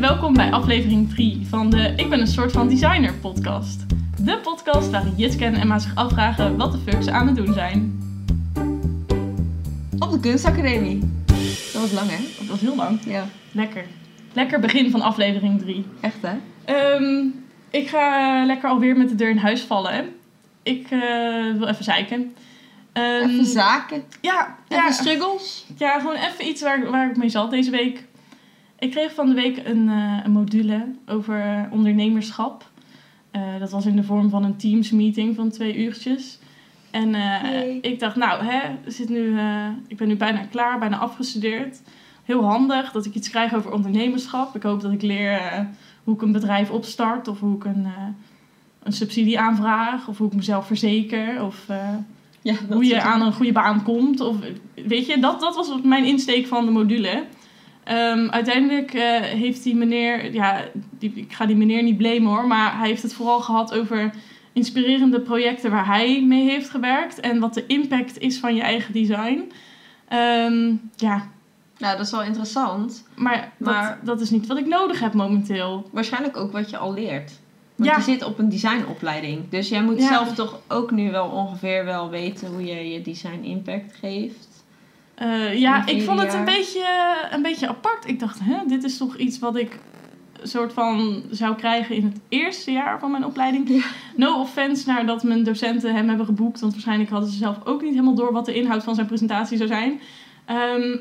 welkom 0.00 0.34
bij 0.34 0.52
aflevering 0.52 1.10
3 1.10 1.46
van 1.48 1.70
de 1.70 1.92
Ik 1.96 2.08
ben 2.10 2.20
een 2.20 2.26
soort 2.26 2.52
van 2.52 2.68
designer 2.68 3.14
podcast. 3.14 3.86
De 4.18 4.38
podcast 4.42 4.90
waarin 4.90 5.12
Jitske 5.16 5.44
en 5.44 5.54
Emma 5.54 5.78
zich 5.78 5.94
afvragen 5.94 6.56
wat 6.56 6.72
de 6.72 6.78
fuck 6.78 7.02
ze 7.02 7.10
aan 7.10 7.26
het 7.26 7.36
doen 7.36 7.52
zijn. 7.54 7.98
Op 9.98 10.10
de 10.10 10.20
kunstacademie. 10.20 10.98
Dat 11.72 11.80
was 11.82 11.92
lang, 11.92 12.10
hè? 12.10 12.16
Dat 12.38 12.46
was 12.46 12.60
heel 12.60 12.76
lang. 12.76 13.00
Ja. 13.04 13.26
Lekker. 13.52 13.84
Lekker 14.32 14.60
begin 14.60 14.90
van 14.90 15.00
aflevering 15.00 15.60
3. 15.60 15.84
Echt, 16.00 16.18
hè? 16.20 16.36
Ehm, 16.64 17.26
ik 17.70 17.88
ga 17.88 18.44
lekker 18.46 18.68
alweer 18.70 18.96
met 18.96 19.08
de 19.08 19.14
deur 19.14 19.30
in 19.30 19.36
huis 19.38 19.60
vallen. 19.60 20.08
Ik 20.62 20.90
eh, 20.90 21.00
wil 21.58 21.66
even 21.66 21.84
zeiken. 21.84 22.34
Ehm, 22.92 23.28
Even 23.28 23.46
zaken. 23.46 24.02
ja, 24.20 24.56
Even 24.68 24.84
ja, 24.84 24.90
struggles. 24.90 25.66
ja, 25.76 25.98
gewoon 25.98 26.16
even 26.16 26.48
iets 26.48 26.62
waar, 26.62 26.90
waar 26.90 27.10
ik 27.10 27.16
mee 27.16 27.28
zat 27.28 27.50
deze 27.50 27.70
week. 27.70 28.04
Ik 28.80 28.90
kreeg 28.90 29.14
van 29.14 29.26
de 29.26 29.34
week 29.34 29.62
een, 29.64 29.88
eh, 29.88 30.18
een 30.24 30.30
module 30.30 30.86
over 31.06 31.40
eh, 31.40 31.72
ondernemerschap. 31.72 32.70
Eh, 33.30 33.42
dat 33.58 33.70
was 33.70 33.86
in 33.86 33.96
de 33.96 34.02
vorm 34.02 34.30
van 34.30 34.44
een 34.44 34.56
Teams 34.56 34.90
meeting 34.90 35.36
van 35.36 35.50
twee 35.50 35.76
uurtjes. 35.76 36.38
En 36.90 37.14
ik 37.82 37.98
dacht, 37.98 38.16
nou, 38.16 38.44
hè, 38.44 38.60
zit 38.86 39.08
nu, 39.08 39.38
ik 39.86 39.96
ben 39.96 40.08
nu 40.08 40.16
bijna 40.16 40.44
klaar, 40.50 40.78
bijna 40.78 40.98
afgestudeerd. 40.98 41.82
Heel 42.24 42.44
handig 42.44 42.92
dat 42.92 43.06
ik 43.06 43.14
iets 43.14 43.30
krijg 43.30 43.54
over 43.54 43.72
ondernemerschap. 43.72 44.56
Ik 44.56 44.62
hoop 44.62 44.80
dat 44.80 44.92
ik 44.92 45.02
leer 45.02 45.66
hoe 46.04 46.14
ik 46.14 46.22
een 46.22 46.32
bedrijf 46.32 46.70
opstart 46.70 47.28
of 47.28 47.40
hoe 47.40 47.56
ik 47.56 47.64
een, 47.64 47.86
een 48.82 48.92
subsidie 48.92 49.40
aanvraag 49.40 50.08
of 50.08 50.18
hoe 50.18 50.26
ik 50.26 50.34
mezelf 50.34 50.66
verzeker 50.66 51.42
of 51.44 51.66
Ja, 52.42 52.54
hoe 52.68 52.84
je 52.84 53.00
aan 53.00 53.22
een 53.22 53.32
goede 53.32 53.52
baan 53.52 53.82
komt. 53.82 54.20
Of, 54.20 54.36
weet 54.86 55.06
je, 55.06 55.18
dat, 55.18 55.40
dat 55.40 55.56
was 55.56 55.82
mijn 55.82 56.04
insteek 56.04 56.46
van 56.46 56.64
de 56.64 56.72
module. 56.72 57.24
Ehm, 57.90 58.28
uiteindelijk 58.28 58.94
eh, 58.94 59.20
heeft 59.20 59.62
die 59.62 59.76
meneer, 59.76 60.32
ja, 60.34 60.64
die, 60.98 61.12
ik 61.14 61.32
ga 61.32 61.46
die 61.46 61.56
meneer 61.56 61.82
niet 61.82 61.96
blamen 61.96 62.24
hoor, 62.32 62.46
maar 62.46 62.78
hij 62.78 62.88
heeft 62.88 63.02
het 63.02 63.12
vooral 63.14 63.40
gehad 63.40 63.74
over 63.74 64.10
inspirerende 64.52 65.20
projecten 65.20 65.70
waar 65.70 65.86
hij 65.86 66.22
mee 66.26 66.48
heeft 66.48 66.70
gewerkt 66.70 67.20
en 67.20 67.38
wat 67.40 67.54
de 67.54 67.66
impact 67.66 68.18
is 68.18 68.38
van 68.38 68.54
je 68.54 68.62
eigen 68.62 68.92
design. 68.92 69.52
Ehm, 70.08 70.72
ja, 70.96 71.28
Nou, 71.78 71.96
dat 71.96 72.06
is 72.06 72.10
wel 72.12 72.22
interessant. 72.22 73.04
maar, 73.16 73.52
Maar- 73.56 73.88
Dat, 73.88 74.06
dat 74.06 74.20
is 74.20 74.30
niet 74.30 74.46
wat 74.46 74.58
ik 74.58 74.66
nodig 74.66 75.00
heb 75.00 75.12
momenteel. 75.14 75.88
Waarschijnlijk 75.92 76.36
ook 76.36 76.52
wat 76.52 76.70
je 76.70 76.76
al 76.76 76.94
leert. 76.94 77.32
Want 77.76 77.90
Ja. 77.90 77.96
je 77.96 78.02
zit 78.02 78.24
op 78.24 78.38
een 78.38 78.48
designopleiding. 78.48 79.48
Dus 79.48 79.68
jij 79.68 79.82
moet 79.82 79.98
Ja. 79.98 80.08
zelf 80.08 80.34
toch 80.34 80.60
ook 80.68 80.90
nu 80.90 81.10
wel 81.10 81.28
ongeveer 81.28 81.84
wel 81.84 82.10
weten 82.10 82.48
hoe 82.48 82.64
je 82.64 82.90
je 82.92 83.02
design 83.02 83.40
impact 83.42 83.94
geeft. 84.00 84.48
Eh, 85.20 85.58
ja, 85.58 85.86
ik 85.86 86.02
vond 86.02 86.20
het 86.20 86.34
een 86.34 86.44
beetje, 86.44 86.86
een 87.30 87.42
beetje 87.42 87.68
apart. 87.68 88.08
Ik 88.08 88.20
dacht, 88.20 88.38
hè, 88.42 88.56
dit 88.66 88.84
is 88.84 88.96
toch 88.96 89.16
iets 89.16 89.38
wat 89.38 89.56
ik 89.56 89.78
soort 90.42 90.72
van 90.72 91.22
zou 91.30 91.56
krijgen 91.56 91.96
in 91.96 92.04
het 92.04 92.20
eerste 92.28 92.72
jaar 92.72 92.98
van 92.98 93.10
mijn 93.10 93.24
opleiding. 93.24 93.68
Ja. 93.68 93.82
No 94.16 94.40
offense 94.40 94.88
naar 94.88 95.06
dat 95.06 95.22
mijn 95.22 95.44
docenten 95.44 95.94
hem 95.94 96.08
hebben 96.08 96.26
geboekt. 96.26 96.60
Want 96.60 96.72
waarschijnlijk 96.72 97.10
hadden 97.10 97.30
ze 97.30 97.36
zelf 97.36 97.56
ook 97.64 97.82
niet 97.82 97.92
helemaal 97.92 98.14
door 98.14 98.32
wat 98.32 98.46
de 98.46 98.54
inhoud 98.54 98.84
van 98.84 98.94
zijn 98.94 99.06
presentatie 99.06 99.56
zou 99.56 99.68
zijn. 99.68 100.00
Ehm, 100.44 100.96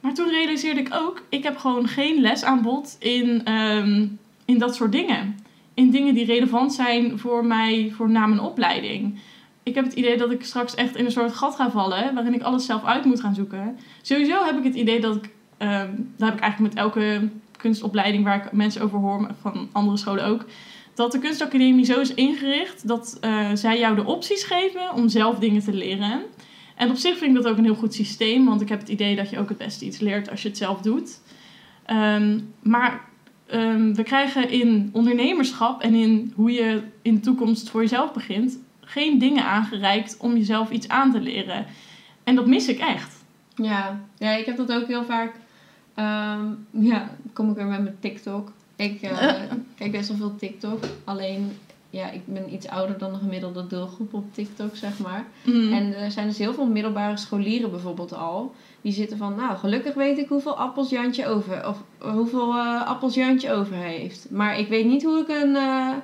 maar 0.00 0.14
toen 0.14 0.30
realiseerde 0.30 0.80
ik 0.80 0.94
ook, 0.94 1.22
ik 1.28 1.42
heb 1.42 1.56
gewoon 1.56 1.88
geen 1.88 2.20
lesaanbod 2.20 2.96
in, 2.98 3.44
ehm, 3.44 4.06
in 4.44 4.58
dat 4.58 4.74
soort 4.74 4.92
dingen. 4.92 5.38
In 5.74 5.90
dingen 5.90 6.14
die 6.14 6.24
relevant 6.24 6.72
zijn 6.72 7.18
voor 7.18 7.44
mij, 7.44 7.92
voor 7.96 8.10
na 8.10 8.26
mijn 8.26 8.40
opleiding. 8.40 9.18
Ik 9.62 9.74
heb 9.74 9.84
het 9.84 9.94
idee 9.94 10.16
dat 10.16 10.30
ik 10.30 10.44
straks 10.44 10.74
echt 10.74 10.96
in 10.96 11.04
een 11.04 11.10
soort 11.10 11.32
gat 11.32 11.54
ga 11.54 11.70
vallen, 11.70 12.14
waarin 12.14 12.34
ik 12.34 12.42
alles 12.42 12.66
zelf 12.66 12.84
uit 12.84 13.04
moet 13.04 13.20
gaan 13.20 13.34
zoeken. 13.34 13.78
Sowieso 14.02 14.44
heb 14.44 14.58
ik 14.58 14.64
het 14.64 14.74
idee 14.74 15.00
dat 15.00 15.16
ik, 15.16 15.30
ehm 15.58 15.90
dat 16.16 16.28
heb 16.28 16.36
ik 16.36 16.42
eigenlijk 16.42 16.74
met 16.74 16.84
elke 16.84 17.28
kunstopleiding 17.56 18.24
waar 18.24 18.44
ik 18.44 18.52
mensen 18.52 18.82
over 18.82 18.98
hoor, 18.98 19.30
van 19.40 19.68
andere 19.72 19.96
scholen 19.96 20.24
ook, 20.24 20.44
dat 20.94 21.12
de 21.12 21.18
kunstacademie 21.18 21.84
zo 21.84 22.00
is 22.00 22.14
ingericht 22.14 22.88
dat 22.88 23.18
eh, 23.20 23.50
zij 23.54 23.78
jou 23.78 23.94
de 23.94 24.04
opties 24.04 24.44
geven 24.44 24.94
om 24.94 25.08
zelf 25.08 25.38
dingen 25.38 25.62
te 25.62 25.72
leren. 25.72 26.22
En 26.76 26.90
op 26.90 26.96
zich 26.96 27.18
vind 27.18 27.36
ik 27.36 27.42
dat 27.42 27.52
ook 27.52 27.58
een 27.58 27.64
heel 27.64 27.74
goed 27.74 27.94
systeem, 27.94 28.44
want 28.44 28.60
ik 28.60 28.68
heb 28.68 28.80
het 28.80 28.88
idee 28.88 29.16
dat 29.16 29.30
je 29.30 29.38
ook 29.38 29.48
het 29.48 29.58
beste 29.58 29.84
iets 29.84 29.98
leert 29.98 30.30
als 30.30 30.42
je 30.42 30.48
het 30.48 30.58
zelf 30.58 30.80
doet. 30.80 31.20
Ehm, 31.84 32.38
maar 32.62 33.00
ehm, 33.46 33.94
we 33.94 34.02
krijgen 34.02 34.50
in 34.50 34.90
ondernemerschap 34.92 35.82
en 35.82 35.94
in 35.94 36.32
hoe 36.34 36.52
je 36.52 36.82
in 37.02 37.14
de 37.14 37.20
toekomst 37.20 37.70
voor 37.70 37.80
jezelf 37.80 38.12
begint, 38.12 38.58
geen 38.92 39.18
dingen 39.18 39.44
aangereikt 39.44 40.16
om 40.18 40.36
jezelf 40.36 40.70
iets 40.70 40.88
aan 40.88 41.12
te 41.12 41.20
leren. 41.20 41.66
En 42.24 42.34
dat 42.34 42.46
mis 42.46 42.68
ik 42.68 42.78
echt. 42.78 43.24
Ja, 43.54 44.00
ja 44.18 44.30
ik 44.30 44.46
heb 44.46 44.56
dat 44.56 44.72
ook 44.72 44.86
heel 44.86 45.04
vaak. 45.04 45.34
Ehm, 45.94 46.44
ja, 46.70 47.10
kom 47.32 47.50
ik 47.50 47.56
weer 47.56 47.66
met 47.66 47.82
mijn 47.82 47.96
TikTok. 48.00 48.52
Ik 48.76 49.02
eh, 49.02 49.32
kijk 49.78 49.92
best 49.92 50.08
wel 50.08 50.16
veel 50.16 50.36
TikTok. 50.36 50.84
Alleen, 51.04 51.52
ja, 51.90 52.10
ik 52.10 52.20
ben 52.24 52.52
iets 52.52 52.68
ouder 52.68 52.98
dan 52.98 53.12
de 53.12 53.18
gemiddelde 53.18 53.66
doelgroep 53.66 54.14
op 54.14 54.34
TikTok, 54.34 54.76
zeg 54.76 54.98
maar. 54.98 55.26
Mm. 55.44 55.72
En 55.72 55.96
er 55.96 56.10
zijn 56.10 56.26
dus 56.26 56.38
heel 56.38 56.54
veel 56.54 56.66
middelbare 56.66 57.16
scholieren 57.16 57.70
bijvoorbeeld 57.70 58.14
al. 58.14 58.54
Die 58.80 58.92
zitten 58.92 59.16
van, 59.16 59.34
nou, 59.34 59.56
gelukkig 59.56 59.94
weet 59.94 60.18
ik 60.18 60.28
hoeveel 60.28 60.56
appels 60.58 60.90
Jantje 60.90 61.26
over, 61.26 61.68
of 61.68 61.82
hoeveel 61.98 62.54
eh, 62.54 62.86
appels 62.86 63.14
Jantje 63.14 63.52
over 63.52 63.76
heeft. 63.76 64.26
Maar 64.30 64.58
ik 64.58 64.68
weet 64.68 64.86
niet 64.86 65.02
hoe 65.02 65.20
ik 65.20 65.28
een 65.28 65.56
eh, 65.56 65.94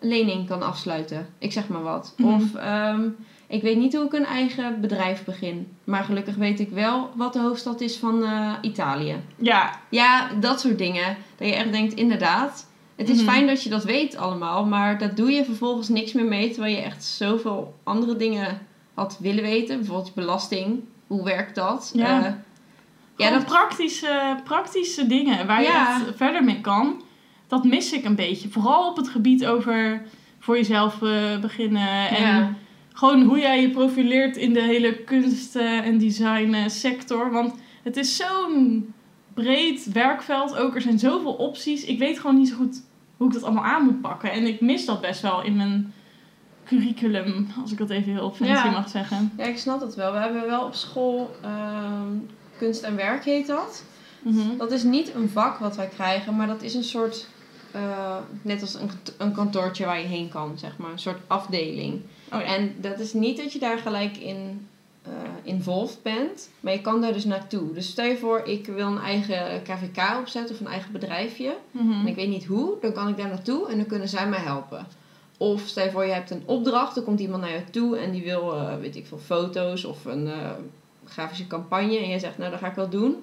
lening 0.00 0.46
kan 0.48 0.62
afsluiten. 0.62 1.26
Ik 1.38 1.52
zeg 1.52 1.68
maar 1.68 1.82
wat. 1.82 2.14
Mhm. 2.16 2.28
Of 2.34 2.54
ehm, 2.54 3.08
ik 3.46 3.62
weet 3.62 3.76
niet 3.76 3.94
hoe 3.96 4.04
ik 4.04 4.12
een 4.12 4.24
eigen 4.26 4.80
bedrijf 4.80 5.24
begin. 5.24 5.76
Maar 5.84 6.04
gelukkig 6.04 6.34
weet 6.34 6.60
ik 6.60 6.70
wel 6.70 7.10
wat 7.14 7.32
de 7.32 7.38
hoofdstad 7.40 7.80
is 7.80 7.96
van 7.96 8.22
eh, 8.24 8.52
Italië. 8.60 9.16
ja, 9.36 9.80
Ja, 9.90 10.28
dat 10.40 10.60
soort 10.60 10.78
dingen. 10.78 11.16
Dat 11.36 11.48
je 11.48 11.54
echt 11.54 11.72
denkt, 11.72 11.94
inderdaad. 11.94 12.66
Het 12.96 13.08
is 13.08 13.22
Mhm. 13.22 13.30
fijn 13.30 13.46
dat 13.46 13.62
je 13.62 13.68
dat 13.68 13.84
weet 13.84 14.16
allemaal, 14.16 14.64
maar 14.66 14.98
daar 14.98 15.14
doe 15.14 15.30
je 15.30 15.44
vervolgens 15.44 15.88
niks 15.88 16.12
meer 16.12 16.24
mee. 16.24 16.50
Terwijl 16.50 16.74
je 16.76 16.80
echt 16.82 17.04
zoveel 17.04 17.74
andere 17.84 18.16
dingen 18.16 18.58
had 18.94 19.16
willen 19.20 19.42
weten. 19.42 19.76
Bijvoorbeeld 19.78 20.14
belasting. 20.14 20.80
Hoe 21.06 21.24
werkt 21.24 21.54
dat? 21.54 21.90
Ja. 21.94 22.24
Eh, 22.24 22.32
ja, 23.16 23.30
dat, 23.30 23.44
praktische, 23.44 24.40
praktische 24.44 25.06
dingen 25.06 25.46
waar 25.46 25.62
Ja. 25.62 25.68
je 25.98 26.04
echt 26.04 26.16
verder 26.16 26.44
mee 26.44 26.60
kan. 26.60 27.02
Dat 27.46 27.64
mis 27.64 27.92
ik 27.92 28.04
een 28.04 28.14
beetje. 28.14 28.48
Vooral 28.48 28.88
op 28.90 28.96
het 28.96 29.08
gebied 29.08 29.46
over 29.46 30.02
voor 30.38 30.56
jezelf 30.56 31.02
eh, 31.02 31.40
beginnen. 31.40 32.08
En 32.08 32.22
ja. 32.22 32.54
gewoon 32.92 33.22
hoe 33.22 33.38
jij 33.38 33.60
je 33.60 33.70
profileert 33.70 34.36
in 34.36 34.52
de 34.52 34.62
hele 34.62 34.94
kunst- 34.96 35.56
en 35.56 35.98
design 35.98 36.52
eh, 36.54 36.68
sector. 36.68 37.30
Want 37.30 37.54
het 37.82 37.96
is 37.96 38.16
zo'n 38.16 38.92
breed 39.34 39.92
werkveld 39.92 40.56
ook. 40.56 40.74
Er 40.74 40.80
zijn 40.80 40.98
zoveel 40.98 41.32
opties. 41.32 41.84
Ik 41.84 41.98
weet 41.98 42.18
gewoon 42.18 42.36
niet 42.38 42.48
zo 42.48 42.56
goed 42.56 42.82
hoe 43.16 43.26
ik 43.26 43.32
dat 43.32 43.42
allemaal 43.42 43.64
aan 43.64 43.84
moet 43.84 44.00
pakken. 44.00 44.32
En 44.32 44.46
ik 44.46 44.60
mis 44.60 44.84
dat 44.84 45.00
best 45.00 45.20
wel 45.20 45.42
in 45.42 45.56
mijn 45.56 45.92
curriculum, 46.64 47.48
als 47.62 47.72
ik 47.72 47.78
dat 47.78 47.90
even 47.90 48.12
heel 48.12 48.30
fancy 48.30 48.52
Ja. 48.52 48.70
mag 48.70 48.88
zeggen. 48.88 49.32
ja, 49.36 49.44
ik 49.44 49.58
snap 49.58 49.80
dat 49.80 49.94
wel. 49.94 50.12
We 50.12 50.18
hebben 50.18 50.46
wel 50.46 50.64
op 50.64 50.74
school 50.74 51.36
ehm, 51.42 52.12
kunst 52.58 52.82
en 52.82 52.96
werk 52.96 53.24
heet 53.24 53.46
dat. 53.46 53.84
Mhm. 54.22 54.56
Dat 54.58 54.72
is 54.72 54.82
niet 54.82 55.14
een 55.14 55.28
vak 55.28 55.58
wat 55.58 55.76
wij 55.76 55.88
krijgen, 55.88 56.36
maar 56.36 56.46
dat 56.46 56.62
is 56.62 56.74
een 56.74 56.84
soort, 56.84 57.28
eh, 57.76 58.16
net 58.42 58.60
als 58.60 58.74
een, 58.74 58.90
een 59.18 59.32
kantoortje 59.32 59.84
waar 59.84 60.00
je 60.00 60.06
heen 60.06 60.28
kan, 60.28 60.58
zeg 60.58 60.76
maar. 60.76 60.90
Een 60.90 60.98
soort 60.98 61.20
afdeling. 61.26 62.00
Oh 62.32 62.40
ja. 62.40 62.42
En 62.42 62.74
dat 62.80 62.98
is 62.98 63.12
niet 63.12 63.36
dat 63.36 63.52
je 63.52 63.58
daar 63.58 63.78
gelijk 63.78 64.16
in 64.16 64.66
eh 65.02 65.12
involved 65.42 65.98
bent, 66.02 66.50
maar 66.60 66.72
je 66.72 66.80
kan 66.80 67.00
daar 67.00 67.12
dus 67.12 67.24
naartoe. 67.24 67.72
Dus 67.72 67.88
stel 67.88 68.04
je 68.04 68.16
voor, 68.16 68.40
ik 68.44 68.66
wil 68.66 68.86
een 68.86 68.98
eigen 68.98 69.62
KVK 69.62 70.18
opzetten 70.20 70.54
of 70.54 70.60
een 70.60 70.66
eigen 70.66 70.92
bedrijfje. 70.92 71.56
Mhm. 71.70 72.00
En 72.00 72.06
ik 72.06 72.14
weet 72.14 72.28
niet 72.28 72.44
hoe, 72.44 72.74
dan 72.80 72.92
kan 72.92 73.08
ik 73.08 73.16
daar 73.16 73.28
naartoe 73.28 73.68
en 73.68 73.76
dan 73.76 73.86
kunnen 73.86 74.08
zij 74.08 74.28
mij 74.28 74.38
helpen. 74.38 74.86
Of 75.36 75.60
stel 75.60 75.84
je 75.84 75.90
voor, 75.90 76.04
je 76.04 76.12
hebt 76.12 76.30
een 76.30 76.42
opdracht, 76.44 76.94
dan 76.94 77.04
komt 77.04 77.20
iemand 77.20 77.42
naar 77.42 77.52
je 77.52 77.70
toe 77.70 77.98
en 77.98 78.10
die 78.10 78.24
wil, 78.24 78.54
eh, 78.54 78.78
weet 78.78 78.96
ik 78.96 79.06
veel, 79.06 79.18
foto's 79.18 79.84
of 79.84 80.04
een 80.04 80.30
grafische 81.04 81.46
campagne. 81.46 81.98
En 81.98 82.08
jij 82.08 82.18
zegt, 82.18 82.38
nou, 82.38 82.50
dat 82.50 82.60
ga 82.60 82.68
ik 82.68 82.74
wel 82.74 82.88
doen. 82.88 83.16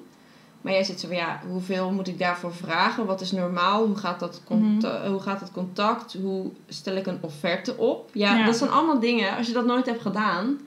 Maar 0.64 0.74
jij 0.74 0.84
zit 0.84 1.00
zo 1.00 1.08
van, 1.08 1.16
ja, 1.16 1.42
hoeveel 1.48 1.92
moet 1.92 2.08
ik 2.08 2.20
daarvoor 2.20 2.54
vragen? 2.54 3.06
Wat 3.06 3.22
is 3.22 3.32
normaal? 3.32 3.86
Hoe 3.86 3.96
gaat 3.96 4.20
dat, 4.20 4.42
conta- 4.46 5.08
hoe 5.10 5.20
gaat 5.20 5.40
dat 5.40 5.52
contact? 5.52 6.16
Hoe 6.22 6.52
stel 6.68 6.96
ik 6.96 7.08
een 7.08 7.18
offerte 7.22 7.78
op? 7.78 8.10
Ja, 8.14 8.38
Ja. 8.38 8.46
dat 8.46 8.56
zijn 8.58 8.70
allemaal 8.70 9.00
dingen, 9.00 9.38
als 9.38 9.48
je 9.48 9.54
dat 9.54 9.66
nooit 9.66 9.86
hebt 9.86 10.02
gedaan... 10.02 10.58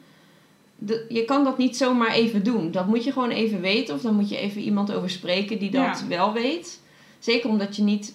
de- 0.78 1.06
je 1.08 1.24
kan 1.24 1.44
dat 1.44 1.58
niet 1.58 1.76
zomaar 1.76 2.10
even 2.12 2.44
doen. 2.44 2.70
Dat 2.70 2.86
moet 2.86 3.04
je 3.04 3.12
gewoon 3.12 3.30
even 3.30 3.60
weten. 3.60 3.94
Of 3.94 4.00
dan 4.00 4.14
moet 4.14 4.28
je 4.28 4.36
even 4.36 4.60
iemand 4.62 4.92
over 4.92 5.10
spreken 5.10 5.58
die 5.58 5.70
dat 5.70 6.00
Ja. 6.00 6.06
wel 6.08 6.32
weet. 6.32 6.80
Zeker 7.18 7.50
omdat 7.50 7.76
je 7.76 7.82
niet 7.82 8.14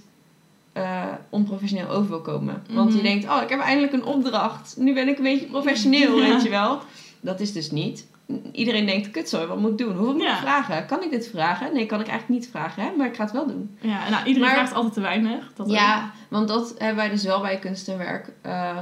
eh, 0.74 1.04
onprofessioneel 1.30 1.90
over 1.90 2.10
wil 2.10 2.22
komen. 2.22 2.64
Want 2.74 2.88
Mhm. 2.90 2.98
je 2.98 3.04
denkt, 3.04 3.26
oh, 3.26 3.40
ik 3.42 3.50
heb 3.50 3.60
eindelijk 3.60 3.94
een 3.94 4.06
opdracht. 4.06 4.76
Nu 4.78 4.94
ben 4.94 5.08
ik 5.08 5.18
een 5.18 5.24
beetje 5.24 5.46
professioneel, 5.46 6.18
Ja. 6.20 6.28
weet 6.34 6.44
je 6.44 6.50
wel. 6.50 6.80
Dat 7.22 7.40
is 7.40 7.54
dus 7.54 7.72
niet. 7.72 8.08
Iedereen 8.52 8.86
denkt, 8.86 9.12
kutzooi, 9.12 9.46
wat 9.46 9.58
moet 9.60 9.72
ik 9.72 9.78
doen? 9.78 9.96
Hoeveel 9.96 10.14
moet 10.14 10.24
Ja. 10.24 10.34
ik 10.34 10.42
vragen? 10.42 10.86
Kan 10.86 11.04
ik 11.04 11.10
dit 11.10 11.28
vragen? 11.30 11.74
Nee, 11.74 11.86
kan 11.86 12.00
ik 12.00 12.08
eigenlijk 12.08 12.40
niet 12.42 12.50
vragen, 12.52 12.84
hè? 12.84 12.92
maar 12.98 13.08
ik 13.08 13.16
ga 13.16 13.24
het 13.24 13.32
wel 13.32 13.48
doen. 13.48 13.78
Ja, 13.82 14.10
nou, 14.10 14.26
iedereen 14.26 14.40
Maar- 14.48 14.58
vraagt 14.58 14.74
altijd 14.74 14.94
te 14.94 15.02
weinig. 15.02 15.52
Dat 15.56 15.66
ook. 15.68 15.74
ja, 15.74 16.12
want 16.30 16.48
dat 16.48 16.74
hebben 16.78 16.96
wij 16.96 17.10
dus 17.10 17.24
wel 17.24 17.42
bij 17.42 17.60
kunst 17.60 17.88
en 17.88 17.98
werk. 17.98 18.32
Eh, 18.42 18.78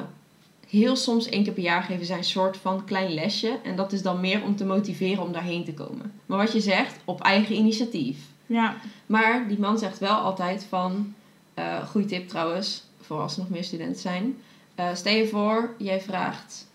heel 0.68 0.96
soms 0.96 1.30
één 1.30 1.44
keer 1.44 1.54
per 1.54 1.64
jaar 1.64 1.84
geven 1.84 2.06
zij 2.06 2.18
een 2.18 2.24
soort 2.24 2.58
van 2.58 2.86
klein 2.86 3.14
lesje. 3.14 3.60
En 3.64 3.76
dat 3.76 3.92
is 3.92 4.02
dan 4.02 4.20
meer 4.20 4.44
om 4.44 4.56
te 4.56 4.66
motiveren 4.66 5.24
om 5.24 5.32
daarheen 5.32 5.64
te 5.66 5.74
komen. 5.74 6.12
Maar 6.26 6.38
wat 6.38 6.52
je 6.54 6.60
zegt, 6.62 6.96
op 7.06 7.22
eigen 7.22 7.56
initiatief. 7.56 8.18
Ja. 8.46 8.76
Maar 9.06 9.48
die 9.48 9.60
man 9.60 9.78
zegt 9.78 10.00
wel 10.00 10.16
altijd 10.16 10.66
van, 10.70 11.14
eh 11.54 11.88
goede 11.88 12.08
tip 12.08 12.28
trouwens, 12.30 12.84
voor 13.02 13.20
als 13.22 13.34
er 13.34 13.40
nog 13.40 13.50
meer 13.50 13.64
studenten 13.64 14.02
zijn. 14.02 14.38
Eh, 14.76 14.86
stel 14.94 15.14
je 15.14 15.28
voor, 15.28 15.74
jij 15.78 16.02
vraagt, 16.02 16.68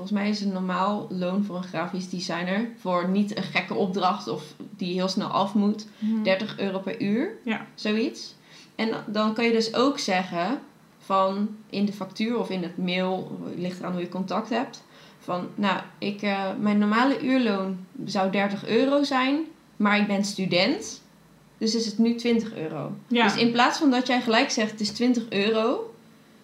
volgens 0.00 0.20
mij 0.20 0.28
is 0.30 0.40
een 0.40 0.52
normaal 0.52 1.06
loon 1.10 1.44
voor 1.44 1.56
een 1.56 1.62
grafisch 1.62 2.08
designer, 2.10 2.68
voor 2.78 3.08
niet 3.08 3.36
een 3.36 3.42
gekke 3.42 3.74
opdracht 3.74 4.28
of 4.28 4.42
die 4.76 4.94
heel 4.94 5.08
snel 5.08 5.28
af 5.28 5.54
moet, 5.54 5.86
Mhm. 5.98 6.22
30 6.22 6.58
euro 6.58 6.78
per 6.78 7.00
uur, 7.02 7.30
Ja. 7.44 7.66
zoiets. 7.74 8.34
En 8.74 8.88
dan 9.06 9.34
kan 9.34 9.44
je 9.44 9.52
dus 9.52 9.74
ook 9.74 9.98
zeggen 9.98 10.60
van 10.98 11.48
in 11.70 11.84
de 11.84 11.92
factuur 11.92 12.38
of 12.38 12.50
in 12.50 12.62
het 12.62 12.76
mail, 12.78 13.38
ligt 13.56 13.78
eraan 13.78 13.92
hoe 13.92 14.00
je 14.00 14.08
contact 14.08 14.48
hebt, 14.50 14.82
van 15.18 15.48
nou, 15.54 15.80
ik, 15.98 16.22
eh, 16.22 16.44
mijn 16.60 16.78
normale 16.78 17.20
uurloon 17.22 17.86
zou 18.04 18.30
30 18.30 18.66
euro 18.68 19.02
zijn, 19.02 19.38
maar 19.76 19.98
ik 19.98 20.06
ben 20.06 20.24
student, 20.24 21.02
dus 21.58 21.74
is 21.74 21.86
het 21.86 21.98
nu 21.98 22.14
20 22.14 22.54
euro. 22.54 22.92
Ja. 23.06 23.24
Dus 23.24 23.36
in 23.36 23.52
plaats 23.52 23.78
van 23.78 23.90
dat 23.90 24.06
jij 24.06 24.20
gelijk 24.20 24.50
zegt 24.50 24.70
het 24.70 24.80
is 24.80 24.90
20 24.90 25.24
euro, 25.28 25.89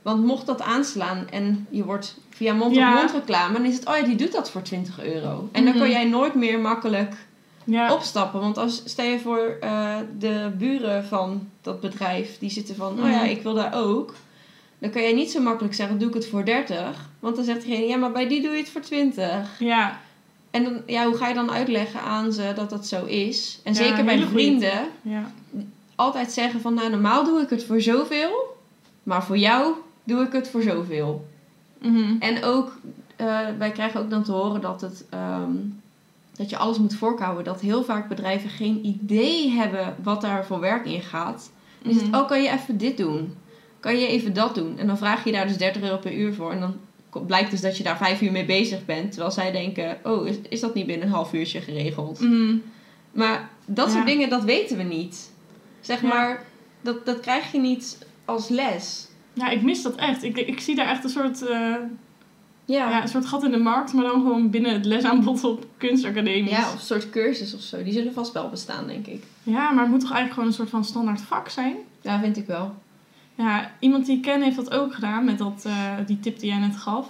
want 0.07 0.25
mocht 0.25 0.47
dat 0.47 0.63
aanslaan 0.63 1.27
en 1.31 1.67
je 1.71 1.85
wordt 1.85 2.17
via 2.31 2.53
mond-op-mond 2.55 3.13
reclame, 3.13 3.53
dan 3.53 3.65
is 3.65 3.75
het, 3.75 3.87
oh 3.89 3.97
ja, 3.97 4.03
die 4.05 4.17
doet 4.17 4.33
dat 4.33 4.51
voor 4.51 4.63
20 4.63 5.05
euro. 5.05 5.49
En 5.53 5.65
dan 5.65 5.73
Mhm. 5.73 5.79
kan 5.83 5.91
jij 5.91 6.05
nooit 6.05 6.35
meer 6.35 6.59
makkelijk 6.59 7.15
ja. 7.65 7.93
opstappen. 7.95 8.41
Want 8.41 8.59
als, 8.59 8.83
stel 8.85 9.05
je 9.05 9.19
voor 9.19 9.57
eh, 9.61 9.97
de 10.19 10.51
buren 10.59 11.05
van 11.05 11.49
dat 11.63 11.81
bedrijf, 11.81 12.39
die 12.39 12.51
zitten 12.51 12.77
van, 12.77 12.93
oh 13.03 13.11
ja, 13.11 13.17
Mhm. 13.23 13.25
ik 13.31 13.43
wil 13.43 13.55
daar 13.55 13.75
ook. 13.75 14.15
Dan 14.79 14.91
kan 14.91 15.03
jij 15.03 15.13
niet 15.13 15.31
zo 15.31 15.41
makkelijk 15.41 15.75
zeggen, 15.75 15.99
doe 15.99 16.09
ik 16.09 16.15
het 16.15 16.27
voor 16.29 16.45
30. 16.45 17.09
Want 17.21 17.37
dan 17.37 17.45
zegt 17.45 17.63
diegene, 17.65 17.87
ja, 17.87 17.97
maar 17.97 18.13
bij 18.13 18.29
die 18.29 18.43
doe 18.43 18.51
je 18.51 18.57
het 18.59 18.69
voor 18.71 18.81
20. 18.81 19.57
Ja. 19.59 20.01
En 20.51 20.65
dan, 20.65 20.83
ja, 20.87 21.05
hoe 21.07 21.17
ga 21.17 21.29
je 21.29 21.35
dan 21.35 21.51
uitleggen 21.51 22.01
aan 22.01 22.33
ze 22.33 22.53
dat 22.55 22.71
dat 22.71 22.87
zo 22.87 23.05
is? 23.05 23.61
En 23.65 23.73
Ja, 23.75 23.79
zeker 23.83 24.05
bij 24.05 24.15
goeie 24.17 24.29
vrienden, 24.31 24.89
Ja. 25.03 25.33
altijd 25.95 26.33
zeggen 26.33 26.61
van, 26.61 26.75
nou, 26.75 26.91
normaal 26.91 27.25
doe 27.25 27.41
ik 27.41 27.51
het 27.51 27.65
voor 27.65 27.81
zoveel. 27.81 28.55
Maar 29.03 29.25
voor 29.25 29.39
jou 29.39 29.75
doe 30.07 30.23
ik 30.23 30.33
het 30.33 30.49
voor 30.49 30.63
zoveel. 30.63 31.27
Mhm. 31.79 32.17
En 32.19 32.45
ook, 32.45 32.79
eh, 33.17 33.39
wij 33.59 33.71
krijgen 33.71 34.01
ook 34.01 34.11
dan 34.11 34.23
te 34.23 34.33
horen 34.33 34.61
dat, 34.61 34.81
het, 34.81 35.05
ehm, 35.11 35.53
dat 36.37 36.51
je 36.51 36.57
alles 36.57 36.79
moet 36.79 36.95
voorkouwen. 36.95 37.45
Dat 37.45 37.61
heel 37.61 37.85
vaak 37.85 38.09
bedrijven 38.09 38.51
geen 38.51 38.87
idee 38.87 39.51
hebben 39.51 39.97
wat 40.03 40.21
daar 40.21 40.47
voor 40.47 40.61
werk 40.61 40.87
in 40.87 41.01
gaat. 41.03 41.51
Het, 41.83 42.03
Mhm. 42.05 42.15
oh, 42.15 42.29
kan 42.29 42.43
je 42.43 42.51
even 42.51 42.79
dit 42.79 42.97
doen? 42.97 43.35
Kan 43.81 43.97
je 43.99 44.07
even 44.07 44.33
dat 44.35 44.55
doen? 44.55 44.79
En 44.79 44.87
dan 44.87 44.99
vraag 44.99 45.25
je 45.25 45.33
daar 45.33 45.47
dus 45.47 45.57
30 45.57 45.83
euro 45.83 45.97
per 45.97 46.15
uur 46.15 46.35
voor. 46.35 46.53
En 46.53 46.61
dan 46.61 46.75
blijkt 47.27 47.51
dus 47.51 47.61
dat 47.61 47.77
je 47.77 47.83
daar 47.83 47.97
vijf 47.97 48.21
uur 48.23 48.33
mee 48.33 48.45
bezig 48.45 48.85
bent. 48.85 49.11
Terwijl 49.13 49.33
zij 49.33 49.53
denken, 49.53 49.99
oh, 50.05 50.27
is, 50.27 50.37
is 50.49 50.61
dat 50.61 50.75
niet 50.75 50.87
binnen 50.87 51.07
een 51.07 51.13
half 51.13 51.33
uurtje 51.33 51.61
geregeld? 51.61 52.21
Mhm. 52.21 52.57
Maar 53.13 53.49
dat 53.67 53.87
Ja. 53.87 53.93
soort 53.93 54.07
dingen, 54.07 54.29
dat 54.29 54.45
weten 54.45 54.77
we 54.77 54.83
niet. 54.83 55.31
Zeg 55.81 56.03
Ja. 56.03 56.09
maar, 56.09 56.45
dat, 56.81 57.07
dat 57.07 57.21
krijg 57.21 57.53
je 57.53 57.59
niet 57.59 57.99
als 58.25 58.49
les. 58.49 59.06
Ja, 59.37 59.49
ik 59.49 59.63
mis 59.63 59.83
dat 59.83 59.95
echt. 59.95 60.23
Ik, 60.23 60.37
ik 60.39 60.61
zie 60.61 60.75
daar 60.75 60.87
echt 60.89 61.05
een 61.05 61.11
soort, 61.11 61.43
eh, 61.47 61.75
Ja. 62.65 62.91
ja, 62.91 63.03
een 63.03 63.09
soort 63.09 63.27
gat 63.27 63.45
in 63.45 63.51
de 63.51 63.59
markt, 63.59 63.93
maar 63.93 64.05
dan 64.05 64.13
gewoon 64.21 64.51
binnen 64.51 64.73
het 64.73 64.85
lesaanbod 64.85 65.45
op 65.45 65.67
kunstacademies. 65.77 66.51
Ja, 66.51 66.59
of 66.67 66.73
een 66.73 66.79
soort 66.81 67.11
cursus 67.11 67.55
of 67.55 67.61
zo. 67.61 67.83
Die 67.83 67.93
zullen 67.93 68.13
vast 68.13 68.33
wel 68.33 68.49
bestaan, 68.49 68.87
denk 68.87 69.07
ik. 69.07 69.23
Ja, 69.43 69.71
maar 69.73 69.83
het 69.83 69.91
moet 69.93 70.01
toch 70.01 70.11
eigenlijk 70.13 70.33
gewoon 70.33 70.49
een 70.49 70.55
soort 70.55 70.71
van 70.71 70.85
standaard 70.85 71.21
vak 71.21 71.49
zijn? 71.49 71.75
Ja, 72.01 72.21
vind 72.21 72.37
ik 72.37 72.47
wel. 72.47 72.75
Ja, 73.35 73.71
iemand 73.81 74.07
die 74.07 74.17
ik 74.17 74.23
ken 74.23 74.43
heeft 74.43 74.57
dat 74.57 74.71
ook 74.73 74.95
gedaan 74.95 75.25
met 75.25 75.39
dat, 75.39 75.63
eh, 75.67 75.93
die 76.07 76.21
tip 76.21 76.39
die 76.39 76.49
jij 76.51 76.59
net 76.59 76.77
gaf. 76.77 77.09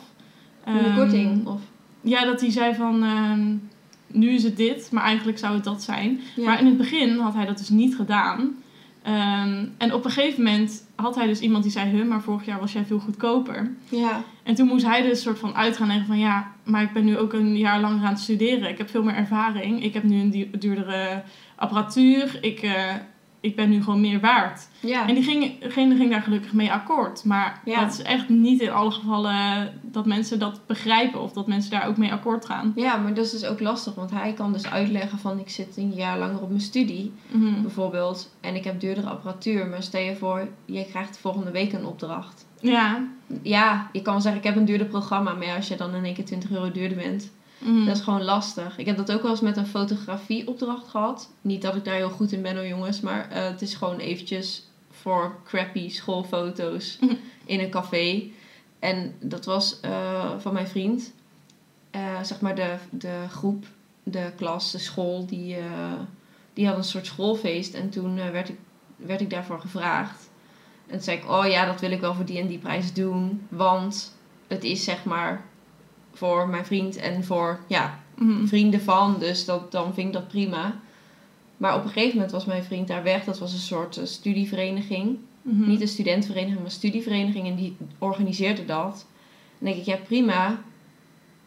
Een 0.64 0.79
Ehm, 0.79 0.96
korting. 0.96 1.46
Of, 1.46 1.61
Ja, 2.00 2.25
dat 2.25 2.40
hij 2.40 2.50
zei 2.50 2.75
van, 2.75 3.02
ehm, 3.02 3.55
nu 4.06 4.29
is 4.31 4.43
het 4.43 4.56
dit, 4.56 4.88
maar 4.93 5.02
eigenlijk 5.05 5.38
zou 5.38 5.55
het 5.55 5.64
dat 5.64 5.82
zijn. 5.82 6.20
ja. 6.37 6.44
Maar 6.44 6.58
in 6.61 6.67
het 6.67 6.76
begin 6.76 7.19
had 7.19 7.34
hij 7.34 7.46
dat 7.46 7.58
dus 7.58 7.69
niet 7.69 7.96
gedaan. 7.96 8.56
Ehm, 9.06 9.64
en 9.79 9.93
op 9.94 10.05
een 10.05 10.11
gegeven 10.11 10.43
moment 10.43 10.85
had 10.94 11.14
hij 11.14 11.26
dus 11.26 11.41
iemand 11.41 11.62
die 11.62 11.73
zei, 11.73 11.91
huh, 11.91 12.06
maar 12.08 12.20
vorig 12.23 12.44
jaar 12.47 12.61
was 12.61 12.73
jij 12.73 12.85
veel 12.85 12.99
goedkoper. 12.99 13.70
ja. 13.88 14.23
En 14.43 14.55
toen 14.55 14.67
moest 14.67 14.87
hij 14.87 15.03
dus 15.03 15.23
soort 15.23 15.38
van 15.38 15.55
uitgaan 15.55 15.91
en 15.91 16.06
van, 16.06 16.19
ja, 16.19 16.53
maar 16.64 16.82
ik 16.82 16.93
ben 16.93 17.05
nu 17.05 17.19
ook 17.19 17.32
een 17.32 17.56
jaar 17.56 17.81
langer 17.81 18.05
aan 18.05 18.12
het 18.12 18.20
studeren. 18.20 18.69
Ik 18.69 18.79
heb 18.79 18.91
veel 18.91 19.03
meer 19.03 19.14
ervaring. 19.14 19.82
Ik 19.85 19.94
heb 19.94 20.03
nu 20.03 20.20
een 20.20 20.31
du- 20.31 20.58
duurdere 20.58 21.23
apparatuur. 21.56 22.38
Ik, 22.41 22.61
eh, 22.62 22.94
ik 23.46 23.56
ben 23.56 23.70
nu 23.70 23.82
gewoon 23.82 24.00
meer 24.00 24.20
waard. 24.20 24.69
Ja. 24.81 25.08
En 25.08 25.14
diegene 25.14 25.52
ging, 25.60 25.96
ging 25.98 26.10
daar 26.10 26.22
gelukkig 26.22 26.52
mee 26.52 26.72
akkoord. 26.72 27.25
Maar 27.25 27.60
Ja. 27.64 27.81
dat 27.81 27.93
is 27.93 28.02
echt 28.02 28.28
niet 28.28 28.60
in 28.60 28.70
alle 28.70 28.90
gevallen 28.90 29.72
dat 29.82 30.06
mensen 30.06 30.38
dat 30.38 30.60
begrijpen 30.66 31.20
of 31.22 31.32
dat 31.32 31.46
mensen 31.46 31.70
daar 31.70 31.87
ook 31.88 31.96
mee 31.96 32.12
akkoord 32.12 32.44
gaan. 32.46 32.72
ja, 32.76 32.96
maar 32.96 33.14
dat 33.14 33.25
is 33.25 33.31
dus 33.31 33.44
ook 33.44 33.60
lastig. 33.60 33.94
Want 33.94 34.10
hij 34.10 34.32
kan 34.32 34.52
dus 34.52 34.66
uitleggen 34.66 35.19
van 35.19 35.38
ik 35.38 35.48
zit 35.50 35.76
een 35.76 35.93
jaar 35.94 36.19
langer 36.19 36.40
op 36.43 36.48
mijn 36.48 36.60
studie. 36.60 37.12
Mhm. 37.31 37.62
Bijvoorbeeld. 37.62 38.34
En 38.40 38.54
ik 38.54 38.64
heb 38.64 38.81
duurdere 38.81 39.08
apparatuur. 39.08 39.66
Maar 39.66 39.82
stel 39.82 40.00
je 40.00 40.16
voor, 40.16 40.48
je 40.64 40.84
krijgt 40.87 41.19
volgende 41.19 41.50
week 41.50 41.72
een 41.72 41.87
opdracht. 41.87 42.46
Ja. 42.60 43.04
Ja, 43.43 43.88
je 43.93 44.02
kan 44.02 44.12
wel 44.12 44.22
zeggen 44.22 44.40
ik 44.40 44.46
heb 44.46 44.56
een 44.56 44.64
duurder 44.64 44.87
programma. 44.87 45.34
Maar 45.34 45.56
als 45.56 45.69
je 45.69 45.76
dan 45.76 45.94
in 45.94 46.04
één 46.04 46.14
keer 46.14 46.25
20 46.25 46.50
euro 46.50 46.72
duurder 46.72 46.96
bent. 46.98 47.31
Mhm. 47.58 47.85
Dat 47.87 47.97
is 47.97 48.03
gewoon 48.03 48.23
lastig. 48.25 48.79
Ik 48.79 48.87
heb 48.87 48.97
dat 48.97 49.12
ook 49.12 49.23
wel 49.23 49.31
eens 49.31 49.41
met 49.41 49.56
een 49.56 49.67
fotografieopdracht 49.67 50.88
gehad. 50.88 51.31
Niet 51.41 51.62
dat 51.62 51.75
ik 51.76 51.85
daar 51.85 51.94
heel 51.94 52.11
goed 52.11 52.32
in 52.32 52.43
ben 52.43 52.56
hoor 52.56 52.67
jongens. 52.67 53.00
Maar 53.00 53.31
eh, 53.31 53.44
het 53.44 53.62
is 53.62 53.75
gewoon 53.75 53.99
eventjes 53.99 54.67
voor 54.91 55.37
crappy 55.44 55.88
schoolfoto's 55.91 56.99
Mhm. 57.00 57.14
in 57.44 57.61
een 57.61 57.70
café. 57.70 58.23
En 58.79 59.14
dat 59.20 59.44
was 59.44 59.81
eh, 59.81 60.31
van 60.38 60.53
mijn 60.53 60.69
vriend. 60.69 61.12
Eh, 61.91 62.23
zeg 62.23 62.41
maar 62.41 62.55
de, 62.55 62.76
de 62.91 63.25
groep, 63.31 63.64
de 64.03 64.32
klas, 64.37 64.70
de 64.73 64.79
school. 64.79 65.26
Die, 65.26 65.56
die 66.55 66.67
had 66.67 66.76
een 66.76 66.85
soort 66.85 67.06
schoolfeest. 67.06 67.75
En 67.75 67.91
toen 67.91 68.14
werd, 68.14 68.49
ik, 68.49 68.56
werd 68.97 69.20
ik 69.20 69.31
daarvoor 69.31 69.61
gevraagd. 69.61 70.31
En 70.87 70.93
toen 70.93 71.03
zei 71.03 71.17
ik, 71.17 71.31
oh 71.31 71.47
ja, 71.47 71.67
dat 71.67 71.81
wil 71.81 71.91
ik 71.91 72.00
wel 72.00 72.14
voor 72.14 72.25
die 72.25 72.38
en 72.38 72.47
die 72.47 72.58
prijs 72.58 72.93
doen. 72.93 73.47
Want 73.49 74.17
het 74.47 74.64
is 74.64 74.85
zeg 74.85 75.05
maar 75.05 75.44
voor 76.17 76.49
mijn 76.49 76.65
vriend 76.67 76.97
en 76.97 77.25
voor 77.25 77.61
ja, 77.67 77.99
Mhm. 78.15 78.47
vrienden 78.47 78.81
van. 78.81 79.17
Dus 79.19 79.45
dat, 79.45 79.73
dan 79.73 79.95
vind 79.95 80.07
ik 80.07 80.13
dat 80.13 80.29
prima. 80.29 80.75
Maar 81.57 81.75
op 81.77 81.83
een 81.85 81.91
gegeven 81.91 82.15
moment 82.15 82.33
was 82.33 82.45
mijn 82.45 82.65
vriend 82.65 82.89
daar 82.89 83.03
weg. 83.03 83.25
Dat 83.25 83.39
was 83.39 83.53
een 83.53 83.59
soort 83.59 83.97
eh, 83.97 84.05
studievereniging. 84.05 85.19
Mhm. 85.43 85.69
Niet 85.69 85.81
een 85.81 85.89
studentenvereniging, 85.89 86.57
maar 86.57 86.65
een 86.65 86.71
studievereniging. 86.71 87.47
En 87.47 87.55
die 87.57 87.77
organiseerde 87.99 88.65
dat. 88.65 89.07
En 89.58 89.65
denk 89.67 89.77
ik, 89.77 89.85
ja 89.85 89.96
prima. 90.06 90.58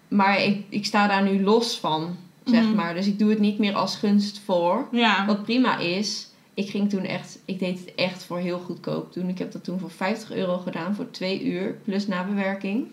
Maar 0.08 0.42
ik, 0.44 0.64
ik 0.70 0.86
sta 0.86 1.08
daar 1.08 1.24
nu 1.24 1.44
los 1.44 1.80
van, 1.80 2.16
zeg 2.46 2.64
Mhm. 2.64 2.76
maar. 2.76 2.94
Dus 2.94 3.08
ik 3.08 3.20
doe 3.20 3.30
het 3.30 3.40
niet 3.40 3.60
meer 3.60 3.74
als 3.76 3.96
gunst 3.96 4.40
voor. 4.46 4.88
Ja. 4.92 5.26
Wat 5.26 5.44
prima 5.44 5.78
is, 5.78 6.28
ik 6.54 6.70
ging 6.70 6.90
toen 6.90 7.04
echt, 7.04 7.40
ik 7.46 7.60
deed 7.60 7.80
het 7.80 7.96
echt 7.96 8.24
voor 8.24 8.38
heel 8.38 8.60
goedkoop 8.60 9.12
toen. 9.12 9.28
Ik 9.30 9.38
heb 9.38 9.52
dat 9.52 9.64
toen 9.64 9.80
voor 9.80 9.92
50 9.92 10.32
euro 10.32 10.58
gedaan 10.58 10.96
voor 10.96 11.12
twee 11.12 11.44
uur 11.44 11.78
plus 11.84 12.08
nabewerking. 12.08 12.88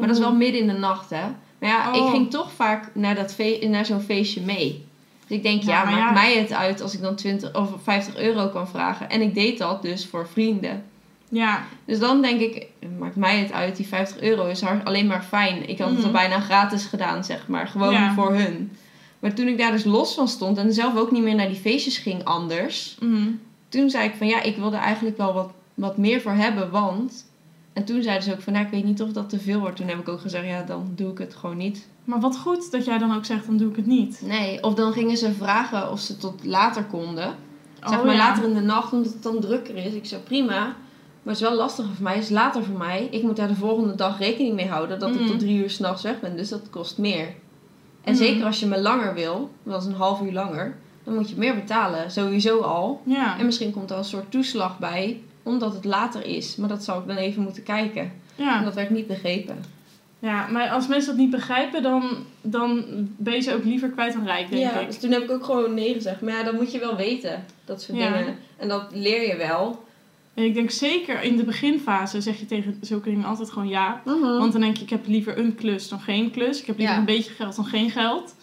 Maar 0.00 0.08
dat 0.08 0.16
is 0.18 0.22
wel 0.22 0.34
midden 0.34 0.60
in 0.60 0.66
de 0.66 0.72
nacht, 0.78 1.10
hè. 1.10 1.22
Maar 1.58 1.68
ja, 1.70 1.90
Oh. 1.92 1.96
ik 2.06 2.10
ging 2.12 2.30
toch 2.30 2.52
vaak 2.52 2.90
naar, 2.94 3.14
dat 3.14 3.36
naar 3.68 3.86
zo'n 3.86 4.00
feestje 4.00 4.40
mee. 4.40 4.84
Dus 5.26 5.36
ik 5.36 5.42
denk, 5.42 5.62
Ja, 5.62 5.68
ja, 5.78 5.84
maakt 5.84 5.96
ja. 5.98 6.12
mij 6.12 6.38
het 6.38 6.52
uit 6.52 6.80
als 6.80 6.94
ik 6.94 7.00
dan 7.00 7.14
20 7.14 7.54
of 7.54 7.68
50 7.82 8.16
euro 8.16 8.48
kan 8.48 8.68
vragen. 8.68 9.10
En 9.10 9.20
ik 9.20 9.34
deed 9.34 9.58
dat 9.58 9.82
dus 9.82 10.06
voor 10.06 10.28
vrienden. 10.28 10.84
Ja. 11.28 11.64
Dus 11.84 11.98
dan 11.98 12.22
denk 12.22 12.40
ik, 12.40 12.66
maakt 12.98 13.16
mij 13.16 13.38
het 13.38 13.52
uit, 13.52 13.76
die 13.76 13.86
50 13.86 14.20
euro 14.20 14.46
is 14.46 14.62
alleen 14.84 15.06
maar 15.06 15.22
fijn. 15.22 15.68
Ik 15.68 15.78
had 15.78 15.88
het 15.88 15.98
al 15.98 16.02
Mhm. 16.04 16.12
bijna 16.12 16.40
gratis 16.40 16.84
gedaan, 16.84 17.24
zeg 17.24 17.48
maar. 17.48 17.66
Gewoon 17.68 17.92
Ja. 17.92 18.14
voor 18.14 18.34
hun. 18.34 18.72
Maar 19.18 19.34
toen 19.34 19.46
ik 19.48 19.58
daar 19.58 19.72
dus 19.72 19.84
los 19.84 20.14
van 20.14 20.28
stond 20.28 20.58
en 20.58 20.72
zelf 20.72 20.96
ook 20.96 21.10
niet 21.10 21.22
meer 21.22 21.34
naar 21.34 21.48
die 21.48 21.60
feestjes 21.60 21.98
ging 21.98 22.24
anders 22.24 22.96
Mhm. 23.00 23.28
toen 23.68 23.90
zei 23.90 24.08
ik 24.08 24.14
van 24.18 24.26
ja, 24.26 24.42
ik 24.42 24.56
wil 24.56 24.72
er 24.72 24.78
eigenlijk 24.80 25.16
wel 25.16 25.32
wat, 25.32 25.50
wat 25.74 25.96
meer 25.96 26.20
voor 26.20 26.32
hebben, 26.32 26.70
want... 26.70 27.28
En 27.72 27.84
toen 27.84 28.02
zeiden 28.02 28.24
ze 28.24 28.32
ook 28.32 28.40
van, 28.40 28.52
nou, 28.52 28.64
ik 28.64 28.70
weet 28.70 28.84
niet 28.84 29.02
of 29.02 29.10
dat 29.12 29.28
te 29.28 29.38
veel 29.40 29.60
wordt. 29.60 29.76
Toen 29.76 29.88
heb 29.88 29.98
ik 29.98 30.08
ook 30.08 30.20
gezegd, 30.20 30.46
ja, 30.46 30.62
dan 30.62 30.92
doe 30.94 31.10
ik 31.10 31.18
het 31.18 31.34
gewoon 31.34 31.56
niet. 31.56 31.88
Maar 32.04 32.20
wat 32.20 32.38
goed 32.38 32.70
dat 32.70 32.84
jij 32.84 32.98
dan 32.98 33.14
ook 33.14 33.24
zegt, 33.24 33.46
dan 33.46 33.56
doe 33.56 33.70
ik 33.70 33.76
het 33.76 33.86
niet. 33.86 34.22
Nee, 34.24 34.62
of 34.62 34.74
dan 34.74 34.92
gingen 34.92 35.16
ze 35.16 35.32
vragen 35.32 35.90
of 35.90 36.00
ze 36.00 36.16
tot 36.16 36.44
later 36.44 36.84
konden. 36.84 37.34
zeg 37.88 37.98
Oh, 37.98 38.04
maar 38.04 38.14
ja. 38.14 38.18
later 38.18 38.44
in 38.44 38.54
de 38.54 38.60
nacht, 38.60 38.92
omdat 38.92 39.12
het 39.12 39.22
dan 39.22 39.40
drukker 39.40 39.76
is. 39.76 39.92
Ik 39.94 40.06
zei, 40.06 40.20
prima. 40.22 40.58
Maar 41.22 41.34
het 41.34 41.42
is 41.42 41.48
wel 41.48 41.56
lastiger 41.56 41.94
voor 41.94 42.02
mij, 42.04 42.14
het 42.14 42.22
is 42.22 42.30
later 42.30 42.64
voor 42.64 42.78
mij. 42.78 43.08
Ik 43.10 43.22
moet 43.22 43.36
daar 43.36 43.48
de 43.48 43.54
volgende 43.54 43.94
dag 43.94 44.18
rekening 44.18 44.54
mee 44.54 44.68
houden 44.68 44.98
dat 44.98 45.08
ik 45.14 45.20
Mhm. 45.20 45.26
tot 45.26 45.38
drie 45.38 45.62
uur 45.62 45.70
s'nachts 45.70 46.02
weg 46.02 46.20
ben. 46.20 46.36
Dus 46.36 46.48
dat 46.48 46.70
kost 46.70 46.98
meer. 46.98 47.26
En 48.04 48.12
Mhm. 48.12 48.22
zeker 48.22 48.44
als 48.44 48.60
je 48.60 48.66
me 48.66 48.80
langer 48.80 49.14
wil, 49.14 49.50
dat 49.62 49.80
is 49.82 49.88
een 49.88 49.94
half 49.94 50.20
uur 50.22 50.32
langer, 50.32 50.76
dan 51.04 51.14
moet 51.14 51.30
je 51.30 51.36
meer 51.36 51.54
betalen. 51.54 52.10
Sowieso 52.10 52.60
al. 52.60 53.00
Ja. 53.04 53.38
En 53.38 53.44
misschien 53.44 53.72
komt 53.72 53.90
er 53.90 53.96
een 53.96 54.04
soort 54.04 54.30
toeslag 54.30 54.78
bij, 54.78 55.20
omdat 55.50 55.74
het 55.74 55.84
later 55.84 56.26
is. 56.26 56.56
Maar 56.56 56.68
dat 56.68 56.84
zou 56.84 57.00
ik 57.00 57.06
dan 57.06 57.16
even 57.16 57.42
moeten 57.42 57.62
kijken. 57.62 58.02
En 58.36 58.44
Ja. 58.44 58.62
dat 58.62 58.74
werd 58.74 58.90
niet 58.90 59.06
begrepen. 59.06 59.64
ja, 60.18 60.46
maar 60.46 60.68
als 60.68 60.86
mensen 60.88 61.10
dat 61.10 61.20
niet 61.20 61.30
begrijpen, 61.30 61.82
dan, 61.82 62.10
dan 62.40 62.84
ben 63.16 63.34
je 63.34 63.40
ze 63.40 63.54
ook 63.54 63.64
liever 63.64 63.88
kwijt 63.88 64.12
dan 64.12 64.24
rijk, 64.26 64.50
denk 64.50 64.62
Ja, 64.62 64.78
ik. 64.78 64.86
dus 64.86 64.98
toen 65.00 65.10
heb 65.12 65.22
ik 65.22 65.30
ook 65.30 65.44
gewoon 65.44 65.74
nee 65.74 65.92
gezegd. 65.94 66.20
Maar 66.20 66.32
ja, 66.34 66.42
dat 66.42 66.52
moet 66.54 66.72
je 66.72 66.78
wel 66.78 66.96
weten. 66.96 67.44
Dat 67.64 67.82
soort 67.82 67.98
Ja. 67.98 68.12
dingen. 68.18 68.36
En 68.56 68.68
dat 68.68 68.84
leer 68.92 69.26
je 69.28 69.36
wel. 69.36 69.84
En 70.34 70.44
ik 70.44 70.54
denk 70.54 70.70
zeker 70.70 71.22
in 71.22 71.36
de 71.36 71.44
beginfase 71.44 72.20
zeg 72.20 72.38
je 72.38 72.46
tegen 72.46 72.78
zulke 72.80 73.08
dingen 73.10 73.24
altijd 73.24 73.50
gewoon 73.50 73.68
ja. 73.68 74.00
Want 74.04 74.52
dan 74.52 74.60
denk 74.60 74.76
je, 74.76 74.82
ik 74.82 74.90
heb 74.90 75.06
liever 75.06 75.38
een 75.38 75.54
klus 75.54 75.88
dan 75.88 76.00
geen 76.00 76.30
klus. 76.30 76.60
Ik 76.60 76.66
heb 76.66 76.76
liever 76.76 76.94
Ja. 76.94 77.00
een 77.00 77.06
beetje 77.06 77.32
geld 77.32 77.56
dan 77.56 77.64
geen 77.64 77.90
geld. 77.90 78.34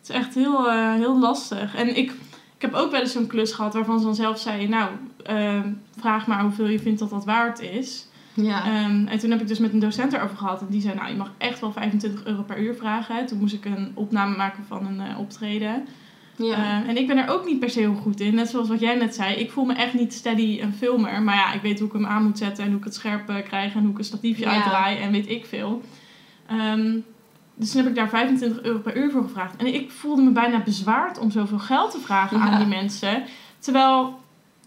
Het 0.00 0.08
is 0.08 0.14
echt 0.14 0.34
heel, 0.34 0.68
eh, 0.68 0.94
heel 0.94 1.18
lastig. 1.18 1.74
En 1.76 1.96
ik, 1.96 2.12
Ik 2.60 2.64
heb 2.64 2.74
ook 2.74 2.90
wel 2.90 3.00
eens 3.00 3.12
zo'n 3.12 3.26
klus 3.26 3.52
gehad 3.52 3.74
waarvan 3.74 3.98
ze 3.98 4.04
dan 4.04 4.14
zelf 4.14 4.38
zei... 4.38 4.68
Nou, 4.68 4.90
eh, 5.24 5.60
vraag 5.98 6.26
maar 6.26 6.42
hoeveel 6.42 6.68
je 6.68 6.78
vindt 6.78 6.98
dat 6.98 7.10
dat 7.10 7.24
waard 7.24 7.60
is. 7.60 8.06
Ja. 8.34 8.64
Ehm, 8.64 9.06
en 9.06 9.18
toen 9.18 9.30
heb 9.30 9.40
ik 9.40 9.48
dus 9.48 9.58
met 9.58 9.72
een 9.72 9.78
docent 9.78 10.12
erover 10.12 10.36
gehad. 10.36 10.60
En 10.60 10.66
die 10.70 10.80
zei, 10.80 10.94
nou, 10.94 11.08
je 11.08 11.16
mag 11.16 11.32
echt 11.38 11.60
wel 11.60 11.72
25 11.72 12.24
euro 12.24 12.42
per 12.42 12.58
uur 12.60 12.74
vragen. 12.74 13.26
Toen 13.26 13.38
moest 13.38 13.54
ik 13.54 13.64
een 13.64 13.90
opname 13.94 14.36
maken 14.36 14.64
van 14.68 14.86
een 14.86 15.00
eh, 15.00 15.18
optreden. 15.18 15.86
ja. 16.36 16.54
Eh, 16.56 16.88
en 16.88 16.96
ik 16.96 17.06
ben 17.06 17.16
er 17.18 17.28
ook 17.28 17.44
niet 17.44 17.58
per 17.58 17.70
se 17.70 17.78
heel 17.80 17.94
goed 17.94 18.20
in. 18.20 18.34
Net 18.34 18.48
zoals 18.48 18.68
wat 18.68 18.80
jij 18.80 18.94
net 18.96 19.14
zei. 19.14 19.34
Ik 19.34 19.50
voel 19.50 19.64
me 19.64 19.74
echt 19.74 19.94
niet 19.94 20.12
steady 20.14 20.60
een 20.62 20.72
filmer. 20.72 21.22
Maar 21.22 21.34
ja, 21.34 21.52
ik 21.52 21.60
weet 21.62 21.78
hoe 21.78 21.88
ik 21.88 21.94
hem 21.94 22.06
aan 22.06 22.22
moet 22.24 22.38
zetten. 22.38 22.64
En 22.64 22.70
hoe 22.70 22.78
ik 22.78 22.84
het 22.84 22.94
scherp 22.94 23.28
eh, 23.28 23.36
krijg. 23.44 23.74
En 23.74 23.82
hoe 23.82 23.90
ik 23.90 23.98
een 23.98 24.04
statiefje 24.04 24.44
Ja. 24.44 24.50
uitdraai. 24.52 24.98
En 24.98 25.12
weet 25.12 25.28
ik 25.30 25.46
veel. 25.46 25.82
Ehm, 26.46 26.96
dus 27.54 27.70
toen 27.70 27.80
heb 27.80 27.90
ik 27.90 27.96
daar 27.96 28.08
25 28.08 28.62
euro 28.62 28.78
per 28.78 28.96
uur 28.96 29.10
voor 29.10 29.22
gevraagd. 29.22 29.56
En 29.56 29.74
ik 29.74 29.90
voelde 29.90 30.22
me 30.22 30.30
bijna 30.30 30.60
bezwaard 30.62 31.18
om 31.18 31.30
zoveel 31.30 31.58
geld 31.58 31.90
te 31.90 31.98
vragen 31.98 32.38
Ja. 32.38 32.44
aan 32.44 32.58
die 32.58 32.68
mensen. 32.76 33.22
Terwijl 33.58 34.18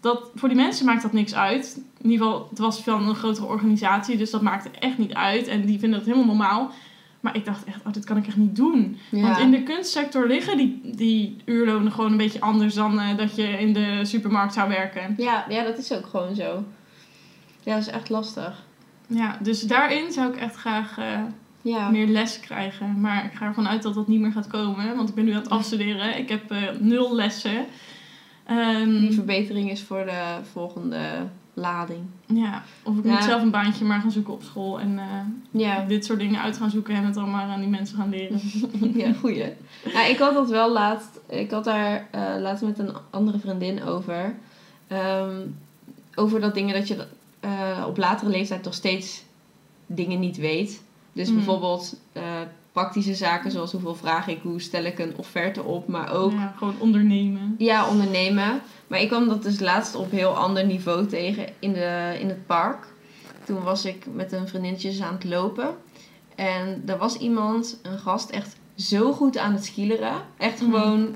dat, 0.02 0.30
voor 0.34 0.48
die 0.48 0.56
mensen 0.58 0.86
maakt 0.86 1.02
dat 1.02 1.12
niks 1.12 1.34
uit. 1.34 1.80
In 1.98 2.10
ieder 2.10 2.26
geval, 2.26 2.46
het 2.50 2.58
was 2.58 2.82
van 2.82 3.08
een 3.08 3.14
grotere 3.14 3.46
organisatie. 3.46 4.16
Dus 4.16 4.30
dat 4.30 4.42
maakte 4.42 4.70
echt 4.78 4.98
niet 4.98 5.14
uit. 5.14 5.46
En 5.46 5.64
die 5.66 5.78
vinden 5.78 5.98
het 5.98 6.08
helemaal 6.08 6.34
normaal. 6.34 6.70
Maar 7.20 7.36
ik 7.36 7.44
dacht 7.44 7.64
echt, 7.64 7.80
oh, 7.86 7.92
dit 7.92 8.04
kan 8.04 8.16
ik 8.16 8.26
echt 8.26 8.36
niet 8.36 8.56
doen. 8.56 8.98
Ja. 9.10 9.20
Want 9.20 9.38
in 9.38 9.50
de 9.50 9.62
kunstsector 9.62 10.26
liggen 10.26 10.56
die, 10.56 10.80
die 10.96 11.36
uurlonen 11.44 11.92
gewoon 11.92 12.10
een 12.10 12.16
beetje 12.16 12.40
anders 12.40 12.74
dan 12.74 13.00
eh, 13.00 13.16
dat 13.16 13.36
je 13.36 13.48
in 13.48 13.72
de 13.72 14.00
supermarkt 14.02 14.54
zou 14.54 14.68
werken. 14.68 15.14
Ja, 15.18 15.44
ja, 15.48 15.64
dat 15.64 15.78
is 15.78 15.92
ook 15.92 16.06
gewoon 16.06 16.34
zo. 16.34 16.64
Ja, 17.62 17.74
dat 17.74 17.86
is 17.86 17.92
echt 17.92 18.08
lastig. 18.08 18.64
Ja, 19.06 19.38
dus 19.42 19.60
daarin 19.62 20.12
zou 20.12 20.32
ik 20.32 20.36
echt 20.40 20.54
graag 20.56 20.98
eh, 20.98 21.20
Ja. 21.62 21.88
meer 21.90 22.06
les 22.06 22.40
krijgen. 22.40 23.00
Maar 23.00 23.24
ik 23.24 23.32
ga 23.32 23.46
ervan 23.46 23.68
uit 23.68 23.82
dat 23.82 23.94
dat 23.94 24.08
niet 24.08 24.20
meer 24.20 24.32
gaat 24.32 24.46
komen. 24.46 24.96
Want 24.96 25.08
ik 25.08 25.14
ben 25.14 25.24
nu 25.24 25.30
aan 25.32 25.42
het 25.42 25.50
afstuderen. 25.50 26.18
Ik 26.18 26.28
heb 26.28 26.50
eh, 26.50 26.58
nul 26.78 27.14
lessen. 27.14 27.66
Ehm, 28.46 28.98
Die 29.00 29.12
verbetering 29.12 29.70
is 29.70 29.82
voor 29.82 30.04
de 30.04 30.38
volgende 30.52 31.00
lading. 31.54 32.00
ja, 32.26 32.62
of 32.82 32.96
ik 32.98 33.04
Ja. 33.04 33.10
moet 33.12 33.22
zelf 33.24 33.42
een 33.42 33.50
baantje 33.50 33.84
maar 33.84 34.00
gaan 34.00 34.10
zoeken 34.10 34.32
op 34.32 34.42
school. 34.42 34.80
En 34.80 34.98
eh, 34.98 35.04
Ja, 35.60 35.84
dit 35.84 36.04
soort 36.04 36.18
dingen 36.18 36.40
uit 36.40 36.56
gaan 36.56 36.70
zoeken. 36.70 36.94
En 36.94 37.04
het 37.04 37.14
dan 37.14 37.30
maar 37.30 37.46
aan 37.48 37.60
die 37.60 37.68
mensen 37.68 37.96
gaan 37.96 38.08
leren. 38.10 38.40
ja 39.02 39.12
goeie. 39.12 39.44
Ja, 39.92 40.04
ik 40.04 40.18
had 40.18 40.34
dat 40.34 40.50
wel 40.50 40.72
laatst. 40.72 41.20
Ik 41.28 41.50
had 41.50 41.64
daar 41.64 42.08
eh, 42.10 42.34
laatst 42.40 42.64
met 42.64 42.78
een 42.78 42.92
andere 43.10 43.38
vriendin 43.38 43.82
over. 43.84 44.34
Ehm, 44.86 45.36
over 46.14 46.40
dat 46.40 46.54
dingen 46.54 46.74
dat 46.74 46.88
je 46.88 47.06
eh, 47.40 47.84
op 47.86 47.96
latere 47.96 48.30
leeftijd 48.30 48.62
toch 48.62 48.74
steeds 48.74 49.24
dingen 49.86 50.20
niet 50.20 50.36
weet. 50.36 50.82
Dus 51.12 51.28
Mm. 51.28 51.34
bijvoorbeeld 51.34 51.96
praktische 52.72 53.14
zaken 53.14 53.50
zoals 53.50 53.72
hoeveel 53.72 53.94
vraag 53.94 54.28
ik, 54.28 54.38
hoe 54.42 54.60
stel 54.60 54.84
ik 54.84 54.98
een 54.98 55.16
offerte 55.16 55.62
op, 55.62 55.88
maar 55.88 56.12
ook 56.12 56.32
Ja, 56.32 56.54
gewoon 56.56 56.74
ondernemen. 56.78 57.54
Ja, 57.58 57.88
ondernemen. 57.88 58.60
Maar 58.86 59.00
ik 59.00 59.08
kwam 59.08 59.28
dat 59.28 59.42
dus 59.42 59.60
laatst 59.60 59.94
op 59.94 60.10
heel 60.10 60.36
ander 60.36 60.66
niveau 60.66 61.06
tegen 61.06 61.46
in, 61.58 61.72
de, 61.72 62.16
in 62.20 62.28
het 62.28 62.46
park. 62.46 62.86
Toen 63.44 63.62
was 63.62 63.84
ik 63.84 64.06
met 64.14 64.32
een 64.32 64.48
vriendinnetje 64.48 65.04
aan 65.04 65.14
het 65.14 65.24
lopen. 65.24 65.68
En 66.34 66.82
er 66.86 66.98
was 66.98 67.16
iemand, 67.16 67.78
een 67.82 67.98
gast, 67.98 68.30
echt 68.30 68.56
zo 68.76 69.12
goed 69.12 69.38
aan 69.38 69.52
het 69.52 69.64
skileren. 69.64 70.14
Echt 70.38 70.60
Mhm. 70.60 70.70
gewoon 70.70 71.14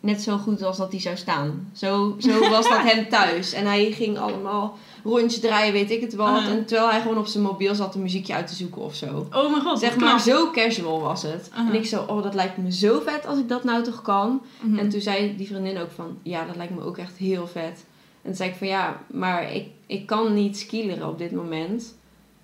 net 0.00 0.22
zo 0.22 0.36
goed 0.36 0.62
als 0.62 0.76
dat 0.76 0.90
hij 0.90 1.00
zou 1.00 1.16
staan. 1.16 1.70
Zo, 1.72 2.16
zo 2.18 2.38
was 2.38 2.68
dat 2.68 2.82
hem 2.82 3.08
thuis. 3.08 3.52
En 3.52 3.66
hij 3.66 3.92
ging 3.92 4.18
allemaal 4.18 4.78
rondjes 5.04 5.40
draaien, 5.40 5.72
weet 5.72 5.90
ik 5.90 6.00
het 6.00 6.14
wat. 6.14 6.28
Ah. 6.28 6.46
En 6.46 6.64
terwijl 6.64 6.90
hij 6.90 7.00
gewoon 7.00 7.18
op 7.18 7.26
zijn 7.26 7.44
mobiel 7.44 7.74
zat 7.74 7.94
een 7.94 8.02
muziekje 8.02 8.34
uit 8.34 8.46
te 8.46 8.54
zoeken 8.54 8.82
of 8.82 8.94
zo. 8.94 9.26
Oh 9.32 9.50
mijn 9.50 9.62
god, 9.62 9.78
Zeg 9.78 9.96
maar, 9.96 10.20
zo 10.20 10.50
casual 10.50 11.00
was 11.00 11.22
het. 11.22 11.50
En 11.54 11.74
ik 11.74 11.86
zo, 11.86 12.04
oh, 12.06 12.22
dat 12.22 12.34
lijkt 12.34 12.56
me 12.56 12.72
zo 12.72 13.00
vet 13.00 13.26
als 13.26 13.38
ik 13.38 13.48
dat 13.48 13.64
nou 13.64 13.82
toch 13.82 14.02
kan. 14.02 14.42
Mhm. 14.60 14.78
En 14.78 14.88
toen 14.88 15.00
zei 15.00 15.36
die 15.36 15.46
vriendin 15.46 15.78
ook 15.78 15.90
van, 15.90 16.18
ja, 16.22 16.44
dat 16.44 16.56
lijkt 16.56 16.74
me 16.74 16.82
ook 16.82 16.98
echt 16.98 17.16
heel 17.16 17.46
vet. 17.46 17.84
En 18.22 18.26
toen 18.26 18.34
zei 18.34 18.50
ik 18.50 18.56
van, 18.56 18.66
ja, 18.66 19.02
maar 19.06 19.54
ik, 19.54 19.68
ik 19.86 20.06
kan 20.06 20.34
niet 20.34 20.58
skileren 20.58 21.08
op 21.08 21.18
dit 21.18 21.32
moment. 21.32 21.94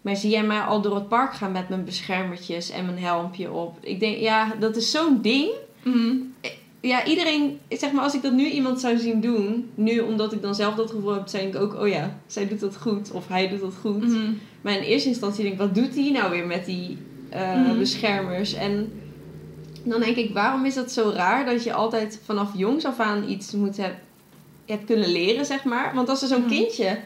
Maar 0.03 0.17
zie 0.17 0.31
jij 0.31 0.45
mij 0.45 0.61
al 0.61 0.81
door 0.81 0.95
het 0.95 1.09
park 1.09 1.35
gaan 1.35 1.53
met 1.53 1.69
mijn 1.69 1.85
beschermertjes 1.85 2.71
en 2.71 2.85
mijn 2.85 2.99
helmpje 2.99 3.53
op? 3.53 3.79
Ik 3.81 4.01
denk, 4.01 4.19
ja, 4.19 4.55
dat 4.61 4.77
is 4.77 4.91
zo'n 4.91 5.23
ding. 5.23 5.51
Mhm. 5.83 6.15
Ja, 6.81 7.05
iedereen, 7.05 7.59
zeg 7.69 7.93
maar, 7.93 8.03
als 8.05 8.15
ik 8.15 8.23
dat 8.23 8.33
nu 8.33 8.49
iemand 8.49 8.81
zou 8.81 8.99
zien 8.99 9.21
doen, 9.21 9.71
nu 9.75 9.99
omdat 10.01 10.33
ik 10.33 10.43
dan 10.43 10.55
zelf 10.55 10.75
dat 10.75 10.91
gevoel 10.91 11.13
heb, 11.15 11.31
denk 11.31 11.55
ik 11.55 11.61
ook, 11.61 11.75
oh 11.81 11.89
ja, 11.89 12.19
zij 12.27 12.49
doet 12.49 12.61
dat 12.61 12.77
goed 12.77 13.11
of 13.11 13.29
hij 13.29 13.49
doet 13.49 13.61
dat 13.61 13.75
goed. 13.81 14.03
Mhm. 14.09 14.33
Maar 14.61 14.73
in 14.77 14.83
eerste 14.83 15.09
instantie 15.09 15.43
denk 15.43 15.55
ik, 15.55 15.61
wat 15.61 15.75
doet 15.75 15.95
hij 15.95 16.11
nou 16.11 16.31
weer 16.31 16.47
met 16.47 16.65
die 16.65 16.99
eh, 17.31 17.55
Mhm. 17.55 17.79
beschermers? 17.79 18.55
En 18.55 18.93
dan 19.85 20.01
denk 20.01 20.17
ik, 20.17 20.33
waarom 20.35 20.65
is 20.65 20.75
dat 20.75 20.93
zo 20.93 21.11
raar 21.15 21.45
dat 21.45 21.65
je 21.65 21.73
altijd 21.73 22.21
vanaf 22.25 22.51
jongs 22.57 22.85
af 22.85 23.01
aan 23.01 23.29
iets 23.29 23.53
moet 23.53 23.77
heb, 23.77 23.95
hebt 24.67 24.85
kunnen 24.85 25.09
leren, 25.09 25.45
zeg 25.47 25.65
maar? 25.65 25.95
Want 25.95 26.09
als 26.09 26.23
er 26.23 26.29
zo'n 26.29 26.41
Mhm. 26.41 26.49
kindje 26.49 26.99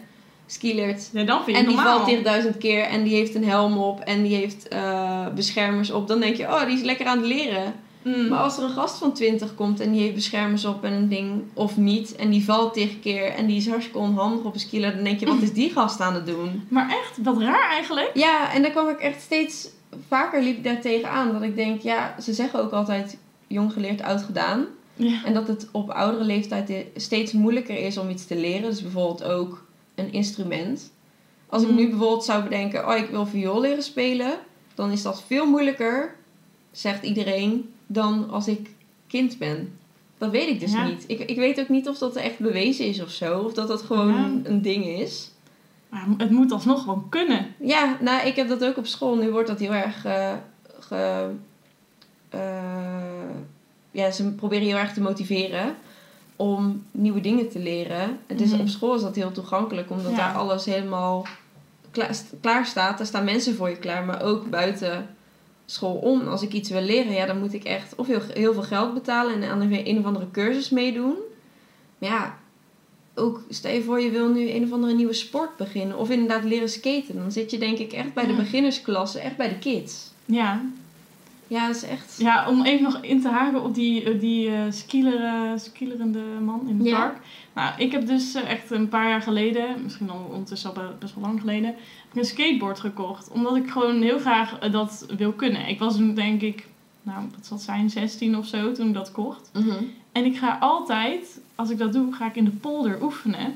skilert 0.47 1.11
Ja, 1.13 1.25
dan 1.25 1.45
vind 1.45 1.57
je 1.57 1.63
en 1.63 1.69
die 1.69 1.77
normaal. 1.77 1.97
valt 1.99 2.09
tigduizend 2.09 2.59
keer 2.59 2.83
en 2.83 3.03
die 3.03 3.15
heeft 3.15 3.35
een 3.35 3.45
helm 3.45 3.79
op 3.79 4.01
en 4.01 4.23
die 4.23 4.35
heeft 4.37 4.69
eh, 4.69 5.27
beschermers 5.35 5.91
op, 5.91 6.09
dan 6.09 6.21
denk 6.21 6.37
je, 6.37 6.45
oh, 6.45 6.65
die 6.67 6.77
is 6.77 6.83
lekker 6.83 7.07
aan 7.07 7.19
het 7.19 7.27
leren. 7.27 7.75
Mm. 8.03 8.29
Maar 8.29 8.39
als 8.39 8.57
er 8.57 8.65
een 8.65 8.71
gast 8.71 8.99
van 8.99 9.13
20 9.13 9.55
komt 9.55 9.81
en 9.81 9.93
die 9.93 10.01
heeft 10.01 10.15
beschermers 10.15 10.65
op 10.65 10.85
en 10.85 10.93
een 10.93 11.09
ding 11.09 11.43
of 11.55 11.77
niet, 11.77 12.17
en 12.17 12.31
die 12.31 12.45
valt 12.45 12.75
tig 12.75 13.01
keer 13.01 13.25
en 13.25 13.47
die 13.47 13.57
is 13.57 13.69
hartstikke 13.69 13.99
onhandig 13.99 14.45
op 14.45 14.55
een 14.55 14.61
skiller, 14.61 14.95
dan 14.95 15.05
denk 15.05 15.21
je, 15.21 15.27
wat 15.27 15.43
is 15.43 15.53
die 15.53 15.71
gast 15.71 16.01
aan 16.01 16.15
het 16.15 16.27
doen? 16.27 16.67
Maar 16.69 16.89
echt, 16.89 17.19
wat 17.23 17.39
raar 17.39 17.71
eigenlijk. 17.71 18.11
Ja, 18.15 18.53
en 18.53 18.63
daar 18.63 18.71
kwam 18.71 18.89
ik 18.89 18.99
echt 18.99 19.21
steeds 19.21 19.69
vaker 20.09 20.43
liep 20.43 20.57
ik 20.57 20.65
daar 20.65 20.81
tegenaan. 20.81 21.33
Dat 21.33 21.43
ik 21.43 21.57
denk, 21.57 21.81
ja, 21.81 22.15
ze 22.21 22.35
zeggen 22.35 22.61
ook 22.61 22.73
altijd 22.73 23.17
jong 23.47 23.73
geleerd, 23.73 24.03
oud 24.03 24.23
gedaan. 24.23 24.67
Ja. 24.97 25.25
En 25.25 25.35
dat 25.35 25.49
het 25.49 25.69
op 25.73 25.91
oudere 25.91 26.25
leeftijd 26.25 26.73
steeds 26.97 27.33
moeilijker 27.33 27.79
is 27.79 27.99
om 27.99 28.11
iets 28.11 28.27
te 28.27 28.37
leren. 28.37 28.71
Dus 28.71 28.83
bijvoorbeeld 28.83 29.25
ook 29.25 29.65
een 29.95 30.13
instrument. 30.13 30.93
Als 31.47 31.63
ik 31.63 31.69
Mm. 31.69 31.75
nu 31.75 31.89
bijvoorbeeld 31.89 32.25
zou 32.25 32.43
bedenken, 32.43 32.89
oh 32.89 32.97
ik 32.97 33.11
wil 33.11 33.27
viool 33.27 33.61
leren 33.61 33.83
spelen. 33.83 34.39
Dan 34.75 34.91
is 34.91 35.03
dat 35.03 35.23
veel 35.27 35.47
moeilijker, 35.47 36.15
zegt 36.71 37.05
iedereen, 37.05 37.71
dan 37.93 38.31
als 38.31 38.49
ik 38.49 38.71
kind 39.07 39.39
ben. 39.39 39.79
Dat 40.19 40.31
weet 40.31 40.49
ik 40.49 40.61
dus 40.61 40.73
Ja. 40.73 40.87
niet. 40.87 41.05
Ik, 41.07 41.19
ik 41.21 41.37
weet 41.37 41.61
ook 41.61 41.69
niet 41.69 41.89
of 41.89 41.99
dat 41.99 42.17
echt 42.17 42.39
bewezen 42.39 42.87
is 42.87 43.03
of 43.03 43.11
zo. 43.11 43.39
Of 43.39 43.53
dat 43.53 43.69
dat 43.69 43.83
gewoon 43.83 44.09
Ja. 44.15 44.31
een 44.51 44.63
ding 44.63 44.85
is. 44.87 45.31
Maar 45.89 46.07
het 46.19 46.31
moet 46.31 46.53
alsnog 46.53 46.81
gewoon 46.83 47.07
kunnen. 47.09 47.47
Ja, 47.61 47.97
nou, 48.01 48.27
ik 48.27 48.37
heb 48.37 48.49
dat 48.49 48.65
ook 48.65 48.77
op 48.77 48.87
school. 48.87 49.17
Nu 49.17 49.31
wordt 49.31 49.49
dat 49.49 49.59
heel 49.59 49.73
erg. 49.73 50.05
eh, 50.05 50.33
ge, 50.81 51.31
eh, 52.29 52.41
ja, 53.91 54.11
ze 54.11 54.33
proberen 54.33 54.67
heel 54.67 54.77
erg 54.77 54.93
te 54.93 55.01
motiveren 55.01 55.75
om 56.37 56.85
nieuwe 56.91 57.21
dingen 57.21 57.49
te 57.49 57.59
leren. 57.59 58.19
En 58.27 58.37
dus 58.37 58.51
Mhm. 58.51 58.61
op 58.61 58.69
school 58.69 58.95
is 58.95 59.03
dat 59.03 59.15
heel 59.17 59.33
toegankelijk, 59.33 59.91
omdat 59.91 60.11
Ja. 60.11 60.17
daar 60.17 60.35
alles 60.35 60.65
helemaal 60.65 61.27
klaar, 61.91 62.17
klaar 62.41 62.67
staat. 62.67 62.99
Daar 62.99 63.07
staan 63.07 63.25
mensen 63.25 63.55
voor 63.55 63.69
je 63.71 63.77
klaar, 63.77 64.05
maar 64.05 64.23
ook 64.23 64.51
buiten 64.51 65.09
school 65.71 65.95
om. 65.95 66.29
Als 66.29 66.43
ik 66.43 66.53
iets 66.53 66.71
wil 66.71 66.81
leren, 66.81 67.13
ja, 67.13 67.27
dan 67.27 67.39
moet 67.39 67.55
ik 67.55 67.65
echt 67.65 67.95
of 67.95 68.07
heel, 68.07 68.21
heel 68.33 68.53
veel 68.53 68.63
geld 68.63 68.95
betalen 68.95 69.35
en 69.35 69.51
aan 69.51 69.61
een, 69.61 69.89
een 69.89 69.99
of 69.99 70.05
andere 70.05 70.31
cursus 70.31 70.71
meedoen. 70.71 71.17
Maar 71.99 72.11
ja, 72.11 72.39
ook 73.15 73.43
stel 73.49 73.73
je 73.73 73.83
voor 73.83 74.01
je 74.01 74.11
wil 74.11 74.29
nu 74.29 74.51
een 74.51 74.65
of 74.65 74.73
andere 74.73 74.95
nieuwe 74.95 75.13
sport 75.13 75.57
beginnen 75.57 75.99
of 75.99 76.11
inderdaad 76.11 76.45
leren 76.45 76.69
skaten. 76.69 77.17
Dan 77.17 77.33
zit 77.33 77.51
je 77.51 77.59
denk 77.59 77.79
ik 77.79 77.93
echt 77.93 78.15
bij 78.15 78.27
de 78.27 78.35
beginnersklasse, 78.35 79.21
echt 79.21 79.37
bij 79.37 79.49
de 79.49 79.59
kids. 79.59 80.11
Ja. 80.25 80.65
Ja, 81.51 81.67
dat 81.67 81.77
is 81.77 81.83
echt... 81.83 82.17
ja, 82.19 82.49
om 82.49 82.65
even 82.65 82.83
nog 82.83 82.99
in 83.01 83.21
te 83.21 83.29
haken 83.29 83.63
op 83.63 83.75
die, 83.75 84.03
eh, 84.03 84.21
die 84.21 84.51
skieler, 84.69 85.25
eh, 85.25 85.51
skielerende 85.57 86.23
man 86.45 86.69
in 86.69 86.79
het 86.79 86.87
Ja. 86.87 86.99
park. 86.99 87.17
Nou, 87.55 87.73
ik 87.79 87.93
heb 87.93 88.07
dus 88.07 88.35
eh, 88.35 88.51
echt 88.51 88.71
een 88.71 88.89
paar 88.89 89.09
jaar 89.09 89.23
geleden, 89.23 89.83
misschien 89.83 90.11
al 90.11 90.29
ondertussen 90.33 90.75
al 90.75 90.83
best 90.99 91.15
wel 91.15 91.25
lang 91.25 91.41
geleden, 91.41 91.75
een 92.15 92.25
skateboard 92.25 92.81
gekocht. 92.81 93.31
Omdat 93.31 93.57
ik 93.57 93.71
gewoon 93.71 94.03
heel 94.03 94.19
graag 94.19 94.59
dat 94.59 95.07
wil 95.17 95.33
kunnen. 95.33 95.69
Ik 95.69 95.79
was 95.79 95.97
toen 95.97 96.15
denk 96.15 96.41
ik, 96.41 96.67
nou, 97.03 97.25
wat 97.37 97.47
zal 97.47 97.57
het 97.57 97.67
zijn, 97.67 97.91
16 97.91 98.37
of 98.37 98.47
zo 98.47 98.73
toen 98.73 98.89
ik 98.89 98.95
dat 98.95 99.13
kocht. 99.13 99.51
Mhm. 99.53 99.85
En 100.13 100.25
ik 100.25 100.37
ga 100.39 100.57
altijd, 100.61 101.41
als 101.55 101.71
ik 101.71 101.79
dat 101.79 101.93
doe, 101.93 102.13
ga 102.13 102.27
ik 102.27 102.37
in 102.37 102.45
de 102.45 102.51
polder 102.51 103.03
oefenen. 103.03 103.55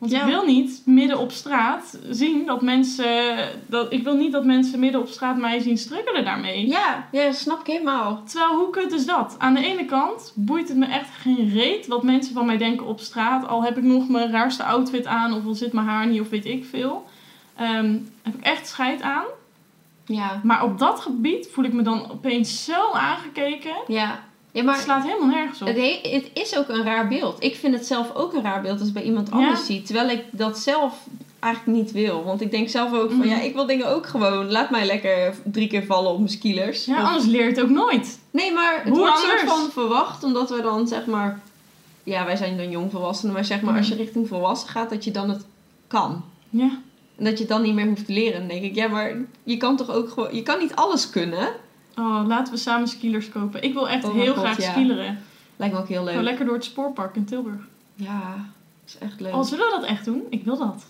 Want 0.00 0.12
Ja. 0.12 0.20
ik 0.20 0.26
wil 0.26 0.44
niet 0.44 0.82
midden 0.84 1.18
op 1.18 1.30
straat 1.30 1.98
zien 2.10 2.46
dat 2.46 2.62
mensen. 2.62 3.36
Dat, 3.66 3.92
ik 3.92 4.02
wil 4.04 4.14
niet 4.14 4.32
dat 4.32 4.44
mensen 4.44 4.80
midden 4.80 5.00
op 5.00 5.08
straat 5.08 5.36
mij 5.36 5.58
zien 5.58 5.78
struggelen 5.78 6.24
daarmee. 6.24 6.66
Ja, 6.68 7.08
ja, 7.12 7.24
dat 7.24 7.34
snap 7.34 7.60
ik 7.60 7.66
helemaal. 7.66 8.22
Terwijl, 8.24 8.58
hoe 8.58 8.70
kut 8.70 8.92
is 8.92 9.06
dat? 9.06 9.34
Aan 9.38 9.54
de 9.54 9.64
ene 9.64 9.84
kant 9.84 10.32
boeit 10.36 10.68
het 10.68 10.76
me 10.76 10.86
echt 10.86 11.08
geen 11.16 11.50
reet 11.50 11.86
wat 11.86 12.02
mensen 12.02 12.34
van 12.34 12.46
mij 12.46 12.56
denken 12.56 12.86
op 12.86 13.00
straat. 13.00 13.46
Al 13.48 13.64
heb 13.64 13.76
ik 13.76 13.82
nog 13.84 14.08
mijn 14.08 14.30
raarste 14.30 14.64
outfit 14.64 15.06
aan, 15.06 15.34
of 15.34 15.44
al 15.46 15.54
zit 15.54 15.72
mijn 15.72 15.86
haar 15.86 16.06
niet, 16.06 16.20
of 16.20 16.28
weet 16.28 16.46
ik 16.46 16.64
veel. 16.64 17.04
Ehm, 17.56 17.98
heb 18.22 18.34
ik 18.34 18.42
echt 18.44 18.66
scheid 18.68 19.02
aan. 19.02 19.24
Ja. 20.04 20.40
Maar 20.42 20.64
op 20.64 20.78
dat 20.78 21.00
gebied 21.00 21.48
voel 21.52 21.64
ik 21.64 21.72
me 21.72 21.82
dan 21.82 22.10
opeens 22.10 22.64
zo 22.64 22.92
aangekeken. 22.92 23.74
Ja. 23.86 24.28
Ja, 24.52 24.56
Het 24.58 24.64
maar 24.64 24.78
slaat 24.80 25.02
helemaal 25.02 25.28
nergens 25.28 25.60
op. 25.60 25.66
het, 25.68 25.76
he- 25.76 26.00
het 26.02 26.30
is 26.32 26.56
ook 26.58 26.68
een 26.68 26.84
raar 26.84 27.08
beeld. 27.08 27.42
Ik 27.42 27.54
vind 27.56 27.74
het 27.74 27.86
zelf 27.86 28.14
ook 28.14 28.32
een 28.34 28.42
raar 28.42 28.62
beeld 28.62 28.78
als 28.78 28.88
ik 28.88 28.94
bij 28.94 29.02
iemand 29.02 29.30
anders 29.30 29.58
Ja. 29.60 29.64
zie. 29.64 29.82
Terwijl 29.82 30.08
ik 30.08 30.24
dat 30.30 30.58
zelf 30.58 30.94
eigenlijk 31.40 31.78
niet 31.78 31.92
wil. 31.92 32.24
Want 32.24 32.40
ik 32.40 32.50
denk 32.50 32.68
zelf 32.68 32.92
ook 32.92 33.08
van, 33.08 33.18
Mhm. 33.18 33.28
ja, 33.28 33.40
ik 33.40 33.54
wil 33.54 33.66
dingen 33.66 33.88
ook 33.88 34.06
gewoon... 34.06 34.50
Laat 34.50 34.70
mij 34.70 34.86
lekker 34.86 35.34
drie 35.44 35.68
keer 35.68 35.84
vallen 35.84 36.10
op 36.10 36.16
mijn 36.18 36.30
skilers. 36.30 36.84
Ja, 36.84 37.00
Of- 37.02 37.08
anders 37.08 37.24
leer 37.26 37.42
je 37.42 37.48
het 37.50 37.60
ook 37.60 37.68
nooit. 37.70 38.18
Nee, 38.30 38.52
maar 38.52 38.74
het 38.84 38.88
Hoe 38.88 38.98
wordt 38.98 39.18
soort 39.18 39.40
van 39.40 39.70
verwacht, 39.70 40.24
omdat 40.24 40.50
we 40.50 40.62
dan 40.62 40.88
zeg 40.88 41.06
maar 41.06 41.40
ja, 42.04 42.24
wij 42.24 42.36
zijn 42.36 42.56
dan 42.56 42.70
jongvolwassenen, 42.70 43.34
maar 43.34 43.44
zeg 43.44 43.60
maar 43.60 43.76
als 43.76 43.88
je 43.88 43.94
richting 43.94 44.28
volwassen 44.28 44.68
gaat, 44.68 44.90
dat 44.90 45.04
je 45.04 45.10
dan 45.10 45.28
het 45.28 45.44
kan. 45.86 46.24
Ja. 46.50 46.70
En 47.16 47.24
dat 47.24 47.32
je 47.32 47.38
het 47.38 47.48
dan 47.48 47.62
niet 47.62 47.74
meer 47.74 47.86
hoeft 47.86 48.06
te 48.06 48.12
leren. 48.12 48.38
Dan 48.38 48.48
denk 48.48 48.62
ik, 48.62 48.74
ja, 48.74 48.88
maar 48.88 49.12
je 49.42 49.56
kan 49.56 49.76
toch 49.76 49.90
ook 49.90 50.08
gewoon, 50.10 50.34
je 50.34 50.42
kan 50.42 50.58
niet 50.58 50.74
alles 50.74 51.10
kunnen. 51.10 51.48
Oh, 52.00 52.22
laten 52.26 52.52
we 52.52 52.58
samen 52.58 52.88
skilers 52.88 53.28
kopen. 53.28 53.62
Ik 53.62 53.72
wil 53.72 53.88
echt 53.88 54.04
Oh 54.04 54.12
heel 54.14 54.34
god, 54.34 54.42
graag 54.44 54.60
ja. 54.62 54.70
skileren. 54.70 55.18
Lijkt 55.56 55.74
me 55.74 55.80
ook 55.80 55.88
heel 55.88 56.00
leuk. 56.00 56.08
Gewoon 56.08 56.24
lekker 56.24 56.44
door 56.44 56.54
het 56.54 56.64
spoorpark 56.64 57.16
in 57.16 57.24
Tilburg. 57.24 57.60
Ja, 57.94 58.34
is 58.86 58.98
echt 58.98 59.20
leuk. 59.20 59.34
Oh, 59.34 59.42
zullen 59.44 59.66
we 59.66 59.76
dat 59.80 59.88
echt 59.88 60.04
doen? 60.04 60.22
Ik 60.30 60.44
wil 60.44 60.58
dat. 60.58 60.86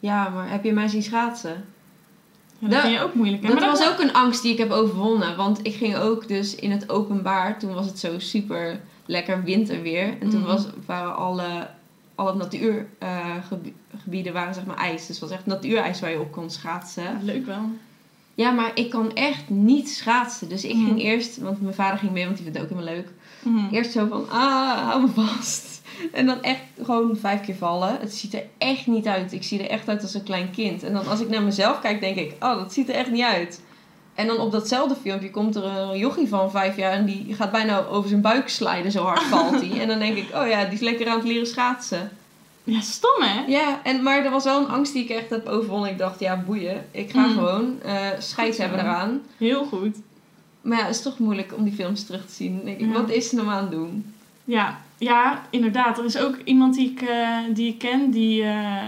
Ja, 0.00 0.28
maar 0.28 0.50
heb 0.50 0.64
je 0.64 0.72
mij 0.72 0.88
zien 0.88 1.02
schaatsen? 1.02 1.64
Ja, 2.58 2.68
dat 2.68 2.70
Dat- 2.70 2.80
vind 2.80 2.94
je 2.94 3.00
ook 3.00 3.14
moeilijk. 3.14 3.42
Hè? 3.42 3.48
Dat 3.48 3.58
Maar 3.60 3.68
was 3.70 3.88
ook 3.88 3.98
een 4.00 4.12
angst 4.12 4.42
die 4.42 4.52
ik 4.52 4.58
heb 4.58 4.70
overwonnen. 4.70 5.36
Want 5.36 5.66
ik 5.66 5.74
ging 5.74 5.96
ook 5.96 6.28
dus 6.28 6.54
in 6.54 6.70
het 6.70 6.90
openbaar. 6.90 7.58
Toen 7.58 7.74
was 7.74 7.86
het 7.86 7.98
zo 7.98 8.18
super 8.18 8.80
lekker 9.06 9.42
winterweer. 9.42 10.16
En 10.20 10.28
toen 10.30 10.40
Mhm. 10.40 10.48
was, 10.48 10.66
waren 10.86 11.16
alle, 11.16 11.68
alle 12.14 12.34
natuurgebieden 12.34 14.32
waren 14.32 14.54
zeg 14.54 14.64
maar 14.66 14.76
ijs. 14.76 15.06
Dus 15.06 15.20
het 15.20 15.28
was 15.28 15.30
echt 15.38 15.46
natuurijs 15.46 16.00
waar 16.00 16.10
je 16.10 16.20
op 16.20 16.32
kon 16.32 16.50
schaatsen. 16.50 17.18
Leuk 17.22 17.46
wel. 17.46 17.70
Ja, 18.34 18.50
maar 18.50 18.70
ik 18.74 18.90
kan 18.90 19.14
echt 19.14 19.48
niet 19.48 19.88
schaatsen. 19.88 20.48
Dus 20.48 20.64
ik 20.64 20.70
ging 20.70 21.02
eerst, 21.02 21.38
want 21.38 21.60
mijn 21.60 21.74
vader 21.74 21.98
ging 21.98 22.12
mee, 22.12 22.24
want 22.24 22.36
die 22.36 22.44
vindt 22.44 22.58
het 22.58 22.70
ook 22.70 22.78
helemaal 22.78 22.94
leuk. 22.94 23.08
Mhm. 23.42 23.74
Eerst 23.74 23.92
zo 23.92 24.06
van, 24.06 24.30
ah, 24.30 24.88
hou 24.88 25.00
me 25.00 25.08
vast. 25.08 25.72
En 26.12 26.26
dan 26.26 26.42
echt 26.42 26.62
gewoon 26.82 27.16
vijf 27.16 27.40
keer 27.40 27.54
vallen. 27.54 27.96
Het 28.00 28.14
ziet 28.14 28.34
er 28.34 28.44
echt 28.58 28.86
niet 28.86 29.06
uit. 29.06 29.32
Ik 29.32 29.42
zie 29.42 29.62
er 29.62 29.70
echt 29.70 29.88
uit 29.88 30.02
als 30.02 30.14
een 30.14 30.22
klein 30.22 30.50
kind. 30.50 30.82
En 30.82 30.92
dan 30.92 31.06
als 31.06 31.20
ik 31.20 31.28
naar 31.28 31.42
mezelf 31.42 31.80
kijk, 31.80 32.00
denk 32.00 32.16
ik, 32.16 32.34
oh, 32.40 32.56
dat 32.56 32.72
ziet 32.72 32.88
er 32.88 32.94
echt 32.94 33.10
niet 33.10 33.22
uit. 33.22 33.60
En 34.14 34.26
dan 34.26 34.38
op 34.38 34.52
datzelfde 34.52 34.96
filmpje 35.02 35.30
komt 35.30 35.56
er 35.56 35.64
een 35.64 35.98
jochie 35.98 36.28
van 36.28 36.50
vijf 36.50 36.76
jaar 36.76 36.92
en 36.92 37.04
die 37.04 37.34
gaat 37.34 37.52
bijna 37.52 37.84
over 37.86 38.08
zijn 38.08 38.20
buik 38.20 38.48
slijden, 38.48 38.92
zo 38.92 39.04
hard 39.04 39.22
valt 39.22 39.60
hij. 39.60 39.80
En 39.82 39.88
dan 39.88 39.98
denk 39.98 40.16
ik, 40.16 40.28
oh 40.34 40.48
ja, 40.48 40.64
die 40.64 40.74
is 40.74 40.80
lekker 40.80 41.08
aan 41.08 41.18
het 41.18 41.26
leren 41.26 41.46
schaatsen. 41.46 42.10
Ja, 42.64 42.80
stom 42.80 43.22
hè? 43.22 43.44
Ja, 43.46 43.80
en, 43.82 44.02
maar 44.02 44.24
er 44.24 44.30
was 44.30 44.44
wel 44.44 44.60
een 44.60 44.68
angst 44.68 44.92
die 44.92 45.02
ik 45.02 45.08
echt 45.10 45.30
heb 45.30 45.46
overwonnen. 45.46 45.90
Ik 45.90 45.98
dacht, 45.98 46.20
ja, 46.20 46.42
boeien. 46.46 46.86
Ik 46.90 47.10
ga 47.10 47.26
Mm. 47.26 47.32
gewoon 47.32 47.74
scheid 48.18 48.54
zo. 48.54 48.60
hebben 48.62 48.80
eraan. 48.80 49.20
Heel 49.38 49.64
goed. 49.64 49.96
Maar 50.60 50.78
ja, 50.78 50.84
het 50.86 50.94
is 50.94 51.02
toch 51.02 51.18
moeilijk 51.18 51.52
om 51.56 51.64
die 51.64 51.72
films 51.72 52.04
terug 52.06 52.26
te 52.26 52.32
zien. 52.32 52.66
Ik, 52.68 52.80
Ja. 52.80 52.86
wat 52.92 53.10
is 53.10 53.28
ze 53.28 53.34
nou 53.34 53.48
aan 53.48 53.62
het 53.62 53.70
doen? 53.70 54.14
Ja, 54.44 54.78
ja, 54.98 55.42
inderdaad. 55.50 55.98
Er 55.98 56.04
is 56.04 56.18
ook 56.18 56.36
iemand 56.44 56.74
die 56.74 56.90
ik, 56.90 57.00
eh, 57.02 57.38
die 57.54 57.68
ik 57.68 57.78
ken, 57.78 58.10
die, 58.10 58.42
eh, 58.42 58.82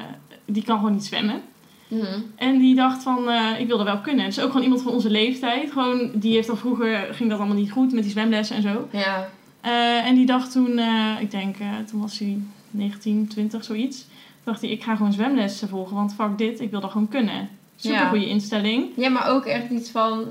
die 0.44 0.62
kan 0.64 0.76
gewoon 0.76 0.92
niet 0.92 1.04
zwemmen. 1.04 1.40
En 2.36 2.58
die 2.58 2.74
dacht 2.74 3.02
van, 3.02 3.30
ik 3.58 3.66
wil 3.66 3.76
dat 3.76 3.86
wel 3.86 3.98
kunnen. 4.00 4.24
Dus 4.24 4.40
ook 4.40 4.46
gewoon 4.46 4.62
iemand 4.62 4.82
van 4.82 4.92
onze 4.92 5.10
leeftijd. 5.10 5.72
Gewoon, 5.72 6.10
die 6.14 6.34
heeft 6.34 6.48
al 6.50 6.56
vroeger, 6.56 7.08
ging 7.14 7.30
dat 7.30 7.38
allemaal 7.38 7.56
niet 7.56 7.70
goed 7.72 7.92
met 7.92 8.02
die 8.02 8.12
zwemlessen 8.12 8.56
en 8.56 8.62
zo. 8.62 8.88
Ja, 8.92 9.28
en 10.04 10.14
die 10.14 10.26
dacht 10.26 10.52
toen, 10.52 10.78
ik 11.20 11.30
denk, 11.30 11.56
toen 11.90 12.00
was 12.00 12.18
hij 12.18 12.38
19, 12.76 13.26
20, 13.28 13.64
zoiets. 13.64 13.98
Toen 13.98 14.08
dacht 14.44 14.60
hij, 14.60 14.70
ik 14.70 14.82
ga 14.82 14.96
gewoon 14.96 15.12
zwemlessen 15.12 15.68
volgen, 15.68 15.96
want 15.96 16.14
fuck 16.14 16.38
dit, 16.38 16.60
ik 16.60 16.70
wil 16.70 16.80
dat 16.80 16.90
gewoon 16.90 17.08
kunnen. 17.08 17.48
Super 17.76 17.98
Ja. 17.98 18.08
goede 18.08 18.28
instelling. 18.28 18.86
Ja, 18.96 19.08
maar 19.08 19.28
ook 19.28 19.44
echt 19.44 19.70
iets 19.70 19.90
van... 19.90 20.24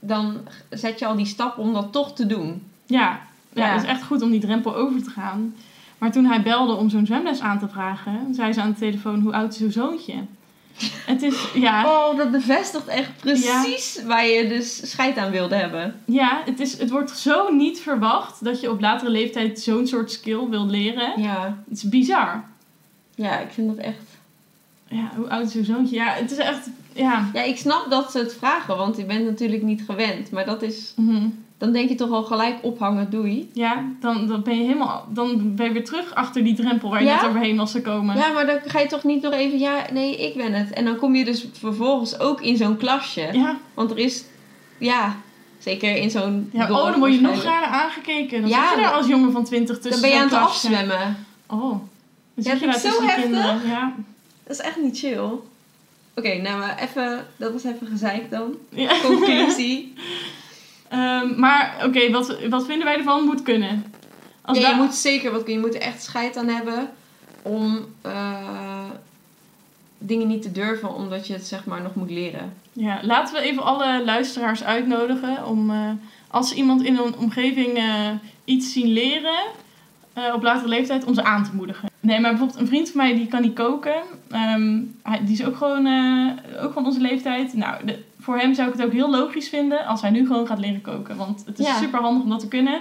Dan 0.00 0.36
zet 0.70 0.98
je 0.98 1.06
al 1.06 1.16
die 1.16 1.26
stap 1.26 1.58
om 1.58 1.72
dat 1.72 1.92
toch 1.92 2.14
te 2.14 2.26
doen. 2.26 2.62
Ja, 2.86 3.20
ja. 3.52 3.66
Ja. 3.66 3.72
het 3.72 3.82
is 3.82 3.88
echt 3.88 4.02
goed 4.02 4.22
om 4.22 4.30
die 4.30 4.40
drempel 4.40 4.76
over 4.76 5.02
te 5.02 5.10
gaan. 5.10 5.54
Maar 5.98 6.12
toen 6.12 6.24
hij 6.24 6.42
belde 6.42 6.72
om 6.72 6.88
zo'n 6.90 7.06
zwemles 7.06 7.40
aan 7.40 7.58
te 7.58 7.68
vragen, 7.68 8.34
zei 8.34 8.52
ze 8.52 8.60
aan 8.60 8.70
de 8.72 8.78
telefoon, 8.78 9.20
hoe 9.20 9.32
oud 9.32 9.54
is 9.54 9.60
uw 9.60 9.70
zoontje? 9.70 10.14
Het 11.06 11.22
is, 11.22 11.34
ja, 11.54 11.84
Oh, 11.86 12.16
dat 12.16 12.30
bevestigt 12.30 12.86
echt 12.86 13.10
precies 13.20 14.02
waar 14.06 14.26
je 14.26 14.48
dus 14.48 14.90
scheid 14.90 15.16
aan 15.16 15.30
wilde 15.30 15.54
hebben. 15.54 16.00
ja 16.04 16.42
het, 16.44 16.60
is, 16.60 16.78
het 16.78 16.90
wordt 16.90 17.10
zo 17.18 17.52
niet 17.52 17.80
verwacht 17.80 18.44
dat 18.44 18.60
je 18.60 18.70
op 18.70 18.80
latere 18.80 19.10
leeftijd 19.10 19.60
zo'n 19.60 19.86
soort 19.86 20.10
skill 20.12 20.48
wil 20.48 20.66
leren. 20.66 21.22
Ja. 21.22 21.58
Het 21.68 21.76
is 21.76 21.82
bizar. 21.88 22.44
Ja, 23.14 23.38
ik 23.38 23.50
vind 23.50 23.76
dat 23.76 23.84
echt... 23.84 24.02
Ja, 24.88 25.10
hoe 25.16 25.28
oud 25.28 25.46
is 25.46 25.54
uw 25.54 25.64
zoontje? 25.64 25.96
Ja, 25.96 26.06
het 26.12 26.30
is 26.30 26.38
echt, 26.38 26.68
ja. 26.92 27.30
Ja, 27.32 27.42
ik 27.42 27.56
snap 27.56 27.86
dat 27.90 28.10
ze 28.10 28.18
het 28.18 28.34
vragen, 28.34 28.76
want 28.76 28.96
je 28.96 29.04
bent 29.04 29.24
natuurlijk 29.24 29.62
niet 29.62 29.82
gewend. 29.86 30.30
Maar 30.30 30.44
dat 30.44 30.62
is... 30.62 30.92
mhm. 30.96 31.26
Dan 31.64 31.72
denk 31.72 31.88
je 31.88 31.94
toch 31.94 32.10
al 32.10 32.22
gelijk 32.22 32.56
ophangen, 32.62 33.10
doei. 33.10 33.50
Ja, 33.52 33.84
dan, 34.00 34.26
dan 34.26 34.42
ben 34.42 34.56
je 34.58 34.62
helemaal, 34.62 35.06
dan 35.10 35.54
ben 35.54 35.66
je 35.66 35.72
weer 35.72 35.84
terug 35.84 36.14
achter 36.14 36.44
die 36.44 36.54
drempel 36.54 36.90
waar 36.90 37.00
je 37.02 37.06
Ja? 37.08 37.14
net 37.20 37.28
overheen 37.30 37.56
was 37.56 37.72
gekomen. 37.72 38.16
Ja, 38.16 38.32
maar 38.32 38.46
dan 38.46 38.58
ga 38.66 38.80
je 38.80 38.86
toch 38.86 39.04
niet 39.04 39.22
nog 39.22 39.32
even... 39.32 39.58
Ja, 39.58 39.84
nee, 39.92 40.16
ik 40.16 40.36
ben 40.36 40.52
het. 40.52 40.70
En 40.72 40.84
dan 40.84 40.96
kom 40.96 41.14
je 41.14 41.24
dus 41.24 41.46
vervolgens 41.58 42.18
ook 42.18 42.40
in 42.40 42.56
zo'n 42.56 42.76
klasje. 42.76 43.28
Ja, 43.32 43.56
Want 43.74 43.90
er 43.90 43.98
is... 43.98 44.24
Ja, 44.78 45.16
zeker 45.58 45.96
in 45.96 46.10
zo'n... 46.10 46.50
ja 46.52 46.66
dorp 46.66 46.80
oh, 46.80 46.90
dan 46.90 46.98
word 46.98 47.14
je 47.14 47.20
nog 47.20 47.42
raar 47.42 47.64
aangekeken. 47.64 48.40
Dan 48.40 48.50
Ja, 48.50 48.68
zit 48.68 48.76
je 48.76 48.82
daar 48.84 48.92
als 48.92 49.06
jongen 49.06 49.32
van 49.32 49.44
20 49.44 49.78
tussen 49.78 49.90
Dan 49.90 50.00
ben 50.00 50.10
je 50.10 50.16
aan 50.16 50.28
het 50.28 50.38
klasje. 50.38 50.68
afzwemmen. 50.68 51.26
Oh, 51.46 51.60
dan 51.70 51.88
Ja, 52.34 52.50
zit 52.50 52.60
je 52.60 52.66
daar 52.66 52.78
zo 52.78 53.02
heftig. 53.02 53.22
kinderen. 53.22 53.60
Ja. 53.66 53.94
Dat 54.46 54.56
is 54.58 54.62
echt 54.64 54.76
niet 54.82 54.98
chill. 54.98 55.28
Oké, 56.16 56.34
nou 56.42 56.58
maar 56.58 56.78
even... 56.82 57.26
Dat 57.36 57.52
was 57.52 57.64
even 57.64 57.86
gezeik 57.86 58.30
dan. 58.30 58.54
Ja. 58.68 58.92
Conclusie. 59.02 59.92
Ehm, 60.94 61.40
maar 61.40 61.74
oké, 61.86 62.10
wat, 62.10 62.36
wat 62.48 62.66
vinden 62.66 62.84
wij 62.86 62.96
ervan? 62.96 63.24
Moet 63.24 63.42
kunnen. 63.42 63.84
Als 64.42 64.58
ja, 64.58 64.68
je 64.68 64.74
moet 64.76 64.94
zeker 64.94 65.32
wat 65.32 65.46
Je 65.46 65.58
moet 65.58 65.74
er 65.74 65.80
echt 65.80 66.02
scheid 66.02 66.36
aan 66.36 66.48
hebben 66.48 66.88
om 67.42 67.78
eh, 68.02 68.84
dingen 69.98 70.26
niet 70.26 70.42
te 70.42 70.52
durven, 70.52 70.94
omdat 70.94 71.26
je 71.26 71.32
het 71.32 71.46
zeg 71.46 71.64
maar 71.64 71.82
nog 71.82 71.94
moet 71.94 72.10
leren. 72.10 72.52
ja, 72.72 72.98
laten 73.02 73.34
we 73.34 73.40
even 73.40 73.62
alle 73.64 74.04
luisteraars 74.04 74.64
uitnodigen 74.64 75.46
om 75.46 75.70
eh, 75.70 75.90
als 76.28 76.48
ze 76.48 76.54
iemand 76.54 76.82
in 76.82 76.96
hun 76.96 77.16
omgeving 77.16 77.76
eh, 77.76 78.08
iets 78.44 78.72
zien 78.72 78.92
leren 78.92 79.42
op 80.34 80.42
latere 80.42 80.68
leeftijd, 80.68 81.04
om 81.04 81.14
ze 81.14 81.24
aan 81.24 81.44
te 81.44 81.50
moedigen. 81.54 81.88
Nee, 82.00 82.20
maar 82.20 82.30
bijvoorbeeld 82.30 82.60
een 82.60 82.66
vriend 82.66 82.90
van 82.90 83.00
mij 83.00 83.14
die 83.14 83.26
kan 83.26 83.42
niet 83.42 83.54
koken. 83.54 83.94
Ehm, 84.30 84.80
hij, 85.02 85.24
die 85.24 85.32
is 85.32 85.44
ook 85.44 85.56
gewoon, 85.56 85.88
ook 86.62 86.72
van 86.72 86.86
onze 86.86 87.00
leeftijd. 87.00 87.54
Nou, 87.54 87.84
de- 87.86 88.02
voor 88.24 88.38
hem 88.38 88.54
zou 88.54 88.68
ik 88.68 88.74
het 88.76 88.84
ook 88.86 88.92
heel 88.92 89.10
logisch 89.10 89.48
vinden 89.48 89.86
als 89.86 90.00
hij 90.00 90.10
nu 90.10 90.26
gewoon 90.26 90.46
gaat 90.46 90.58
leren 90.58 90.80
koken. 90.80 91.16
Want 91.16 91.42
het 91.46 91.58
is 91.58 91.66
Ja. 91.66 91.76
super 91.78 92.00
handig 92.00 92.22
om 92.22 92.28
dat 92.30 92.40
te 92.40 92.48
kunnen. 92.48 92.80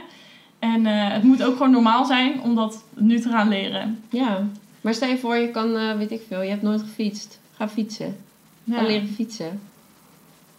En 0.59 0.85
eh, 0.85 1.11
het 1.13 1.23
moet 1.23 1.43
ook 1.43 1.55
gewoon 1.55 1.71
normaal 1.71 2.05
zijn 2.05 2.41
om 2.41 2.55
dat 2.55 2.83
nu 2.93 3.19
te 3.19 3.29
gaan 3.29 3.47
leren. 3.49 4.03
Ja. 4.09 4.47
Maar 4.81 4.93
stel 4.93 5.09
je 5.09 5.17
voor, 5.17 5.35
je 5.35 5.51
kan, 5.51 5.77
eh, 5.77 5.97
weet 5.97 6.11
ik 6.11 6.21
veel, 6.27 6.41
je 6.41 6.49
hebt 6.49 6.61
nooit 6.61 6.81
gefietst. 6.81 7.39
Ga 7.55 7.69
fietsen. 7.69 8.17
Ja. 8.63 8.77
Ga 8.77 8.83
leren 8.85 9.07
fietsen. 9.07 9.61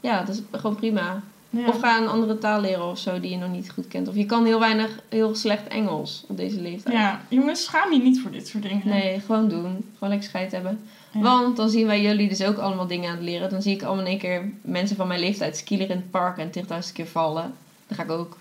Ja, 0.01 0.23
dat 0.23 0.35
is 0.35 0.43
gewoon 0.61 0.77
prima. 0.77 1.23
Ja. 1.51 1.67
Of 1.67 1.81
ga 1.81 1.99
een 2.01 2.09
andere 2.09 2.39
taal 2.39 2.61
leren 2.61 2.91
of 2.91 2.99
zo 2.99 3.21
die 3.21 3.31
je 3.31 3.37
nog 3.37 3.51
niet 3.51 3.71
goed 3.71 3.89
kent. 3.89 4.09
Of 4.09 4.15
je 4.15 4.27
kan 4.27 4.45
heel 4.45 4.59
weinig, 4.59 4.99
heel 5.09 5.35
slecht 5.35 5.69
Engels 5.69 6.25
op 6.29 6.37
deze 6.37 6.61
leeftijd. 6.61 6.95
Ja, 6.97 7.21
jongens, 7.29 7.65
schaam 7.65 7.93
je 7.93 7.99
niet 8.03 8.21
voor 8.21 8.31
dit 8.31 8.49
soort 8.49 8.63
dingen. 8.63 8.89
Nee, 8.89 9.21
gewoon 9.21 9.49
doen. 9.49 9.85
Gewoon 9.93 10.09
lekker 10.09 10.29
scheid 10.29 10.53
hebben. 10.53 10.81
Ja. 11.15 11.21
Want 11.21 11.57
dan 11.57 11.69
zien 11.69 11.87
wij 11.87 12.03
jullie 12.03 12.29
dus 12.29 12.43
ook 12.43 12.59
allemaal 12.59 12.87
dingen 12.87 13.11
aan 13.11 13.17
het 13.17 13.25
leren. 13.25 13.51
Dan 13.51 13.63
zie 13.63 13.75
ik 13.75 13.83
allemaal 13.83 14.05
in 14.05 14.11
één 14.11 14.19
keer 14.19 14.51
mensen 14.61 14.97
van 14.97 15.09
mijn 15.09 15.21
leeftijd 15.21 15.57
skileren 15.57 15.97
in 15.97 16.03
het 16.03 16.11
park 16.11 16.39
en 16.39 16.51
10.000 16.87 16.93
keer 16.93 17.07
vallen. 17.07 17.55
Dan 17.87 17.97
ga 17.97 18.03
ik 18.03 18.11
ook. 18.11 18.39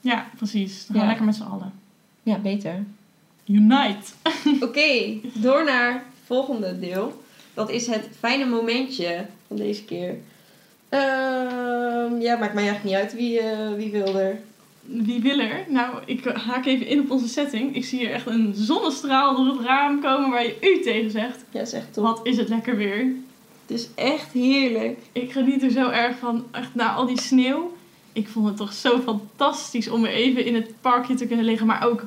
Ja, 0.00 0.26
precies. 0.36 0.86
Dan 0.86 0.96
gaan 0.96 1.00
we 1.00 1.08
lekker 1.08 1.26
met 1.26 1.34
z'n 1.34 1.42
allen. 1.42 1.72
Ja, 2.22 2.38
beter. 2.38 2.84
Unite. 3.46 4.12
Oké, 4.66 5.18
door 5.34 5.64
naar 5.64 5.92
het 5.92 6.02
volgende 6.24 6.78
deel. 6.78 7.22
Dat 7.54 7.70
is 7.70 7.86
het 7.86 8.08
fijne 8.18 8.44
momentje 8.44 9.26
van 9.46 9.56
deze 9.56 9.84
keer. 9.84 10.16
Ehm, 10.88 12.20
ja, 12.20 12.36
maakt 12.36 12.54
mij 12.54 12.68
eigenlijk 12.68 12.84
niet 12.84 12.94
uit 12.94 13.14
wie, 13.14 13.40
eh, 13.40 13.72
wie 13.72 13.90
wil 13.90 14.18
er. 14.18 14.38
Wie 14.84 15.20
wil 15.20 15.38
er? 15.38 15.64
Nou, 15.68 15.94
ik 16.06 16.24
haak 16.24 16.66
even 16.66 16.86
in 16.86 17.00
op 17.00 17.10
onze 17.10 17.28
setting. 17.28 17.74
Ik 17.74 17.84
zie 17.84 17.98
hier 17.98 18.12
echt 18.12 18.26
een 18.26 18.52
zonnestraal 18.54 19.36
door 19.36 19.46
het 19.46 19.66
raam 19.66 20.00
komen 20.00 20.30
waar 20.30 20.44
je 20.44 20.56
u 20.60 20.82
tegen 20.82 21.10
zegt. 21.10 21.44
Ja, 21.50 21.60
is 21.60 21.72
echt 21.72 21.92
top. 21.92 22.04
Wat 22.04 22.20
is 22.22 22.36
het 22.36 22.48
lekker 22.48 22.76
weer. 22.76 23.06
Het 23.66 23.80
is 23.80 23.88
echt 23.94 24.32
heerlijk. 24.32 24.98
Ik 25.12 25.32
geniet 25.32 25.62
er 25.62 25.70
zo 25.70 25.88
erg 25.88 26.18
van. 26.18 26.44
Echt 26.50 26.74
na 26.74 26.92
al 26.92 27.06
die 27.06 27.20
sneeuw. 27.20 27.76
Ik 28.12 28.28
vond 28.28 28.46
het 28.46 28.56
toch 28.56 28.72
zo 28.72 29.00
fantastisch 29.00 29.88
om 29.88 30.02
weer 30.02 30.12
even 30.12 30.44
in 30.44 30.54
het 30.54 30.74
parkje 30.80 31.14
te 31.14 31.26
kunnen 31.26 31.44
liggen. 31.44 31.66
Maar 31.66 31.86
ook 31.86 32.04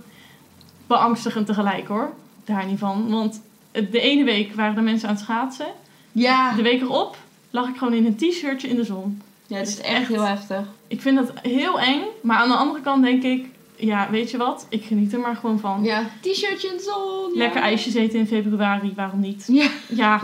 beangstigend 0.88 1.46
tegelijk 1.46 1.88
hoor. 1.88 2.14
Daar 2.46 2.66
niet 2.66 2.80
van. 2.80 3.10
Want 3.10 3.42
de 3.72 4.00
ene 4.00 4.24
week 4.24 4.54
waren 4.54 4.78
er 4.78 4.84
mensen 4.84 5.10
aan 5.10 5.16
het 5.16 5.24
schaatsen. 5.24 5.68
Ja. 6.12 6.56
De 6.56 6.62
week 6.62 6.82
erop 6.82 7.18
lag 7.50 7.70
ik 7.70 7.78
gewoon 7.78 7.94
in 7.94 8.06
een 8.06 8.16
t-shirtje 8.16 8.68
in 8.68 8.76
de 8.76 8.84
zon. 8.84 9.22
Ja, 9.48 9.58
het 9.58 9.68
is 9.68 9.74
is 9.74 9.82
echt 9.82 10.00
echt- 10.00 10.08
heel 10.08 10.22
heftig. 10.26 10.60
Ik 10.88 11.02
vind 11.02 11.18
dat 11.18 11.32
heel 11.42 11.80
eng. 11.80 12.02
Maar 12.22 12.38
aan 12.38 12.48
de 12.50 12.56
andere 12.56 12.82
kant 12.82 13.04
denk 13.04 13.24
ik... 13.24 13.46
Ja, 13.78 14.08
weet 14.12 14.32
je 14.32 14.38
wat? 14.38 14.66
Ik 14.70 14.84
geniet 14.86 15.14
er 15.14 15.20
maar 15.20 15.36
gewoon 15.36 15.60
van. 15.60 15.84
Ja, 15.84 16.04
t-shirtje 16.22 16.68
in 16.68 16.78
de 16.78 16.84
zon. 16.84 17.32
ja. 17.34 17.38
Lekker 17.38 17.62
ijsjes 17.62 17.94
eten 17.94 18.20
in 18.20 18.28
februari, 18.28 18.94
waarom 18.96 19.20
niet? 19.20 19.44
Ja. 19.48 19.68
Ja, 19.90 20.20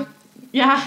ja. 0.52 0.78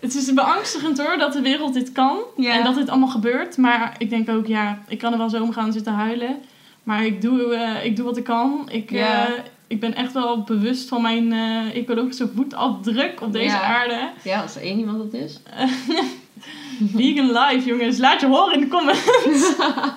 Het 0.00 0.14
is 0.14 0.34
beangstigend 0.34 0.98
hoor 0.98 1.18
dat 1.18 1.32
de 1.32 1.40
wereld 1.40 1.74
dit 1.74 1.92
kan. 1.92 2.18
Ja. 2.36 2.52
En 2.58 2.64
dat 2.64 2.74
dit 2.74 2.88
allemaal 2.88 3.08
gebeurt. 3.08 3.56
Maar 3.56 3.94
ik 3.98 4.10
denk 4.10 4.28
ook, 4.28 4.46
ja, 4.46 4.82
ik 4.88 4.98
kan 4.98 5.12
er 5.12 5.18
wel 5.18 5.30
zo 5.30 5.42
om 5.42 5.52
gaan 5.52 5.72
zitten 5.72 5.92
huilen. 5.92 6.36
Maar 6.82 7.04
ik 7.04 7.22
doe, 7.22 7.54
eh, 7.54 7.84
ik 7.84 7.96
doe 7.96 8.04
wat 8.04 8.16
ik 8.16 8.24
kan. 8.24 8.68
Ik, 8.70 8.90
Ja. 8.90 9.26
eh, 9.26 9.32
ik 9.66 9.80
ben 9.80 9.94
echt 9.94 10.12
wel 10.12 10.42
bewust 10.42 10.88
van 10.88 11.02
mijn 11.02 11.32
eh, 11.32 11.76
ecologische 11.76 12.28
voetafdruk 12.34 13.20
op 13.20 13.32
deze 13.32 13.44
Ja. 13.56 13.62
aarde. 13.62 14.08
Ja, 14.22 14.42
als 14.42 14.56
er 14.56 14.62
één 14.62 14.78
iemand 14.78 14.98
dat 15.12 15.20
is. 15.20 15.40
Vegan 16.96 17.32
life, 17.32 17.68
jongens. 17.68 17.98
Laat 17.98 18.20
je 18.20 18.26
horen 18.26 18.54
in 18.54 18.60
de 18.60 18.68
comments. 18.68 19.54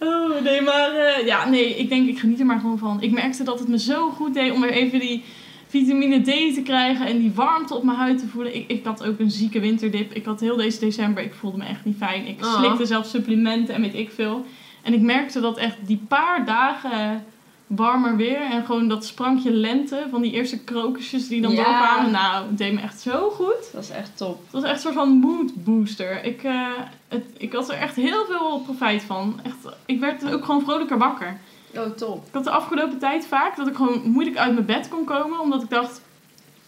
Oh, 0.00 0.42
nee, 0.42 0.60
maar 0.60 0.90
eh, 0.90 1.26
ja, 1.26 1.48
nee, 1.48 1.76
ik 1.76 1.88
denk, 1.88 2.08
ik 2.08 2.18
geniet 2.18 2.40
er 2.40 2.46
maar 2.46 2.60
gewoon 2.60 2.78
van. 2.78 3.02
Ik 3.02 3.10
merkte 3.12 3.44
dat 3.44 3.58
het 3.58 3.68
me 3.68 3.78
zo 3.78 4.10
goed 4.10 4.34
deed 4.34 4.52
om 4.52 4.60
weer 4.60 4.70
even 4.70 5.00
die 5.00 5.24
vitamine 5.66 6.20
D 6.20 6.54
te 6.54 6.60
krijgen 6.64 7.06
en 7.06 7.18
die 7.18 7.32
warmte 7.34 7.74
op 7.74 7.82
mijn 7.82 7.98
huid 7.98 8.18
te 8.18 8.26
voelen. 8.26 8.54
Ik, 8.54 8.64
ik 8.68 8.84
had 8.84 9.04
ook 9.04 9.18
een 9.18 9.30
zieke 9.30 9.60
winterdip. 9.60 10.12
Ik 10.12 10.24
had 10.24 10.40
heel 10.40 10.56
deze 10.56 10.78
december, 10.80 11.22
ik 11.22 11.34
voelde 11.34 11.56
me 11.58 11.64
echt 11.64 11.84
niet 11.84 11.96
fijn. 11.96 12.26
Ik 12.26 12.44
Oh. 12.44 12.58
slikte 12.58 12.86
zelfs 12.86 13.10
supplementen 13.10 13.74
en 13.74 13.80
weet 13.80 13.94
ik 13.94 14.10
veel. 14.10 14.44
En 14.82 14.94
ik 14.94 15.00
merkte 15.00 15.40
dat 15.40 15.58
echt 15.58 15.76
die 15.86 16.00
paar 16.08 16.44
dagen 16.44 17.24
warmer 17.66 18.16
weer 18.16 18.40
en 18.40 18.64
gewoon 18.64 18.88
dat 18.88 19.04
sprankje 19.06 19.50
lente 19.52 20.06
van 20.10 20.22
die 20.22 20.32
eerste 20.32 20.58
krokusjes 20.58 21.28
die 21.28 21.40
dan 21.42 21.50
Ja. 21.52 21.56
doorkwamen. 21.64 22.10
Nou, 22.10 22.46
het 22.46 22.58
deed 22.58 22.72
me 22.72 22.80
echt 22.80 23.00
zo 23.00 23.30
goed. 23.30 23.72
Dat 23.72 23.82
is 23.82 23.90
echt 23.90 24.16
top. 24.16 24.42
Het 24.42 24.52
was 24.52 24.62
echt 24.62 24.74
een 24.74 24.80
soort 24.80 24.94
van 24.94 25.08
mood 25.08 25.64
booster. 25.64 26.24
Ik, 26.24 26.42
eh, 26.42 26.66
het, 27.08 27.24
ik 27.36 27.52
had 27.52 27.68
er 27.70 27.78
echt 27.78 27.96
heel 27.96 28.24
veel 28.24 28.60
profijt 28.64 29.02
van. 29.02 29.40
Echt, 29.42 29.74
ik 29.86 30.00
werd 30.00 30.32
ook 30.32 30.44
gewoon 30.44 30.62
vrolijker 30.62 30.98
wakker. 30.98 31.36
Oh, 31.74 31.86
top. 31.96 32.26
Ik 32.26 32.34
had 32.34 32.44
de 32.44 32.50
afgelopen 32.50 32.98
tijd 32.98 33.26
vaak 33.26 33.56
dat 33.56 33.66
ik 33.68 33.76
gewoon 33.76 34.00
moeilijk 34.04 34.36
uit 34.36 34.52
mijn 34.54 34.66
bed 34.66 34.88
kon 34.88 35.04
komen. 35.04 35.40
Omdat 35.40 35.62
ik 35.62 35.70
dacht, 35.70 36.00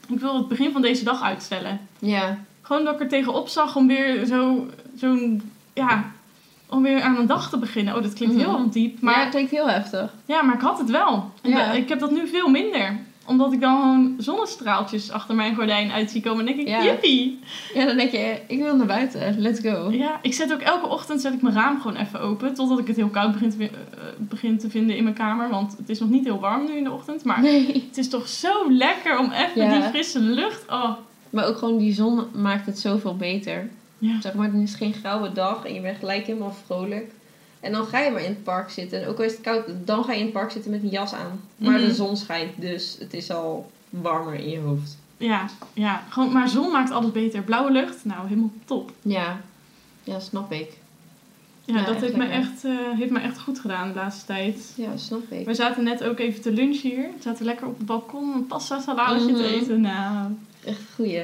ik 0.08 0.20
wil 0.20 0.36
het 0.36 0.48
begin 0.48 0.72
van 0.72 0.82
deze 0.82 1.04
dag 1.04 1.22
uitstellen. 1.22 1.80
Ja. 1.98 2.38
Gewoon 2.62 2.84
dat 2.84 2.94
ik 2.94 3.00
er 3.00 3.08
tegenop 3.08 3.48
zag 3.48 3.76
om 3.76 3.86
weer 3.86 4.24
zo, 4.26 4.66
zo'n, 4.96 5.50
ja, 5.72 6.04
om 6.68 6.82
weer 6.82 7.00
aan 7.02 7.16
een 7.16 7.26
dag 7.26 7.50
te 7.50 7.58
beginnen. 7.58 7.96
Oh, 7.96 8.02
dat 8.02 8.12
klinkt 8.12 8.34
Mhm. 8.36 8.44
heel 8.44 8.70
diep. 8.70 9.00
Maar 9.00 9.14
Maar 9.14 9.22
het 9.24 9.32
klinkt 9.32 9.50
heel 9.50 9.68
heftig. 9.68 10.14
ja, 10.26 10.42
maar 10.42 10.54
ik 10.54 10.60
had 10.60 10.78
het 10.78 10.90
wel. 10.90 11.30
Ja. 11.42 11.72
ik 11.72 11.88
heb 11.88 11.98
dat 12.00 12.10
nu 12.10 12.26
veel 12.28 12.48
minder. 12.48 12.98
Omdat 13.26 13.52
ik 13.52 13.60
dan 13.60 13.80
gewoon 13.80 14.14
zonnestraaltjes 14.18 15.10
achter 15.10 15.34
mijn 15.34 15.54
gordijn 15.54 15.90
uit 15.90 16.10
zie 16.10 16.22
komen. 16.22 16.40
En 16.40 16.46
dan 16.46 16.54
denk 16.64 16.68
ik, 16.68 16.74
Ja. 16.74 16.90
jippie. 16.90 17.38
Ja, 17.74 17.84
dan 17.84 17.96
denk 17.96 18.10
je, 18.10 18.40
ik 18.46 18.58
wil 18.62 18.76
naar 18.76 18.86
buiten. 18.86 19.38
Let's 19.38 19.60
go. 19.60 19.88
Ja, 19.90 20.18
ik 20.22 20.34
zet 20.34 20.52
ook 20.52 20.60
elke 20.60 20.86
ochtend 20.86 21.20
zet 21.20 21.32
ik 21.32 21.42
mijn 21.42 21.54
raam 21.54 21.80
gewoon 21.80 21.96
even 21.96 22.20
open. 22.20 22.54
Totdat 22.54 22.78
ik 22.78 22.86
het 22.86 22.96
heel 22.96 23.08
koud 23.08 23.32
begin 23.32 23.50
te, 23.50 23.64
eh, 23.64 23.70
begin 24.18 24.58
te 24.58 24.70
vinden 24.70 24.96
in 24.96 25.02
mijn 25.02 25.14
kamer. 25.14 25.48
Want 25.48 25.76
het 25.76 25.88
is 25.88 25.98
nog 26.00 26.08
niet 26.08 26.24
heel 26.24 26.40
warm 26.40 26.64
nu 26.64 26.72
in 26.76 26.84
de 26.84 26.92
ochtend. 26.92 27.24
Maar 27.24 27.40
Nee. 27.40 27.84
het 27.88 27.98
is 27.98 28.08
toch 28.08 28.28
zo 28.28 28.72
lekker 28.72 29.18
om 29.18 29.30
even 29.30 29.62
Ja. 29.62 29.72
die 29.72 29.82
frisse 29.82 30.20
lucht. 30.20 30.64
Oh, 30.70 30.90
Maar 31.30 31.46
ook 31.46 31.56
gewoon 31.58 31.78
die 31.78 31.92
zon 31.92 32.24
maakt 32.34 32.66
het 32.66 32.78
zoveel 32.78 33.16
beter. 33.16 33.68
Ja. 33.98 34.20
Zeg 34.20 34.34
maar, 34.34 34.52
het 34.52 34.62
is 34.62 34.74
geen 34.74 34.92
grauwe 34.94 35.32
dag 35.32 35.64
en 35.64 35.74
je 35.74 35.80
bent 35.80 35.98
gelijk 35.98 36.26
helemaal 36.26 36.54
vrolijk. 36.66 37.10
En 37.60 37.72
dan 37.72 37.84
ga 37.86 37.98
je 37.98 38.10
maar 38.10 38.22
in 38.22 38.28
het 38.30 38.42
park 38.42 38.70
zitten. 38.70 39.02
En 39.02 39.08
ook 39.08 39.18
al 39.18 39.24
is 39.24 39.32
het 39.32 39.40
koud, 39.40 39.64
dan 39.84 40.04
ga 40.04 40.12
je 40.12 40.18
in 40.18 40.24
het 40.24 40.32
park 40.34 40.50
zitten 40.50 40.70
met 40.70 40.82
een 40.82 40.88
jas 40.88 41.14
aan. 41.14 41.40
Maar 41.56 41.78
Mhm. 41.78 41.86
de 41.86 41.94
zon 41.94 42.16
schijnt, 42.16 42.60
dus 42.60 42.96
het 42.98 43.14
is 43.14 43.30
al 43.30 43.70
warmer 43.90 44.34
in 44.34 44.48
je 44.48 44.58
hoofd. 44.58 44.98
Ja, 45.16 45.46
ja. 45.72 46.02
Gewoon, 46.08 46.32
maar 46.32 46.48
zon 46.48 46.70
maakt 46.70 46.90
alles 46.90 47.12
beter. 47.12 47.42
Blauwe 47.42 47.70
lucht, 47.70 48.04
nou 48.04 48.28
helemaal 48.28 48.50
top. 48.64 48.92
Ja, 49.02 49.40
ja 50.04 50.20
snap 50.20 50.52
ik. 50.52 50.70
Ja, 51.64 51.76
Ja, 51.78 51.84
dat 51.84 51.96
heeft, 52.00 52.16
me 52.16 52.24
echt, 52.26 52.64
eh, 52.64 52.72
heeft 52.96 53.10
me 53.10 53.18
echt 53.20 53.38
goed 53.38 53.58
gedaan 53.60 53.88
de 53.88 53.94
laatste 53.94 54.26
tijd. 54.26 54.72
Ja, 54.76 54.96
snap 54.96 55.32
ik. 55.32 55.44
We 55.46 55.54
zaten 55.54 55.84
net 55.84 56.04
ook 56.04 56.18
even 56.18 56.40
te 56.40 56.52
lunchen 56.52 56.90
hier. 56.90 57.02
We 57.16 57.22
zaten 57.22 57.44
lekker 57.44 57.66
op 57.66 57.76
het 57.76 57.86
balkon 57.86 58.32
een 58.34 58.46
pasta 58.46 58.80
saladetje 58.80 59.26
te 59.34 59.42
Mhm. 59.42 59.42
eten. 59.52 59.80
Nou, 59.80 60.28
Echt 60.64 60.80
goeie. 60.94 61.22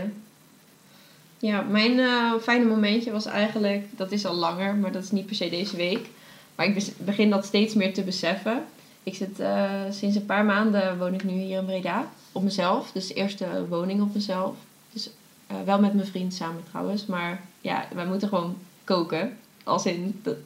Ja, 1.46 1.60
mijn 1.62 1.98
eh, 1.98 2.32
fijne 2.42 2.64
momentje 2.64 3.12
was 3.12 3.26
eigenlijk, 3.26 3.86
dat 3.96 4.12
is 4.12 4.26
al 4.26 4.34
langer, 4.34 4.74
maar 4.76 4.92
dat 4.92 5.02
is 5.02 5.10
niet 5.10 5.26
per 5.26 5.34
se 5.34 5.48
deze 5.48 5.76
week. 5.76 6.08
Maar 6.54 6.66
ik 6.66 6.92
begin 6.98 7.30
dat 7.30 7.44
steeds 7.44 7.74
meer 7.74 7.94
te 7.94 8.02
beseffen. 8.02 8.64
Ik 9.02 9.14
zit 9.14 9.40
eh, 9.40 9.70
sinds 9.90 10.16
een 10.16 10.26
paar 10.26 10.44
maanden 10.44 10.98
woon 10.98 11.14
ik 11.14 11.24
nu 11.24 11.32
hier 11.32 11.58
in 11.58 11.64
Breda. 11.64 12.08
Op 12.32 12.42
mezelf. 12.42 12.90
Dus 12.92 13.06
de 13.08 13.14
eerste 13.14 13.46
woning 13.68 14.02
op 14.02 14.14
mezelf. 14.14 14.56
Dus 14.92 15.10
eh, 15.46 15.56
wel 15.64 15.80
met 15.80 15.94
mijn 15.94 16.06
vriend 16.06 16.34
samen 16.34 16.62
trouwens. 16.70 17.06
Maar 17.06 17.40
ja, 17.60 17.84
wij 17.94 18.06
moeten 18.06 18.28
gewoon 18.28 18.56
koken. 18.84 19.36
Als 19.64 19.86
in, 19.86 20.20
dat, 20.22 20.36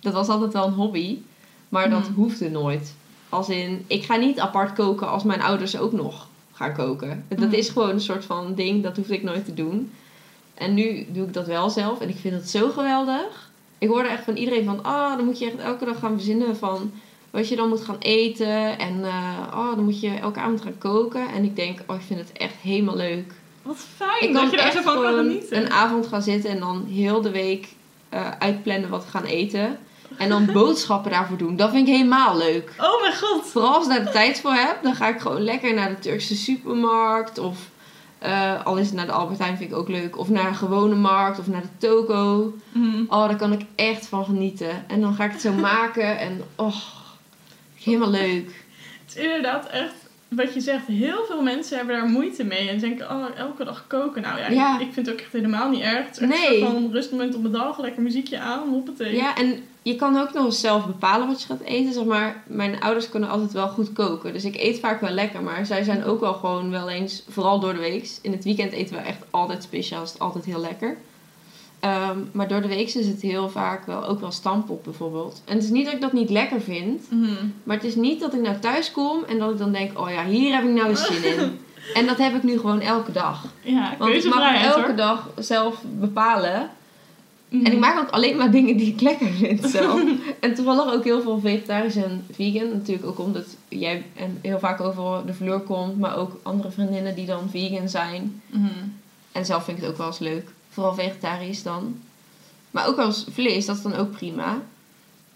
dat 0.00 0.12
was 0.12 0.28
altijd 0.28 0.52
wel 0.52 0.66
een 0.66 0.72
hobby. 0.72 1.18
Maar 1.68 1.90
dat 1.90 2.02
Mhm. 2.02 2.12
hoefde 2.12 2.50
nooit. 2.50 2.94
Als 3.28 3.48
in, 3.48 3.84
ik 3.86 4.04
ga 4.04 4.16
niet 4.16 4.40
apart 4.40 4.72
koken 4.72 5.08
als 5.08 5.22
mijn 5.22 5.42
ouders 5.42 5.76
ook 5.78 5.92
nog 5.92 6.28
gaan 6.52 6.74
koken. 6.74 7.24
Dat 7.28 7.38
Mhm. 7.38 7.52
is 7.52 7.68
gewoon 7.68 7.90
een 7.90 8.00
soort 8.00 8.24
van 8.24 8.54
ding, 8.54 8.82
dat 8.82 8.96
hoefde 8.96 9.14
ik 9.14 9.22
nooit 9.22 9.44
te 9.44 9.54
doen. 9.54 9.92
En 10.56 10.74
nu 10.74 11.06
doe 11.08 11.26
ik 11.26 11.32
dat 11.32 11.46
wel 11.46 11.70
zelf 11.70 12.00
en 12.00 12.08
ik 12.08 12.16
vind 12.16 12.34
het 12.34 12.50
zo 12.50 12.70
geweldig. 12.70 13.50
Ik 13.78 13.88
hoorde 13.88 14.08
echt 14.08 14.24
van 14.24 14.36
iedereen 14.36 14.64
van, 14.64 14.84
ah, 14.84 15.16
dan 15.16 15.24
moet 15.24 15.38
je 15.38 15.46
echt 15.46 15.56
elke 15.56 15.84
dag 15.84 15.98
gaan 15.98 16.14
verzinnen 16.14 16.56
van 16.56 16.92
wat 17.30 17.48
je 17.48 17.56
dan 17.56 17.68
moet 17.68 17.84
gaan 17.84 17.98
eten. 17.98 18.78
En 18.78 19.04
eh, 19.04 19.40
oh, 19.54 19.74
dan 19.74 19.84
moet 19.84 20.00
je 20.00 20.10
elke 20.10 20.40
avond 20.40 20.62
gaan 20.62 20.78
koken. 20.78 21.28
En 21.28 21.44
ik 21.44 21.56
denk, 21.56 21.80
oh, 21.86 21.96
ik 21.96 22.02
vind 22.06 22.20
het 22.20 22.32
echt 22.32 22.54
helemaal 22.62 22.96
leuk. 22.96 23.32
wat 23.62 23.76
fijn 23.96 24.22
Ik 24.22 24.32
dat 24.32 24.50
je 24.50 24.56
daar 24.56 24.66
echt 24.66 24.76
zo 24.76 24.82
van 24.82 25.02
kan 25.02 25.14
genieten. 25.14 25.56
een 25.56 25.70
avond 25.70 26.06
gaan 26.06 26.22
zitten 26.22 26.50
en 26.50 26.60
dan 26.60 26.86
heel 26.88 27.20
de 27.20 27.30
week 27.30 27.68
eh, 28.08 28.30
uitplannen 28.38 28.90
wat 28.90 29.04
we 29.04 29.10
gaan 29.10 29.24
eten. 29.24 29.78
En 30.16 30.28
dan 30.28 30.52
boodschappen 30.52 31.10
daarvoor 31.10 31.36
doen. 31.36 31.56
Dat 31.56 31.70
vind 31.70 31.88
ik 31.88 31.94
helemaal 31.94 32.36
leuk. 32.36 32.72
Oh 32.78 33.00
mijn 33.00 33.16
god. 33.16 33.46
Vooral 33.46 33.74
als 33.74 33.84
ik 33.84 33.90
daar 33.90 34.04
de 34.04 34.10
tijd 34.10 34.40
voor 34.40 34.52
heb, 34.52 34.82
dan 34.82 34.94
ga 34.94 35.08
ik 35.08 35.20
gewoon 35.20 35.40
lekker 35.40 35.74
naar 35.74 35.88
de 35.88 35.98
Turkse 35.98 36.36
supermarkt. 36.36 37.38
Of 37.38 37.58
eh, 38.18 38.64
al 38.64 38.76
is 38.76 38.86
het 38.86 38.94
naar 38.96 39.06
de 39.06 39.12
Albert 39.12 39.38
Heijn, 39.38 39.56
vind 39.56 39.70
ik 39.70 39.76
ook 39.76 39.88
leuk. 39.88 40.18
Of 40.18 40.28
naar 40.28 40.46
een 40.46 40.54
gewone 40.54 40.94
markt 40.94 41.38
of 41.38 41.46
naar 41.46 41.62
de 41.62 41.86
toko. 41.86 42.54
Mhm. 42.72 43.02
Oh, 43.08 43.26
daar 43.28 43.36
kan 43.36 43.52
ik 43.52 43.60
echt 43.74 44.06
van 44.06 44.24
genieten. 44.24 44.84
En 44.88 45.00
dan 45.00 45.14
ga 45.14 45.24
ik 45.24 45.32
het 45.32 45.40
zo 45.40 45.52
maken 45.72 46.18
en 46.18 46.42
oh, 46.56 46.76
helemaal 47.82 48.10
leuk. 48.10 48.64
Het 49.06 49.16
is 49.16 49.22
inderdaad 49.22 49.66
echt, 49.66 49.94
wat 50.28 50.54
je 50.54 50.60
zegt, 50.60 50.86
heel 50.86 51.24
veel 51.28 51.42
mensen 51.42 51.76
hebben 51.76 51.96
daar 51.96 52.06
moeite 52.08 52.44
mee. 52.44 52.68
En 52.68 52.78
denken, 52.78 53.10
oh, 53.10 53.24
elke 53.36 53.64
dag 53.64 53.84
koken. 53.86 54.22
Nou 54.22 54.38
ja, 54.38 54.48
Ja. 54.50 54.74
Ik, 54.74 54.86
ik 54.86 54.92
vind 54.92 55.06
het 55.06 55.14
ook 55.14 55.20
echt 55.20 55.32
helemaal 55.32 55.70
niet 55.70 55.82
erg. 55.82 56.06
Het 56.06 56.20
is 56.20 56.28
echt 56.30 56.48
Nee. 56.48 56.60
een 56.64 56.92
rustmoment 56.92 57.34
op 57.34 57.42
de 57.42 57.50
dag, 57.50 57.78
lekker 57.80 58.02
muziekje 58.02 58.38
aan, 58.38 58.68
hoppatee. 58.68 59.14
Ja, 59.14 59.36
en 59.36 59.62
je 59.86 59.96
kan 59.96 60.18
ook 60.18 60.32
nog 60.32 60.44
eens 60.44 60.60
zelf 60.60 60.86
bepalen 60.86 61.26
wat 61.26 61.40
je 61.40 61.46
gaat 61.46 61.60
eten. 61.60 61.92
Zeg 61.92 62.04
maar, 62.04 62.42
mijn 62.46 62.80
ouders 62.80 63.08
kunnen 63.08 63.28
altijd 63.28 63.52
wel 63.52 63.68
goed 63.68 63.92
koken. 63.92 64.32
Dus 64.32 64.44
ik 64.44 64.56
eet 64.56 64.78
vaak 64.78 65.00
wel 65.00 65.10
lekker. 65.10 65.42
Maar 65.42 65.66
zij 65.66 65.82
zijn 65.82 66.04
ook 66.04 66.20
wel 66.20 66.32
gewoon 66.32 66.70
wel 66.70 66.88
eens, 66.88 67.22
vooral 67.28 67.60
door 67.60 67.72
de 67.72 67.78
week. 67.80 68.10
In 68.22 68.32
het 68.32 68.44
weekend 68.44 68.72
eten 68.72 68.94
we 68.96 69.00
echt 69.00 69.24
altijd 69.30 69.62
speciaal. 69.62 70.02
Is 70.02 70.12
het 70.12 70.18
altijd 70.18 70.44
heel 70.44 70.60
lekker. 70.60 70.96
Ehm, 71.80 72.18
maar 72.32 72.48
door 72.48 72.60
de 72.60 72.68
week 72.68 72.94
is 72.94 73.06
het 73.06 73.20
heel 73.20 73.48
vaak 73.48 73.86
wel 73.86 74.06
ook 74.06 74.20
wel 74.20 74.30
stampot 74.30 74.82
bijvoorbeeld. 74.82 75.42
En 75.44 75.54
het 75.54 75.64
is 75.64 75.70
niet 75.70 75.84
dat 75.84 75.94
ik 75.94 76.00
dat 76.00 76.12
niet 76.12 76.30
lekker 76.30 76.60
vind. 76.60 77.10
Mhm. 77.10 77.46
Maar 77.62 77.76
het 77.76 77.84
is 77.84 77.94
niet 77.94 78.20
dat 78.20 78.34
ik 78.34 78.40
nou 78.40 78.58
thuis 78.58 78.90
kom 78.90 79.24
en 79.24 79.38
dat 79.38 79.50
ik 79.50 79.58
dan 79.58 79.72
denk, 79.72 79.98
oh 79.98 80.10
ja, 80.10 80.24
hier 80.24 80.54
heb 80.54 80.64
ik 80.64 80.70
nou 80.70 80.88
eens 80.88 81.06
zin 81.06 81.24
in. 81.24 81.58
En 81.94 82.06
dat 82.06 82.18
heb 82.18 82.34
ik 82.34 82.42
nu 82.42 82.58
gewoon 82.58 82.80
elke 82.80 83.12
dag. 83.12 83.44
Ja, 83.60 83.94
Want 83.98 84.14
ik 84.14 84.24
mag 84.24 84.62
elke 84.62 84.80
hoor. 84.80 84.96
dag 84.96 85.28
zelf 85.38 85.82
bepalen. 85.82 86.70
Mhm. 87.56 87.66
En 87.66 87.72
ik 87.72 87.78
maak 87.78 87.98
ook 88.00 88.10
alleen 88.10 88.36
maar 88.36 88.50
dingen 88.50 88.76
die 88.76 88.92
ik 88.92 89.00
lekker 89.00 89.26
vind 89.32 89.64
zelf. 89.70 90.02
en 90.40 90.54
toevallig 90.54 90.92
ook 90.94 91.04
heel 91.04 91.22
veel 91.22 91.40
vegetarisch 91.40 91.96
en 91.96 92.26
vegan. 92.32 92.68
Natuurlijk 92.72 93.06
ook 93.06 93.18
omdat 93.18 93.44
jij 93.68 94.04
en 94.16 94.38
heel 94.42 94.58
vaak 94.58 94.80
over 94.80 95.26
de 95.26 95.34
vloer 95.34 95.60
komt. 95.60 95.98
Maar 95.98 96.16
ook 96.16 96.40
andere 96.42 96.70
vriendinnen 96.70 97.14
die 97.14 97.26
dan 97.26 97.50
vegan 97.50 97.88
zijn. 97.88 98.42
Mhm. 98.46 98.66
En 99.32 99.44
zelf 99.46 99.64
vind 99.64 99.76
ik 99.76 99.82
het 99.82 99.92
ook 99.92 99.98
wel 99.98 100.06
eens 100.06 100.18
leuk. 100.18 100.48
Vooral 100.70 100.94
vegetarisch 100.94 101.62
dan. 101.62 101.96
Maar 102.70 102.86
ook 102.88 102.98
eens 102.98 103.26
vlees, 103.32 103.66
dat 103.66 103.76
is 103.76 103.82
dan 103.82 103.94
ook 103.94 104.10
prima. 104.10 104.62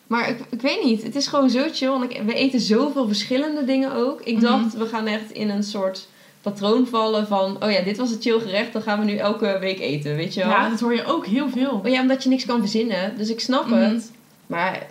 Maar 0.06 0.28
ik, 0.28 0.38
ik 0.50 0.60
weet 0.60 0.84
niet, 0.84 1.02
het 1.02 1.14
is 1.14 1.26
gewoon 1.26 1.50
zo 1.50 1.64
chill. 1.72 1.88
Want 1.88 2.10
ik, 2.10 2.22
we 2.26 2.34
eten 2.34 2.60
zoveel 2.60 3.06
verschillende 3.06 3.64
dingen 3.64 3.92
ook. 3.92 4.20
Ik 4.20 4.34
Mhm. 4.34 4.42
dacht, 4.42 4.74
we 4.76 4.86
gaan 4.86 5.06
echt 5.06 5.30
in 5.30 5.50
een 5.50 5.62
soort 5.62 6.08
patroon 6.42 6.86
vallen 6.86 7.26
van... 7.26 7.56
Oh 7.64 7.70
ja, 7.70 7.80
dit 7.82 7.96
was 7.96 8.10
het 8.10 8.22
chill 8.22 8.38
gerecht, 8.40 8.72
dan 8.72 8.82
gaan 8.82 8.98
we 8.98 9.04
nu 9.04 9.16
elke 9.16 9.56
week 9.60 9.80
eten, 9.80 10.16
weet 10.16 10.34
je 10.34 10.40
wel? 10.40 10.48
Ja, 10.50 10.68
dat 10.68 10.80
hoor 10.80 10.94
je 10.94 11.04
ook 11.04 11.26
heel 11.26 11.48
veel. 11.48 11.80
Maar 11.82 11.90
ja, 11.90 12.00
omdat 12.00 12.22
je 12.22 12.28
niks 12.28 12.46
kan 12.46 12.60
verzinnen. 12.60 13.16
Dus 13.16 13.28
ik 13.30 13.40
snap 13.40 13.66
Mhm. 13.66 13.78
het. 13.80 14.10
Maar 14.46 14.86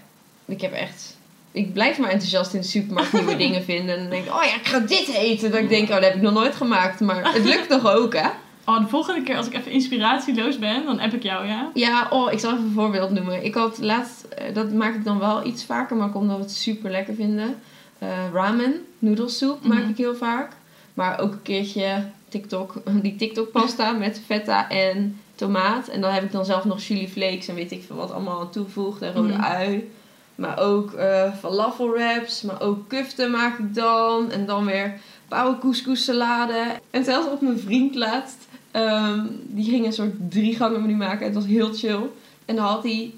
ik 0.46 0.62
heb 0.62 0.74
echt... 0.74 1.18
Ik 1.52 1.74
blijf 1.74 1.98
maar 1.98 2.10
enthousiast 2.10 2.54
in 2.54 2.62
de 2.62 2.68
supermarkt 2.68 3.14
nieuwe 3.14 3.36
dingen 3.46 3.64
vinden. 3.64 3.96
En 3.96 4.02
dan 4.02 4.10
denk 4.10 4.26
ik, 4.26 4.32
oh 4.34 4.44
ja, 4.44 4.56
ik 4.56 4.66
ga 4.68 4.80
dit 4.80 5.08
eten. 5.14 5.52
Dat 5.52 5.60
ik 5.60 5.70
denk, 5.70 5.88
oh, 5.90 5.94
dat 5.96 6.04
heb 6.04 6.16
ik 6.16 6.22
nog 6.22 6.34
nooit 6.34 6.56
gemaakt. 6.56 7.00
Maar 7.00 7.34
het 7.34 7.44
lukt 7.46 7.70
toch 7.80 7.94
ook, 7.96 8.14
hè? 8.16 8.28
Oh, 8.66 8.80
de 8.80 8.88
volgende 8.88 9.22
keer 9.24 9.38
als 9.38 9.48
ik 9.48 9.54
even 9.54 9.72
inspiratieloos 9.72 10.60
ben, 10.60 10.86
dan 10.86 11.00
app 11.00 11.14
ik 11.14 11.24
jou, 11.24 11.48
ja? 11.48 11.70
Ja, 11.74 12.08
oh, 12.10 12.32
ik 12.32 12.40
zal 12.40 12.52
even 12.52 12.64
een 12.64 12.72
voorbeeld 12.72 13.10
noemen. 13.12 13.44
Ik 13.46 13.54
had 13.54 13.78
laatst, 13.82 14.24
eh, 14.24 14.54
dat 14.54 14.72
maak 14.74 14.96
ik 14.96 15.04
dan 15.04 15.20
wel 15.20 15.46
iets 15.46 15.64
vaker, 15.64 15.96
maar 15.96 16.14
omdat 16.14 16.38
we 16.38 16.42
het 16.44 16.52
super 16.52 16.92
lekker 16.92 17.14
vinden. 17.16 17.56
Eh, 18.00 18.08
ramen, 18.34 18.86
noedelsoep 19.00 19.64
maak 19.66 19.80
Mhm. 19.80 19.90
ik 19.90 19.98
heel 19.98 20.16
vaak. 20.16 20.52
Maar 20.94 21.20
ook 21.20 21.32
een 21.32 21.42
keertje 21.42 22.04
TikTok, 22.30 22.74
die 23.02 23.16
TikTok 23.16 23.52
pasta 23.52 23.92
met 23.92 24.22
feta 24.26 24.70
en 24.70 25.20
tomaat. 25.36 25.88
En 25.88 26.02
dan 26.02 26.12
heb 26.12 26.24
ik 26.24 26.32
dan 26.32 26.46
zelf 26.46 26.66
nog 26.66 26.84
chili 26.84 27.08
flakes 27.10 27.48
en 27.48 27.56
weet 27.56 27.72
ik 27.72 27.84
veel 27.88 27.96
wat 27.96 28.12
allemaal 28.12 28.40
aan 28.40 28.52
toegevoegd. 28.52 29.02
En 29.02 29.14
rode 29.14 29.34
Mhm. 29.34 29.42
ui. 29.44 29.92
Maar 30.36 30.60
ook 30.60 30.94
eh 30.94 31.34
falafel 31.40 31.90
wraps, 31.90 32.42
maar 32.42 32.62
ook 32.62 32.88
kufte 32.90 33.28
maak 33.28 33.60
ik 33.60 33.76
dan. 33.76 34.32
En 34.32 34.46
dan 34.46 34.66
weer 34.66 35.00
pauwe 35.28 35.58
couscous 35.60 36.04
salade. 36.04 36.64
En 36.92 37.04
zelfs 37.04 37.28
op 37.28 37.42
mijn 37.42 37.60
vriend 37.60 37.96
laatst. 37.96 38.48
ehm, 38.72 39.20
die 39.48 39.70
ging 39.70 39.86
een 39.86 39.94
soort 39.94 40.14
drie 40.30 40.56
gangen 40.56 40.82
menu 40.82 40.96
maken. 40.96 41.26
Het 41.26 41.36
was 41.36 41.46
heel 41.46 41.74
chill. 41.74 42.00
En 42.46 42.56
dan 42.56 42.66
had 42.66 42.84
hij 42.84 43.12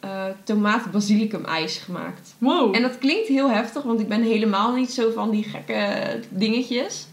eh 0.00 0.24
tomaat 0.44 0.90
basilicum 0.90 1.44
ijs 1.44 1.76
gemaakt. 1.76 2.34
Wow. 2.38 2.74
En 2.74 2.82
dat 2.82 2.98
klinkt 2.98 3.28
heel 3.28 3.50
heftig, 3.50 3.82
want 3.82 4.00
ik 4.00 4.08
ben 4.08 4.22
helemaal 4.22 4.74
niet 4.74 4.90
zo 4.92 5.10
van 5.14 5.30
die 5.30 5.44
gekke 5.44 6.20
dingetjes. 6.28 7.06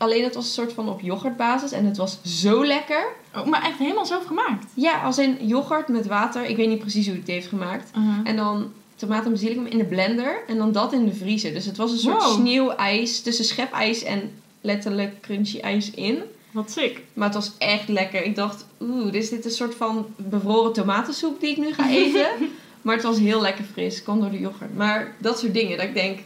Alleen 0.00 0.24
het 0.24 0.34
was 0.34 0.44
een 0.44 0.50
soort 0.52 0.72
van 0.72 0.88
op 0.88 1.00
yoghurtbasis 1.00 1.72
en 1.72 1.84
het 1.84 1.96
was 1.96 2.18
zo 2.22 2.66
lekker. 2.66 3.06
Oh, 3.34 3.46
maar 3.46 3.62
echt 3.62 3.78
helemaal 3.78 4.06
zelf 4.06 4.24
gemaakt. 4.24 4.64
Ja, 4.74 5.02
als 5.02 5.18
in 5.18 5.36
yoghurt 5.40 5.88
met 5.88 6.06
water. 6.06 6.44
Ik 6.44 6.56
weet 6.56 6.68
niet 6.68 6.78
precies 6.78 7.06
hoe 7.06 7.16
het 7.16 7.26
heeft 7.26 7.46
gemaakt. 7.46 7.90
Uh-huh. 7.96 8.18
En 8.24 8.36
dan 8.36 8.72
en 9.08 9.30
basilicum 9.30 9.66
in 9.66 9.78
de 9.78 9.84
blender. 9.84 10.42
En 10.46 10.56
dan 10.56 10.72
dat 10.72 10.92
in 10.92 11.04
de 11.04 11.14
vriezer. 11.14 11.52
Dus 11.52 11.64
het 11.64 11.76
was 11.76 11.90
een 11.90 11.98
soort 11.98 12.22
Wow. 12.22 12.32
sneeuwijs 12.32 13.20
tussen 13.20 13.44
schepijs 13.44 14.02
en 14.02 14.30
letterlijk 14.60 15.20
crunchy 15.20 15.58
ijs 15.58 15.90
in. 15.90 16.22
Wat 16.50 16.70
sick. 16.70 17.00
Maar 17.12 17.26
het 17.26 17.34
was 17.36 17.52
echt 17.58 17.88
lekker. 17.88 18.22
Ik 18.24 18.36
dacht, 18.36 18.66
oeh, 18.80 19.14
is 19.14 19.30
dit 19.30 19.44
een 19.44 19.50
soort 19.50 19.74
van 19.74 20.06
bevroren 20.16 20.72
tomatensoep 20.72 21.40
die 21.40 21.50
ik 21.50 21.56
nu 21.56 21.72
ga 21.72 21.90
eten? 21.90 22.28
maar 22.82 22.94
het 22.94 23.04
was 23.04 23.18
heel 23.18 23.40
lekker 23.40 23.64
fris. 23.72 24.02
Kwam 24.02 24.20
door 24.20 24.30
de 24.30 24.40
yoghurt. 24.40 24.76
Maar 24.76 25.14
dat 25.18 25.38
soort 25.38 25.54
dingen. 25.54 25.76
Dat 25.76 25.86
ik 25.86 25.94
denk, 25.94 26.18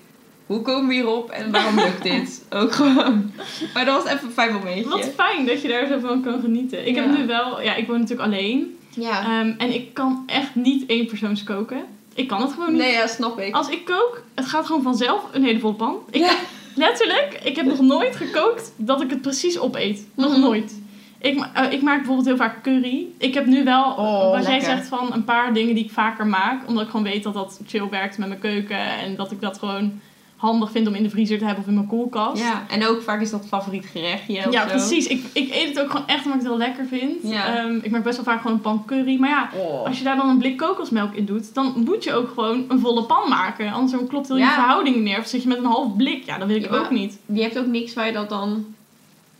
hoe 0.46 0.62
komen 0.62 0.88
we 0.88 0.94
hierop 0.94 1.30
en 1.30 1.50
waarom 1.50 1.74
lukt 1.74 2.02
dit? 2.02 2.44
Ook 2.50 2.72
gewoon. 2.72 3.32
Maar 3.74 3.84
dat 3.84 4.02
was 4.02 4.12
even 4.12 4.26
een 4.26 4.32
fijn 4.32 4.52
momentje. 4.52 4.88
Wat 4.88 5.10
fijn 5.16 5.46
dat 5.46 5.62
je 5.62 5.68
daar 5.68 5.86
zo 5.86 5.98
van 5.98 6.22
kan 6.22 6.40
genieten. 6.40 6.86
Ik 6.86 6.94
Ja. 6.94 7.02
heb 7.02 7.18
nu 7.18 7.26
wel, 7.26 7.62
ja, 7.62 7.74
ik 7.74 7.86
woon 7.86 8.00
natuurlijk 8.00 8.28
alleen. 8.32 8.78
Ja. 8.90 9.20
Ehm, 9.40 9.52
en 9.58 9.74
ik 9.74 9.94
kan 9.94 10.22
echt 10.26 10.54
niet 10.54 10.86
één 10.86 11.06
persoons 11.06 11.42
koken. 11.44 11.84
Ik 12.14 12.28
kan 12.28 12.40
het 12.40 12.52
gewoon 12.52 12.72
niet. 12.72 12.80
Nee, 12.82 12.92
ja, 12.92 13.06
snap 13.06 13.38
ik. 13.40 13.54
Als 13.54 13.68
ik 13.68 13.84
kook, 13.84 14.22
het 14.34 14.46
gaat 14.46 14.66
gewoon 14.66 14.82
vanzelf 14.82 15.22
een 15.32 15.44
hele 15.44 15.58
volle 15.58 15.74
pan. 15.74 15.96
Ik, 16.10 16.20
Ja. 16.20 16.32
Letterlijk, 16.76 17.40
ik 17.44 17.56
heb 17.56 17.66
nog 17.66 17.80
nooit 17.80 18.16
gekookt 18.16 18.72
dat 18.76 19.00
ik 19.00 19.10
het 19.10 19.22
precies 19.22 19.58
opeet. 19.58 20.06
Nog 20.14 20.30
Mhm. 20.30 20.40
nooit. 20.40 20.82
Ik, 21.18 21.46
eh, 21.54 21.72
ik 21.72 21.82
maak 21.82 21.96
bijvoorbeeld 21.96 22.26
heel 22.26 22.36
vaak 22.36 22.62
curry. 22.62 23.06
Ik 23.18 23.34
heb 23.34 23.46
nu 23.46 23.64
wel, 23.64 23.84
Oh, 23.90 24.30
wat 24.30 24.46
jij 24.46 24.60
zegt, 24.60 24.88
van 24.88 25.12
een 25.12 25.24
paar 25.24 25.52
dingen 25.54 25.74
die 25.74 25.84
ik 25.84 25.90
vaker 25.90 26.26
maak. 26.26 26.68
Omdat 26.68 26.84
ik 26.84 26.90
gewoon 26.90 27.04
weet 27.06 27.22
dat 27.22 27.34
dat 27.34 27.60
chill 27.66 27.88
werkt 27.90 28.18
met 28.18 28.28
mijn 28.28 28.40
keuken. 28.40 28.78
En 28.78 29.16
dat 29.16 29.30
ik 29.30 29.40
dat 29.40 29.58
gewoon 29.58 30.00
handig 30.44 30.70
vind 30.70 30.86
om 30.88 30.94
in 30.94 31.02
de 31.02 31.10
vriezer 31.10 31.38
te 31.38 31.44
hebben 31.44 31.62
of 31.62 31.68
in 31.68 31.74
mijn 31.74 31.86
koelkast. 31.86 32.42
Ja, 32.42 32.64
en 32.68 32.86
ook 32.86 33.02
vaak 33.02 33.20
is 33.20 33.30
dat 33.30 33.46
favoriet 33.48 33.86
gerechtje. 33.86 34.46
Ja, 34.50 34.64
precies. 34.64 35.06
Ik, 35.06 35.24
ik 35.32 35.54
eet 35.54 35.68
het 35.68 35.80
ook 35.80 35.90
gewoon 35.90 36.06
echt 36.06 36.24
omdat 36.24 36.40
ik 36.40 36.40
het 36.40 36.50
heel 36.50 36.58
lekker 36.66 36.86
vind. 36.86 37.32
Ja. 37.32 37.56
Ehm, 37.56 37.76
ik 37.82 37.90
maak 37.90 38.02
best 38.02 38.16
wel 38.16 38.24
vaak 38.24 38.40
gewoon 38.40 38.56
een 38.56 38.62
pan 38.62 38.82
curry. 38.86 39.16
Maar 39.20 39.30
ja, 39.30 39.50
Oh. 39.58 39.86
als 39.86 39.98
je 39.98 40.04
daar 40.04 40.16
dan 40.16 40.28
een 40.28 40.38
blik 40.38 40.56
kokosmelk 40.56 41.14
in 41.14 41.24
doet, 41.24 41.54
dan 41.54 41.72
moet 41.84 42.04
je 42.04 42.14
ook 42.14 42.28
gewoon 42.34 42.64
een 42.68 42.80
volle 42.80 43.02
pan 43.02 43.28
maken. 43.28 43.72
Anders 43.72 43.92
dan 43.92 44.06
klopt 44.06 44.28
heel 44.28 44.36
je 44.36 44.44
verhouding 44.44 44.94
niet 44.96 45.04
meer. 45.04 45.18
Of 45.18 45.26
zit 45.26 45.42
je 45.42 45.48
met 45.48 45.58
een 45.58 45.64
half 45.64 45.96
blik. 45.96 46.24
Ja, 46.24 46.38
dat 46.38 46.46
wil 46.46 46.56
ik 46.56 46.70
Ja, 46.70 46.76
ook 46.76 46.90
niet. 46.90 47.18
Je 47.26 47.42
hebt 47.42 47.58
ook 47.58 47.66
niks 47.66 47.94
waar 47.94 48.06
je 48.06 48.12
dat 48.12 48.28
dan 48.28 48.66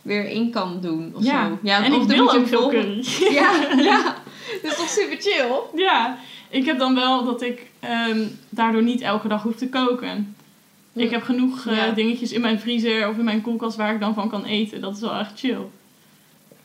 weer 0.01 0.25
in 0.29 0.49
kan 0.51 0.77
doen 0.81 1.11
of 1.15 1.23
Ja. 1.23 1.47
zo. 1.47 1.57
Ja, 1.61 1.83
en 1.83 1.93
of 1.93 2.01
ik 2.01 2.07
wil 2.17 2.33
ook 2.33 2.47
veel 2.47 2.69
curry. 2.69 3.05
Ja, 3.39 3.51
ja. 3.77 4.15
Dat 4.61 4.71
is 4.71 4.77
toch 4.77 4.89
super 4.89 5.17
chill? 5.19 5.81
ja, 5.83 6.17
ik 6.49 6.65
heb 6.65 6.79
dan 6.79 6.95
wel 6.95 7.25
dat 7.25 7.41
ik 7.41 7.69
ehm, 7.79 8.19
daardoor 8.49 8.83
niet 8.83 9.01
elke 9.01 9.27
dag 9.27 9.43
hoef 9.43 9.55
te 9.55 9.69
koken. 9.69 10.35
Ik 10.95 11.09
heb 11.11 11.23
genoeg 11.23 11.65
eh, 11.67 11.75
Ja. 11.75 11.91
dingetjes 11.91 12.31
in 12.31 12.41
mijn 12.41 12.59
vriezer 12.59 13.09
of 13.09 13.17
in 13.17 13.23
mijn 13.23 13.41
koelkast 13.41 13.77
waar 13.77 13.93
ik 13.93 13.99
dan 13.99 14.13
van 14.13 14.29
kan 14.29 14.45
eten. 14.45 14.81
Dat 14.81 14.95
is 14.95 15.01
wel 15.01 15.13
echt 15.15 15.39
chill. 15.39 15.57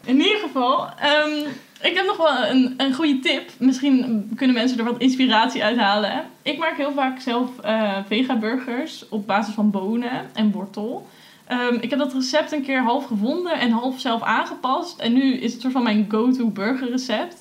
In 0.05 0.17
ieder 0.21 0.39
geval, 0.39 0.89
ehm, 0.99 1.47
ik 1.83 1.95
heb 1.97 2.07
nog 2.07 2.17
wel 2.17 2.47
een, 2.51 2.75
een 2.77 2.95
goede 2.95 3.19
tip. 3.19 3.51
Misschien 3.59 4.29
kunnen 4.37 4.57
mensen 4.57 4.79
er 4.79 4.85
wat 4.85 4.99
inspiratie 5.01 5.65
uit 5.65 5.79
halen. 5.79 6.25
Ik 6.43 6.59
maak 6.59 6.77
heel 6.77 6.93
vaak 6.93 7.21
zelf 7.21 7.59
eh 7.63 7.99
vega-burgers 8.07 9.09
op 9.09 9.27
basis 9.27 9.55
van 9.55 9.71
bonen 9.71 10.31
en 10.35 10.51
wortel. 10.51 11.09
Ehm, 11.47 11.75
ik 11.81 11.91
heb 11.91 11.99
dat 11.99 12.13
recept 12.13 12.53
een 12.53 12.63
keer 12.63 12.83
half 12.83 13.07
gevonden 13.07 13.53
en 13.61 13.71
half 13.71 14.01
zelf 14.01 14.23
aangepast. 14.23 14.99
En 14.99 15.13
nu 15.13 15.35
is 15.35 15.53
het 15.53 15.61
soort 15.61 15.73
van 15.73 15.83
mijn 15.83 16.07
go-to 16.09 16.47
burgerrecept. 16.47 17.40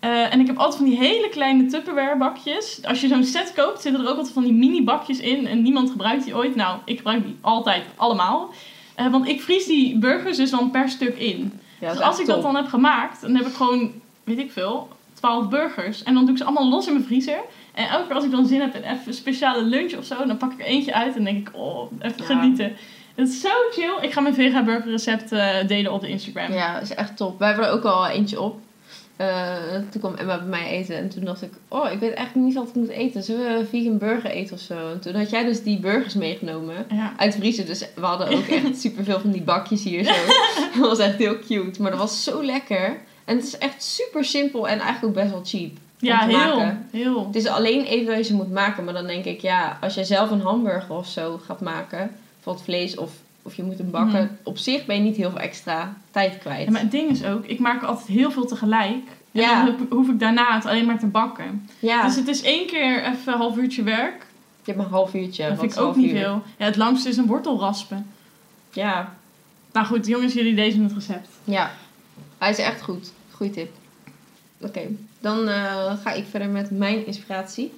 Eh, 0.00 0.32
en 0.32 0.40
ik 0.40 0.46
heb 0.46 0.56
altijd 0.56 0.76
van 0.76 0.84
die 0.84 0.98
hele 0.98 1.28
kleine 1.28 1.66
Tupperware 1.66 2.16
bakjes. 2.16 2.80
Als 2.84 3.00
je 3.00 3.08
zo'n 3.08 3.24
set 3.24 3.52
koopt, 3.56 3.80
zitten 3.80 4.02
er 4.02 4.08
ook 4.10 4.16
altijd 4.16 4.34
van 4.34 4.42
die 4.42 4.52
mini 4.52 4.84
bakjes 4.84 5.18
in. 5.18 5.46
En 5.46 5.62
niemand 5.62 5.90
gebruikt 5.90 6.24
die 6.24 6.36
ooit. 6.36 6.54
Nou, 6.54 6.78
ik 6.84 6.96
gebruik 6.96 7.24
die 7.24 7.36
altijd 7.40 7.84
allemaal. 7.96 8.50
Eh, 8.94 9.06
want 9.10 9.28
ik 9.28 9.40
vries 9.40 9.66
die 9.66 9.98
burgers 9.98 10.36
dus 10.36 10.50
dan 10.50 10.70
per 10.70 10.88
stuk 10.88 11.18
in. 11.18 11.60
Ja, 11.80 11.90
dus 11.92 12.00
als 12.00 12.20
ik 12.20 12.26
dat 12.26 12.42
dan 12.42 12.56
heb 12.56 12.66
gemaakt, 12.66 13.20
dan 13.20 13.34
heb 13.34 13.46
ik 13.46 13.54
gewoon, 13.54 13.92
weet 14.24 14.38
ik 14.38 14.52
veel, 14.52 14.88
12 15.14 15.48
burgers. 15.48 16.02
En 16.02 16.14
dan 16.14 16.22
doe 16.22 16.32
ik 16.32 16.38
ze 16.38 16.44
allemaal 16.44 16.68
los 16.68 16.86
in 16.86 16.92
mijn 16.92 17.04
vriezer. 17.04 17.38
En 17.74 17.88
elke 17.88 18.06
keer 18.06 18.14
als 18.14 18.24
ik 18.24 18.30
dan 18.30 18.46
zin 18.46 18.60
heb 18.60 18.74
in 18.74 18.82
even 18.82 19.00
een 19.06 19.14
speciale 19.14 19.62
lunch 19.62 19.96
of 19.96 20.04
zo, 20.04 20.26
dan 20.26 20.36
pak 20.36 20.52
ik 20.52 20.60
er 20.60 20.66
eentje 20.66 20.94
uit 20.94 21.16
en 21.16 21.24
denk 21.24 21.48
ik, 21.48 21.54
oh, 21.56 21.92
even 22.00 22.16
Ja. 22.18 22.24
genieten. 22.24 22.72
Het 23.14 23.28
is 23.28 23.40
zo 23.40 23.48
chill. 23.72 23.92
Ik 24.00 24.12
ga 24.12 24.20
mijn 24.20 24.34
vega 24.34 24.62
burger 24.62 24.90
recept 24.90 25.32
eh, 25.32 25.66
delen 25.66 25.92
op 25.92 26.00
de 26.00 26.08
Instagram. 26.08 26.52
Ja, 26.52 26.72
dat 26.74 26.82
is 26.82 26.94
echt 26.94 27.16
top. 27.16 27.38
Wij 27.38 27.48
hebben 27.48 27.66
er 27.66 27.72
ook 27.72 27.84
al 27.84 28.06
eentje 28.06 28.40
op. 28.40 28.58
Eh, 29.20 29.74
toen 29.90 30.00
kwam 30.00 30.14
Emma 30.14 30.38
bij 30.38 30.46
mij 30.46 30.66
eten 30.70 30.96
en 30.96 31.08
toen 31.08 31.24
dacht 31.24 31.42
ik, 31.42 31.52
oh, 31.68 31.90
ik 31.92 31.98
weet 31.98 32.14
eigenlijk 32.14 32.46
niet 32.46 32.54
wat 32.54 32.68
ik 32.68 32.74
moet 32.74 32.88
eten. 32.88 33.22
Zullen 33.22 33.58
we 33.58 33.66
vegan 33.66 33.98
burger 33.98 34.30
eten 34.30 34.54
of 34.54 34.60
zo? 34.60 34.90
En 34.90 35.00
toen 35.00 35.14
had 35.14 35.30
jij 35.30 35.44
dus 35.44 35.62
die 35.62 35.78
burgers 35.78 36.14
meegenomen 36.14 36.86
Ja. 36.88 37.12
uit 37.16 37.34
vriezen. 37.34 37.66
Dus 37.66 37.84
we 37.94 38.00
hadden 38.04 38.28
ook 38.28 38.46
echt 38.64 38.80
superveel 38.80 39.20
van 39.20 39.30
die 39.30 39.42
bakjes 39.42 39.84
hier 39.84 40.04
zo. 40.04 40.12
dat 40.78 40.88
was 40.88 40.98
echt 40.98 41.16
heel 41.16 41.38
cute. 41.38 41.82
Maar 41.82 41.90
dat 41.90 42.00
was 42.00 42.24
zo 42.24 42.44
lekker. 42.44 42.96
En 43.24 43.36
het 43.36 43.44
is 43.46 43.58
echt 43.58 43.82
super 43.82 44.24
simpel 44.24 44.68
en 44.68 44.78
eigenlijk 44.78 45.04
ook 45.04 45.22
best 45.22 45.30
wel 45.34 45.44
cheap. 45.44 45.72
Ja, 45.98 46.18
te 46.20 46.26
heel, 46.36 46.56
maken. 46.56 46.88
heel. 46.92 47.26
Het 47.26 47.34
is 47.36 47.46
alleen 47.46 47.84
even 47.84 48.06
dat 48.06 48.16
je 48.16 48.22
ze 48.22 48.34
moet 48.34 48.52
maken. 48.52 48.84
Maar 48.84 48.94
dan 48.94 49.06
denk 49.06 49.24
ik, 49.24 49.40
ja, 49.40 49.78
als 49.80 49.94
jij 49.94 50.04
zelf 50.04 50.30
een 50.30 50.40
hamburger 50.40 50.94
of 50.96 51.06
zo 51.06 51.40
gaat 51.46 51.60
maken, 51.60 52.10
bijvoorbeeld 52.34 52.64
vlees 52.64 52.96
of, 52.96 53.10
of 53.42 53.54
je 53.54 53.62
moet 53.62 53.78
hem 53.78 53.90
bakken, 53.90 54.22
Mhm. 54.22 54.32
op 54.42 54.58
zich 54.58 54.86
ben 54.86 54.96
je 54.96 55.02
niet 55.02 55.16
heel 55.16 55.30
veel 55.30 55.38
extra 55.40 55.96
tijd 56.10 56.38
kwijt. 56.38 56.64
Ja, 56.64 56.70
maar 56.70 56.80
het 56.80 56.90
ding 56.90 57.10
is 57.10 57.24
ook, 57.24 57.44
ik 57.46 57.58
maak 57.58 57.82
altijd 57.82 58.06
heel 58.08 58.30
veel 58.30 58.46
tegelijk. 58.46 59.04
En 59.32 59.40
Ja. 59.40 59.64
dan 59.64 59.86
hoef 59.90 60.08
ik 60.08 60.18
daarna 60.20 60.54
het 60.54 60.66
alleen 60.66 60.86
maar 60.86 60.98
te 60.98 61.06
bakken. 61.06 61.68
ja, 61.78 62.02
Dus 62.06 62.16
het 62.16 62.28
is 62.28 62.42
één 62.42 62.66
keer 62.66 63.04
even 63.04 63.32
een 63.32 63.38
half 63.38 63.56
uurtje 63.56 63.82
werk. 63.82 64.26
je 64.64 64.66
hebt 64.66 64.76
maar 64.76 64.86
een 64.86 64.92
half 64.92 65.14
uurtje. 65.14 65.48
dat 65.48 65.58
vind 65.58 65.72
ik 65.72 65.78
ook 65.80 65.96
niet 65.96 66.10
uur? 66.10 66.18
veel. 66.18 66.42
Ja, 66.58 66.64
het 66.64 66.76
langste 66.76 67.08
is 67.08 67.16
een 67.16 67.26
wortel 67.26 67.58
raspen. 67.58 68.06
Ja, 68.72 69.14
Nou 69.72 69.86
goed, 69.86 70.06
jongens, 70.06 70.32
jullie 70.32 70.54
lezen 70.54 70.82
het 70.82 70.92
recept. 70.92 71.28
ja. 71.44 71.70
Hij 72.38 72.50
is 72.50 72.58
echt 72.58 72.82
goed. 72.82 73.12
Goeie 73.30 73.52
tip. 73.52 73.70
Oké, 74.60 74.80
dan 75.20 75.48
eh, 75.48 75.92
ga 76.02 76.12
ik 76.12 76.24
verder 76.30 76.48
met 76.48 76.70
mijn 76.70 77.06
inspiratie. 77.06 77.72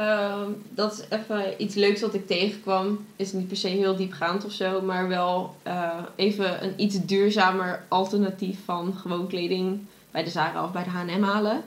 Ehm, 0.00 0.50
dat 0.70 0.92
is 0.92 1.18
even 1.18 1.62
iets 1.62 1.74
leuks 1.74 2.00
wat 2.00 2.14
ik 2.14 2.26
tegenkwam. 2.26 3.06
Is 3.16 3.32
niet 3.32 3.48
per 3.48 3.56
se 3.56 3.68
heel 3.68 3.96
diepgaand 3.96 4.44
of 4.44 4.52
zo, 4.52 4.80
maar 4.80 5.08
wel 5.08 5.54
eh, 5.62 5.98
even 6.16 6.64
een 6.64 6.72
iets 6.76 7.04
duurzamer 7.04 7.84
alternatief 7.88 8.58
van 8.64 8.94
gewoon 8.94 9.26
kleding 9.26 9.80
bij 10.10 10.24
de 10.24 10.30
Zara 10.30 10.64
of 10.64 10.72
bij 10.72 10.84
de 10.84 10.90
H&M 10.90 11.22
halen. 11.22 11.62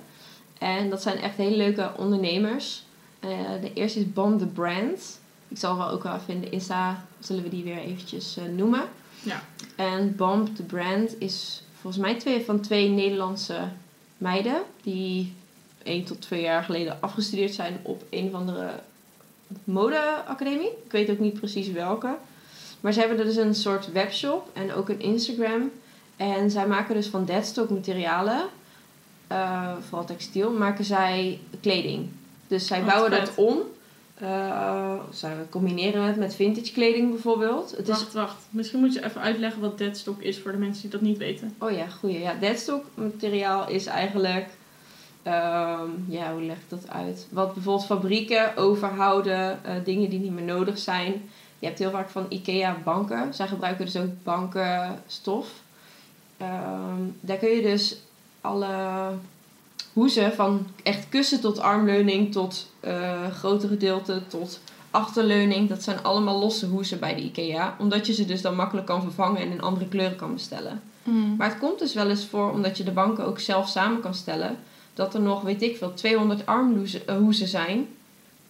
En 0.57 0.89
dat 0.89 1.01
zijn 1.01 1.17
echt 1.17 1.37
hele 1.37 1.55
leuke 1.55 1.91
ondernemers. 1.97 2.83
Eh, 3.19 3.29
de 3.61 3.73
eerste 3.73 3.99
is 3.99 4.13
Bomb 4.13 4.39
the 4.39 4.47
Brand. 4.47 5.19
Ik 5.47 5.57
zal 5.57 5.77
wel 5.77 5.89
ook 5.89 6.03
wel 6.03 6.15
even 6.15 6.33
in 6.33 6.41
de 6.41 6.49
Insta, 6.49 7.05
zullen 7.19 7.43
we 7.43 7.49
die 7.49 7.63
weer 7.63 7.79
eventjes 7.79 8.37
eh, 8.37 8.43
noemen. 8.55 8.83
Ja. 9.23 9.43
En 9.75 10.15
Bomb 10.15 10.55
the 10.55 10.63
Brand 10.63 11.19
is 11.19 11.63
volgens 11.81 12.03
mij 12.03 12.15
twee 12.15 12.45
van 12.45 12.59
twee 12.59 12.89
Nederlandse 12.89 13.59
meiden 14.17 14.61
die 14.81 15.33
één 15.83 16.03
tot 16.03 16.21
twee 16.21 16.41
jaar 16.41 16.63
geleden 16.63 16.97
afgestudeerd 16.99 17.53
zijn 17.53 17.79
op 17.81 18.03
een 18.09 18.27
of 18.27 18.33
andere 18.33 18.69
modeacademie. 19.63 20.69
Ik 20.85 20.91
weet 20.91 21.09
ook 21.09 21.19
niet 21.19 21.39
precies 21.39 21.71
welke. 21.71 22.15
Maar 22.81 22.93
ze 22.93 22.99
hebben 22.99 23.17
dus 23.17 23.35
een 23.35 23.55
soort 23.55 23.91
webshop 23.91 24.49
en 24.53 24.73
ook 24.73 24.89
een 24.89 24.99
Instagram. 25.01 25.71
En 26.15 26.51
zij 26.51 26.67
maken 26.67 26.95
dus 26.95 27.07
van 27.07 27.25
deadstock 27.25 27.69
materialen, 27.69 28.41
eh, 29.27 29.71
vooral 29.87 30.05
textiel, 30.05 30.51
maken 30.51 30.85
zij 30.85 31.39
kleding. 31.61 32.09
Dus 32.47 32.67
zij 32.67 32.79
Wat 32.79 32.89
bouwen 32.89 33.11
vet. 33.11 33.25
dat 33.25 33.35
om. 33.35 33.59
Eh, 34.13 34.93
zij 35.11 35.35
combineren 35.49 36.03
het 36.03 36.15
met 36.17 36.35
vintage 36.35 36.71
kleding 36.71 37.11
bijvoorbeeld. 37.11 37.71
Het 37.71 37.87
is 37.87 37.97
Wacht, 37.97 38.13
wacht. 38.13 38.35
Misschien 38.49 38.79
moet 38.79 38.93
je 38.93 39.05
even 39.05 39.21
uitleggen 39.21 39.61
wat 39.61 39.77
deadstock 39.77 40.21
is 40.21 40.39
voor 40.39 40.51
de 40.51 40.57
mensen 40.57 40.81
die 40.81 40.91
dat 40.91 41.01
niet 41.01 41.17
weten. 41.17 41.55
Oh 41.57 41.71
ja, 41.71 41.87
goeie. 41.87 42.19
Ja, 42.19 42.33
deadstock 42.33 42.85
materiaal 42.93 43.69
is 43.69 43.85
eigenlijk... 43.85 44.47
ehm, 45.23 45.89
ja, 46.07 46.33
hoe 46.33 46.41
leg 46.43 46.55
ik 46.55 46.69
dat 46.69 46.89
uit? 46.89 47.27
Wat 47.29 47.53
bijvoorbeeld 47.53 47.86
fabrieken 47.86 48.57
overhouden, 48.57 49.65
eh, 49.65 49.75
dingen 49.83 50.09
die 50.09 50.19
niet 50.19 50.31
meer 50.31 50.43
nodig 50.43 50.77
zijn. 50.77 51.29
Je 51.59 51.65
hebt 51.65 51.79
heel 51.79 51.91
vaak 51.91 52.09
van 52.09 52.25
IKEA 52.29 52.77
banken. 52.83 53.33
Zij 53.33 53.47
gebruiken 53.47 53.86
dus 53.86 53.97
ook 53.97 54.23
bankenstof. 54.23 55.47
Ehm, 56.38 57.01
daar 57.19 57.38
kun 57.38 57.49
je 57.49 57.62
dus 57.62 57.97
alle 58.41 58.67
hoezen 59.93 60.33
van 60.33 60.67
echt 60.83 61.09
kussen 61.09 61.41
tot 61.41 61.59
armleuning 61.59 62.31
tot 62.31 62.71
eh 62.79 63.27
grote 63.31 63.67
gedeelte 63.67 64.21
tot 64.27 64.59
achterleuning. 64.91 65.69
Dat 65.69 65.83
zijn 65.83 66.03
allemaal 66.03 66.39
losse 66.39 66.65
hoezen 66.65 66.99
bij 66.99 67.15
de 67.15 67.21
IKEA. 67.21 67.75
Omdat 67.79 68.07
je 68.07 68.13
ze 68.13 68.25
dus 68.25 68.41
dan 68.41 68.55
makkelijk 68.55 68.88
kan 68.88 69.01
vervangen 69.01 69.41
en 69.41 69.51
in 69.51 69.62
andere 69.62 69.88
kleuren 69.88 70.17
kan 70.17 70.33
bestellen. 70.33 70.81
Maar 71.38 71.49
het 71.49 71.59
komt 71.59 71.79
dus 71.79 71.93
wel 71.93 72.09
eens 72.09 72.25
voor, 72.25 72.51
omdat 72.51 72.77
je 72.77 72.83
de 72.83 72.91
banken 72.91 73.25
ook 73.25 73.39
zelf 73.39 73.67
samen 73.67 74.01
kan 74.01 74.13
stellen, 74.13 74.57
dat 74.93 75.13
er 75.13 75.21
nog, 75.21 75.41
weet 75.41 75.62
ik 75.62 75.77
veel, 75.77 75.93
200 75.93 76.45
armhoezen 76.45 77.08
eh, 77.08 77.47
zijn, 77.47 77.88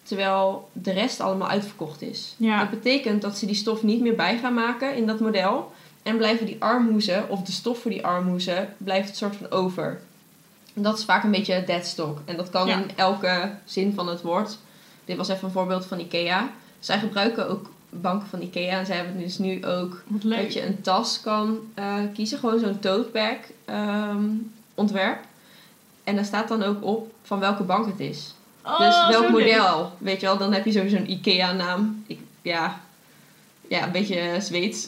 terwijl 0.03 0.69
de 0.71 0.91
rest 0.91 1.19
allemaal 1.19 1.49
uitverkocht 1.49 2.01
is. 2.01 2.35
Ja. 2.37 2.59
Dat 2.59 2.69
betekent 2.69 3.21
dat 3.21 3.37
ze 3.37 3.45
die 3.45 3.55
stof 3.55 3.83
niet 3.83 4.01
meer 4.01 4.15
bij 4.15 4.37
gaan 4.37 4.53
maken 4.53 4.95
in 4.95 5.07
dat 5.07 5.19
model. 5.19 5.71
En 6.03 6.17
blijven 6.17 6.45
die 6.45 6.55
armhoezen, 6.59 7.29
of 7.29 7.41
de 7.41 7.51
stof 7.51 7.79
voor 7.79 7.91
die 7.91 8.05
armhoezen, 8.05 8.73
blijft 8.77 9.07
het 9.07 9.17
soort 9.17 9.35
van 9.35 9.51
over. 9.51 9.99
Dat 10.73 10.97
is 10.97 11.05
vaak 11.05 11.23
een 11.23 11.31
beetje 11.31 11.63
deadstock. 11.65 12.17
En 12.25 12.37
dat 12.37 12.49
kan 12.49 12.67
Ja. 12.67 12.77
in 12.77 12.91
elke 12.95 13.51
zin 13.65 13.93
van 13.93 14.07
het 14.07 14.21
woord. 14.21 14.57
Dit 15.05 15.17
was 15.17 15.27
even 15.29 15.45
een 15.45 15.51
voorbeeld 15.53 15.85
van 15.85 15.99
Ikea. 15.99 16.49
Zij 16.79 16.99
gebruiken 16.99 17.49
ook 17.49 17.69
banken 17.89 18.27
van 18.27 18.41
Ikea. 18.41 18.79
En 18.79 18.85
zij 18.85 18.95
hebben 18.95 19.19
dus 19.19 19.37
nu 19.37 19.65
ook 19.65 20.03
dat 20.07 20.53
je 20.53 20.65
een 20.65 20.81
tas 20.81 21.21
kan 21.21 21.59
eh, 21.73 21.95
kiezen. 22.13 22.39
Gewoon 22.39 22.59
zo'n 22.59 22.79
tote 22.79 23.09
bag 23.09 23.37
ehm, 23.65 24.25
ontwerp. 24.75 25.19
En 26.03 26.15
daar 26.15 26.25
staat 26.25 26.47
dan 26.47 26.63
ook 26.63 26.83
op 26.83 27.13
van 27.21 27.39
welke 27.39 27.63
bank 27.63 27.85
het 27.85 27.99
is. 27.99 28.33
Oh, 28.65 28.79
dus 28.79 29.07
welk 29.09 29.21
leuk. 29.21 29.31
model? 29.31 29.91
Weet 29.97 30.19
je 30.19 30.25
wel, 30.25 30.37
dan 30.37 30.53
heb 30.53 30.65
je 30.65 30.71
sowieso 30.71 30.95
een 30.95 31.11
IKEA-naam. 31.11 32.03
Ik, 32.07 32.19
ja, 32.41 32.81
ja, 33.67 33.85
een 33.85 33.91
beetje 33.91 34.19
eh, 34.19 34.39
Zweeds. 34.39 34.87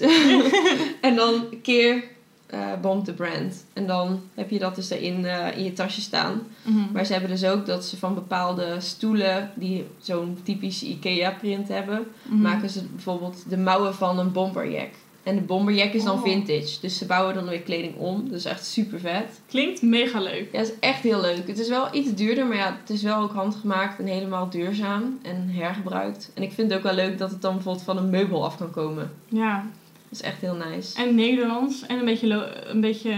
en 1.01 1.15
dan 1.15 1.43
keer 1.62 2.04
eh 2.45 2.73
Bomb 2.82 3.06
the 3.06 3.13
brand. 3.13 3.65
En 3.73 3.88
dan 3.88 4.21
heb 4.34 4.49
je 4.49 4.60
dat 4.60 4.75
dus 4.75 4.89
erin 4.89 5.25
eh, 5.25 5.58
in 5.58 5.63
je 5.63 5.73
tasje 5.73 6.01
staan. 6.01 6.41
Mhm. 6.62 6.91
Maar 6.93 7.06
ze 7.06 7.12
hebben 7.12 7.30
dus 7.32 7.45
ook 7.45 7.65
dat 7.65 7.86
ze 7.86 7.97
van 7.97 8.13
bepaalde 8.13 8.75
stoelen 8.80 9.51
die 9.56 9.86
zo'n 9.99 10.38
typische 10.43 10.86
IKEA-print 10.86 11.67
hebben, 11.67 12.08
Mhm. 12.21 12.41
maken 12.41 12.69
ze 12.69 12.84
bijvoorbeeld 12.84 13.43
de 13.49 13.58
mouwen 13.58 13.95
van 13.95 14.19
een 14.19 14.32
bomberjack. 14.32 14.89
En 15.26 15.36
de 15.36 15.42
bomberjack 15.42 15.94
is 15.94 16.04
dan 16.04 16.16
Oh. 16.18 16.24
vintage. 16.24 16.80
Dus 16.82 16.98
ze 16.98 17.06
bouwen 17.06 17.34
dan 17.34 17.48
weer 17.48 17.60
kleding 17.62 17.96
om. 17.98 18.30
Dus 18.30 18.46
echt 18.46 18.66
super 18.66 19.00
vet. 19.00 19.42
Klinkt 19.48 19.82
mega 19.82 20.20
leuk. 20.20 20.48
Ja, 20.52 20.60
is 20.60 20.80
echt 20.80 21.02
heel 21.04 21.22
leuk. 21.22 21.48
Het 21.48 21.60
is 21.60 21.70
wel 21.70 21.88
iets 21.92 22.14
duurder, 22.14 22.46
maar 22.46 22.58
ja, 22.58 22.78
het 22.82 22.90
is 22.90 23.02
wel 23.04 23.22
ook 23.22 23.32
handgemaakt 23.34 24.00
en 24.00 24.06
helemaal 24.06 24.50
duurzaam 24.50 25.20
en 25.22 25.50
hergebruikt. 25.50 26.32
En 26.34 26.44
ik 26.44 26.52
vind 26.52 26.70
het 26.70 26.78
ook 26.78 26.84
wel 26.86 26.94
leuk 26.96 27.18
dat 27.18 27.30
het 27.32 27.42
dan 27.42 27.54
bijvoorbeeld 27.54 27.86
van 27.86 27.98
een 27.98 28.10
meubel 28.10 28.44
af 28.46 28.58
kan 28.58 28.72
komen. 28.72 29.12
Ja. 29.30 29.66
Dat 30.10 30.20
is 30.20 30.22
echt 30.22 30.42
heel 30.42 30.58
nice. 30.70 31.02
En 31.04 31.16
Nederlands. 31.16 31.86
En 31.86 32.00
een 32.00 32.06
beetje... 32.06 32.52
Een 32.68 32.82
beetje 32.82 33.16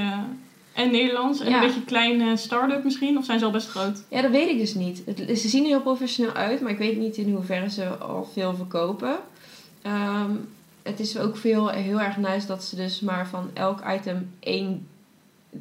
en 0.73 0.91
Nederlands. 0.91 1.39
En 1.39 1.49
Ja. 1.49 1.55
een 1.61 1.67
beetje 1.67 1.83
kleine 1.85 2.37
start-up 2.37 2.83
misschien. 2.83 3.17
Of 3.17 3.25
zijn 3.25 3.39
ze 3.39 3.45
al 3.45 3.51
best 3.51 3.67
groot? 3.69 4.03
Ja, 4.09 4.21
dat 4.21 4.31
weet 4.31 4.49
ik 4.49 4.57
dus 4.57 4.73
niet. 4.73 5.01
Het, 5.05 5.39
ze 5.39 5.47
zien 5.47 5.63
er 5.63 5.69
heel 5.69 5.81
professioneel 5.81 6.33
uit, 6.33 6.61
maar 6.61 6.71
ik 6.71 6.77
weet 6.77 6.97
niet 6.97 7.15
in 7.17 7.33
hoeverre 7.33 7.69
ze 7.69 7.85
al 7.87 8.29
veel 8.33 8.55
verkopen. 8.55 9.15
Ehm, 9.81 10.31
het 10.87 10.99
is 10.99 11.17
ook 11.17 11.37
veel, 11.37 11.69
heel 11.69 12.01
erg 12.01 12.17
nice 12.17 12.47
dat 12.47 12.63
ze 12.63 12.75
dus 12.75 12.99
maar 12.99 13.27
van 13.27 13.49
elk 13.53 13.79
item 13.95 14.31
één, 14.39 14.87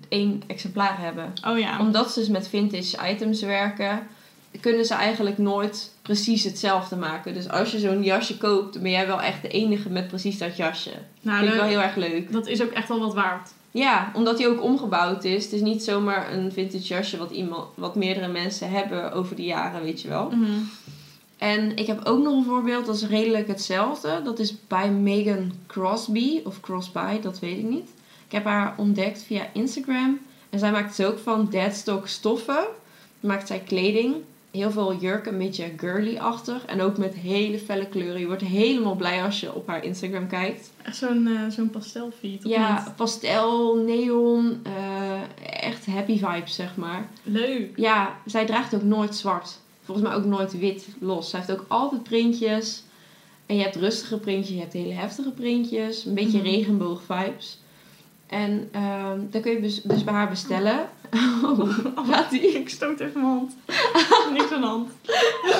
één 0.08 0.42
exemplaar 0.46 1.00
hebben. 1.00 1.32
Oh 1.48 1.58
ja. 1.58 1.80
Omdat 1.80 2.12
ze 2.12 2.18
dus 2.18 2.28
met 2.28 2.48
vintage 2.48 3.08
items 3.10 3.40
werken, 3.40 4.06
kunnen 4.60 4.84
ze 4.84 4.94
eigenlijk 4.94 5.38
nooit 5.38 5.92
precies 6.02 6.44
hetzelfde 6.44 6.96
maken. 6.96 7.34
Dus 7.34 7.48
als 7.48 7.70
je 7.72 7.78
zo'n 7.78 8.02
jasje 8.02 8.36
koopt, 8.38 8.72
dan 8.72 8.82
ben 8.82 8.90
jij 8.90 9.06
wel 9.06 9.20
echt 9.22 9.42
de 9.42 9.48
enige 9.48 9.88
met 9.88 10.08
precies 10.08 10.38
dat 10.38 10.56
jasje. 10.56 10.92
Nou, 11.20 11.38
Vind 11.38 11.50
ik 11.50 11.58
wel 11.58 11.68
heel 11.68 11.80
erg 11.80 11.96
leuk. 11.96 12.32
dat 12.32 12.46
is 12.46 12.62
ook 12.62 12.70
echt 12.70 12.88
wel 12.88 12.98
wat 13.00 13.14
waard. 13.14 13.50
Ja, 13.70 14.10
omdat 14.14 14.38
hij 14.38 14.48
ook 14.48 14.62
omgebouwd 14.62 15.24
is. 15.24 15.44
Het 15.44 15.52
is 15.52 15.60
niet 15.60 15.84
zomaar 15.84 16.32
een 16.32 16.52
vintage 16.52 16.86
jasje 16.86 17.16
wat, 17.16 17.30
iemand, 17.30 17.68
wat 17.74 17.94
meerdere 17.94 18.28
mensen 18.28 18.70
hebben 18.70 19.12
over 19.12 19.36
de 19.36 19.44
jaren, 19.44 19.82
weet 19.82 20.02
je 20.02 20.08
wel. 20.08 20.30
Mhm. 20.30 20.50
En 21.36 21.76
ik 21.76 21.86
heb 21.86 22.04
ook 22.04 22.22
nog 22.22 22.34
een 22.34 22.44
voorbeeld, 22.44 22.86
dat 22.86 22.94
is 22.94 23.06
redelijk 23.06 23.48
hetzelfde. 23.48 24.20
Dat 24.24 24.38
is 24.38 24.66
bij 24.66 24.90
Megan 24.90 25.52
Crosby, 25.66 26.40
of 26.44 26.60
Crosby, 26.60 27.20
dat 27.20 27.38
weet 27.38 27.58
ik 27.58 27.68
niet. 27.68 27.90
Ik 28.26 28.32
heb 28.32 28.44
haar 28.44 28.74
ontdekt 28.76 29.22
via 29.22 29.46
Instagram. 29.52 30.18
En 30.50 30.58
zij 30.58 30.70
maakt 30.70 30.96
dus 30.96 31.06
ook 31.06 31.18
van 31.18 31.48
deadstock 31.50 32.06
stoffen. 32.06 32.66
Maakt 33.20 33.46
zij 33.46 33.58
kleding. 33.58 34.14
Heel 34.50 34.70
veel 34.70 34.96
jurken, 34.96 35.32
een 35.32 35.38
beetje 35.38 35.72
girly-achtig. 35.76 36.64
En 36.64 36.80
ook 36.80 36.98
met 36.98 37.14
hele 37.14 37.58
felle 37.58 37.86
kleuren. 37.86 38.20
Je 38.20 38.26
wordt 38.26 38.42
helemaal 38.42 38.94
blij 38.94 39.24
als 39.24 39.40
je 39.40 39.54
op 39.54 39.66
haar 39.66 39.84
Instagram 39.84 40.28
kijkt. 40.28 40.70
Echt 40.82 40.96
zo'n 40.96 41.26
eh, 41.26 41.50
zo'n 41.50 41.70
pastelfeed. 41.70 42.42
Ja, 42.42 42.84
niet? 42.84 42.96
pastel, 42.96 43.76
neon, 43.76 44.60
eh, 44.62 45.62
echt 45.62 45.86
happy 45.86 46.18
vibes, 46.18 46.54
zeg 46.54 46.76
maar. 46.76 47.08
Leuk. 47.22 47.72
Ja, 47.76 48.16
zij 48.24 48.46
draagt 48.46 48.74
ook 48.74 48.82
nooit 48.82 49.14
zwart. 49.14 49.58
Volgens 49.86 50.06
mij 50.06 50.16
ook 50.16 50.24
nooit 50.24 50.58
wit 50.58 50.86
los. 51.00 51.30
Zij 51.30 51.38
heeft 51.40 51.52
ook 51.60 51.64
altijd 51.68 52.02
printjes. 52.02 52.82
En 53.46 53.56
je 53.56 53.62
hebt 53.62 53.76
rustige 53.76 54.18
printjes, 54.18 54.54
je 54.54 54.60
hebt 54.60 54.72
hele 54.72 54.92
heftige 54.92 55.30
printjes. 55.30 56.04
Een 56.04 56.14
beetje 56.14 56.38
Mhm. 56.38 56.46
regenboog 56.46 57.02
vibes. 57.06 57.58
En 58.26 58.68
ehm 58.72 59.18
dan 59.30 59.40
kun 59.40 59.52
je 59.52 59.60
dus, 59.60 59.82
dus 59.82 60.04
bij 60.04 60.14
haar 60.14 60.28
bestellen. 60.28 60.88
Oh, 61.44 61.78
gaat 62.10 62.30
die? 62.30 62.40
Ik 62.58 62.68
stoot 62.68 63.00
even 63.00 63.20
mijn 63.20 63.32
hand. 63.32 63.56
Niks 64.32 64.52
aan 64.52 64.60
de 64.60 64.66
hand. 64.66 64.90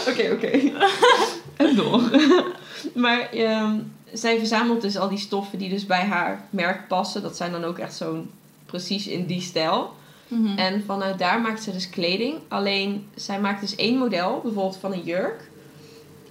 Oké, 0.09 0.31
oké. 0.33 0.51
En 1.57 1.77
door. 1.77 2.03
maar 2.95 3.31
ehm, 3.31 3.79
zij 4.13 4.39
verzamelt 4.39 4.83
dus 4.83 4.97
al 4.97 5.09
die 5.09 5.19
stoffen 5.19 5.59
die 5.59 5.69
dus 5.69 5.87
bij 5.87 6.05
haar 6.05 6.45
merk 6.51 6.89
passen. 6.89 7.23
Dat 7.23 7.37
zijn 7.37 7.53
dan 7.53 7.65
ook 7.65 7.79
echt 7.79 7.95
zo'n 7.97 8.31
precies 8.67 9.07
in 9.07 9.27
die 9.27 9.41
stijl. 9.41 9.93
Mhm. 10.29 10.59
En 10.59 10.83
vanuit 10.87 11.19
daar 11.19 11.41
maakt 11.41 11.63
ze 11.63 11.73
dus 11.73 11.91
kleding. 11.91 12.35
Alleen, 12.49 13.07
zij 13.15 13.41
maakt 13.41 13.61
dus 13.61 13.77
één 13.77 13.99
model, 13.99 14.41
bijvoorbeeld 14.43 14.77
van 14.77 14.93
een 14.93 15.03
jurk. 15.03 15.49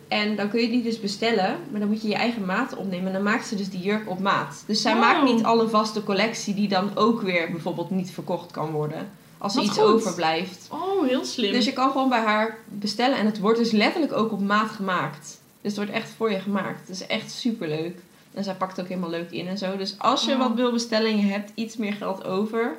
En 0.08 0.36
dan 0.36 0.49
kun 0.49 0.62
je 0.62 0.69
die 0.69 0.84
dus 0.84 0.99
bestellen, 0.99 1.55
maar 1.71 1.79
dan 1.79 1.89
moet 1.89 2.01
je 2.01 2.08
je 2.08 2.15
eigen 2.15 2.45
maat 2.45 2.75
opnemen. 2.75 3.08
En 3.08 3.13
dan 3.13 3.23
maakt 3.23 3.47
ze 3.47 3.55
dus 3.55 3.69
die 3.69 3.79
jurk 3.79 4.10
op 4.10 4.19
maat. 4.19 4.63
Dus 4.67 4.81
zij 4.81 4.91
Wow. 4.93 5.01
maakt 5.01 5.23
niet 5.23 5.43
al 5.43 5.62
een 5.62 5.69
vaste 5.69 6.03
collectie 6.03 6.53
die 6.53 6.67
dan 6.67 6.89
ook 6.95 7.21
weer 7.21 7.51
bijvoorbeeld 7.51 7.89
niet 7.89 8.12
verkocht 8.12 8.51
kan 8.51 8.71
worden. 8.71 9.10
Als 9.38 9.55
er 9.55 9.62
iets 9.63 9.77
goed. 9.77 9.88
overblijft. 9.88 10.67
Oh, 10.71 11.08
heel 11.08 11.25
slim. 11.25 11.51
Dus 11.51 11.65
je 11.65 11.73
kan 11.73 11.91
gewoon 11.91 12.10
bij 12.10 12.19
haar 12.21 12.58
bestellen 12.67 13.17
en 13.17 13.25
het 13.25 13.39
wordt 13.39 13.60
dus 13.60 13.71
letterlijk 13.71 14.13
ook 14.13 14.31
op 14.31 14.41
maat 14.41 14.69
gemaakt. 14.71 15.39
Dus 15.62 15.71
het 15.71 15.75
wordt 15.75 15.91
echt 15.91 16.10
voor 16.17 16.31
je 16.31 16.39
gemaakt. 16.39 16.79
Het 16.79 16.89
is 16.89 17.08
echt 17.08 17.31
super 17.31 17.67
leuk. 17.67 17.99
En 18.34 18.43
zij 18.43 18.53
pakt 18.53 18.79
ook 18.81 18.88
helemaal 18.88 19.10
leuk 19.10 19.31
in 19.31 19.47
en 19.47 19.58
zo. 19.58 19.77
Dus 19.77 19.95
als 19.97 20.25
je 20.25 20.31
Oh. 20.31 20.38
wat 20.39 20.53
wil 20.55 20.71
bestellen 20.71 21.12
en 21.12 21.17
je 21.17 21.31
hebt 21.31 21.51
iets 21.55 21.77
meer 21.77 21.93
geld 21.93 22.25
over. 22.25 22.75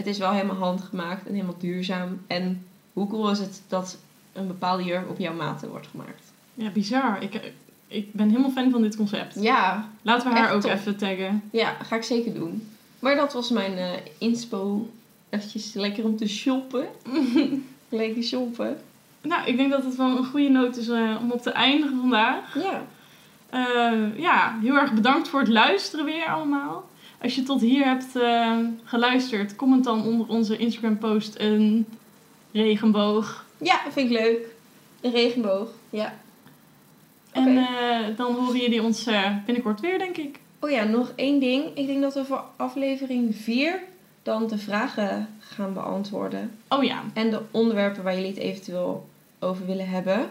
Het 0.00 0.08
is 0.08 0.18
wel 0.18 0.30
helemaal 0.30 0.56
handgemaakt 0.56 1.26
en 1.26 1.32
helemaal 1.32 1.58
duurzaam. 1.58 2.20
En 2.26 2.66
hoe 2.92 3.08
cool 3.08 3.30
is 3.30 3.38
het 3.38 3.62
dat 3.68 3.98
een 4.32 4.46
bepaalde 4.46 4.84
jurk 4.84 5.10
op 5.10 5.18
jouw 5.18 5.34
maten 5.34 5.68
wordt 5.68 5.86
gemaakt. 5.86 6.32
Ja, 6.54 6.70
bizar. 6.70 7.22
Ik, 7.22 7.52
ik 7.86 8.12
ben 8.12 8.28
helemaal 8.28 8.50
fan 8.50 8.70
van 8.70 8.82
dit 8.82 8.96
concept. 8.96 9.34
Ja, 9.40 9.88
Laten 10.02 10.30
we 10.30 10.38
haar 10.38 10.52
ook 10.52 10.60
top. 10.60 10.70
even 10.70 10.96
taggen. 10.96 11.42
ja, 11.50 11.76
ga 11.82 11.96
ik 11.96 12.02
zeker 12.02 12.34
doen. 12.34 12.68
Maar 12.98 13.16
dat 13.16 13.32
was 13.32 13.50
mijn 13.50 13.76
eh, 13.76 13.90
inspo. 14.18 14.90
Eventjes 15.28 15.72
lekker 15.72 16.04
om 16.04 16.16
te 16.16 16.28
shoppen. 16.28 16.86
lekker 17.88 18.22
shoppen. 18.22 18.80
Nou, 19.20 19.46
ik 19.46 19.56
denk 19.56 19.70
dat 19.70 19.84
het 19.84 19.96
wel 19.96 20.16
een 20.16 20.24
goede 20.26 20.48
noot 20.48 20.76
is 20.76 20.88
eh, 20.88 21.16
om 21.20 21.30
op 21.30 21.42
te 21.42 21.50
eindigen 21.50 21.96
vandaag. 22.00 22.54
Ja. 22.54 22.82
Eh, 23.50 24.18
ja, 24.18 24.58
heel 24.62 24.74
erg 24.74 24.92
bedankt 24.92 25.28
voor 25.28 25.40
het 25.40 25.48
luisteren 25.48 26.04
weer 26.04 26.26
allemaal. 26.26 26.88
Als 27.22 27.34
je 27.34 27.42
tot 27.42 27.60
hier 27.60 27.84
hebt 27.84 28.16
eh, 28.16 28.58
geluisterd, 28.84 29.56
comment 29.56 29.84
dan 29.84 30.04
onder 30.04 30.26
onze 30.26 30.56
Instagram 30.56 30.98
post 30.98 31.34
een 31.38 31.86
regenboog. 32.52 33.44
Ja, 33.58 33.80
vind 33.90 34.10
ik 34.10 34.18
leuk. 34.18 34.46
Een 35.00 35.10
regenboog. 35.10 35.68
Ja. 35.90 36.14
En 37.32 37.56
eh, 37.56 38.16
dan 38.16 38.34
horen 38.34 38.60
jullie 38.60 38.82
ons 38.82 39.06
eh, 39.06 39.36
binnenkort 39.44 39.80
weer, 39.80 39.98
denk 39.98 40.16
ik. 40.16 40.38
Oh 40.60 40.70
ja, 40.70 40.84
nog 40.84 41.12
één 41.16 41.40
ding. 41.40 41.64
Ik 41.74 41.86
denk 41.86 42.00
dat 42.00 42.14
we 42.14 42.24
voor 42.24 42.44
aflevering 42.56 43.36
4 43.36 43.82
dan 44.22 44.46
de 44.46 44.58
vragen 44.58 45.28
gaan 45.38 45.74
beantwoorden. 45.74 46.50
Oh 46.68 46.84
ja, 46.84 47.02
En 47.14 47.30
de 47.30 47.40
onderwerpen 47.50 48.02
waar 48.02 48.14
jullie 48.14 48.30
het 48.30 48.38
eventueel 48.38 49.08
over 49.38 49.66
willen 49.66 49.88
hebben. 49.88 50.30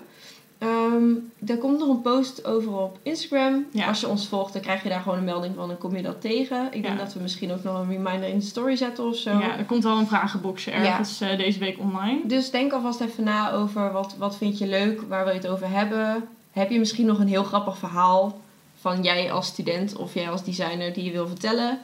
Ehm 0.60 1.13
er 1.45 1.58
komt 1.58 1.80
nog 1.80 1.88
een 1.89 2.02
post 2.02 2.45
over 2.45 2.72
op 2.78 2.98
Instagram. 3.04 3.65
Ja. 3.72 3.88
Als 3.88 4.00
je 4.00 4.08
ons 4.08 4.28
volgt, 4.28 4.54
dan 4.54 4.62
krijg 4.62 4.84
je 4.84 4.89
daar 4.89 5.02
gewoon 5.02 5.17
een 5.17 5.24
melding 5.24 5.56
van 5.56 5.69
en 5.69 5.78
kom 5.78 5.95
je 5.95 6.02
dat 6.02 6.22
tegen. 6.22 6.65
Ik 6.65 6.82
denk 6.84 6.98
Ja. 6.98 7.04
dat 7.04 7.13
we 7.13 7.19
misschien 7.19 7.52
ook 7.52 7.63
nog 7.63 7.80
een 7.80 7.89
reminder 7.89 8.30
in 8.30 8.39
de 8.39 8.45
story 8.45 8.76
zetten 8.76 9.08
of 9.08 9.15
zo. 9.15 9.30
ja, 9.39 9.58
er 9.58 9.65
komt 9.65 9.84
wel 9.84 9.98
een 9.98 10.08
vragenboxje 10.08 10.72
ergens 10.72 11.22
eh, 11.22 11.38
deze 11.38 11.60
week 11.60 11.80
online. 11.80 12.19
Dus 12.26 12.52
denk 12.52 12.72
alvast 12.74 13.02
even 13.02 13.24
na 13.24 13.52
over 13.52 13.91
wat, 13.91 14.15
wat 14.17 14.38
vind 14.38 14.58
je 14.58 14.67
leuk, 14.67 15.02
waar 15.02 15.24
wil 15.24 15.34
je 15.34 15.39
het 15.39 15.48
over 15.50 15.69
hebben. 15.69 16.28
Heb 16.52 16.69
je 16.69 16.80
misschien 16.80 17.06
nog 17.06 17.19
een 17.19 17.28
heel 17.28 17.43
grappig 17.43 17.78
verhaal 17.78 18.39
van 18.80 19.04
jij 19.04 19.32
als 19.32 19.48
student 19.48 19.95
of 19.95 20.13
jij 20.13 20.30
als 20.30 20.43
designer 20.43 20.93
die 20.93 21.04
je 21.04 21.12
wil 21.12 21.28
vertellen? 21.28 21.80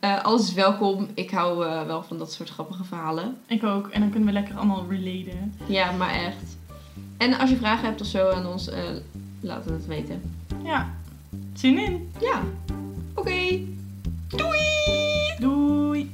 Eh, 0.00 0.24
alles 0.24 0.42
is 0.42 0.54
welkom. 0.54 1.08
Ik 1.14 1.30
hou 1.30 1.66
eh, 1.66 1.82
wel 1.82 2.02
van 2.02 2.18
dat 2.18 2.32
soort 2.32 2.48
grappige 2.50 2.84
verhalen. 2.84 3.36
Ik 3.46 3.64
ook. 3.64 3.88
En 3.88 4.00
dan 4.00 4.10
kunnen 4.10 4.28
we 4.28 4.34
lekker 4.34 4.56
allemaal 4.56 4.84
relaten. 4.88 5.54
Ja, 5.66 5.92
maar 5.92 6.14
echt. 6.14 6.56
En 7.22 7.38
als 7.38 7.50
je 7.50 7.56
vragen 7.56 7.86
hebt 7.86 8.00
of 8.00 8.06
zo 8.06 8.30
aan 8.30 8.46
ons, 8.46 8.68
uh, 8.68 8.74
laat 9.40 9.64
het 9.64 9.86
weten. 9.86 10.22
Ja. 10.64 10.94
Zin 11.54 11.78
in? 11.78 12.10
Ja. 12.20 12.42
Oké. 13.14 13.60
Doei! 14.28 14.60
Doei! 15.38 16.10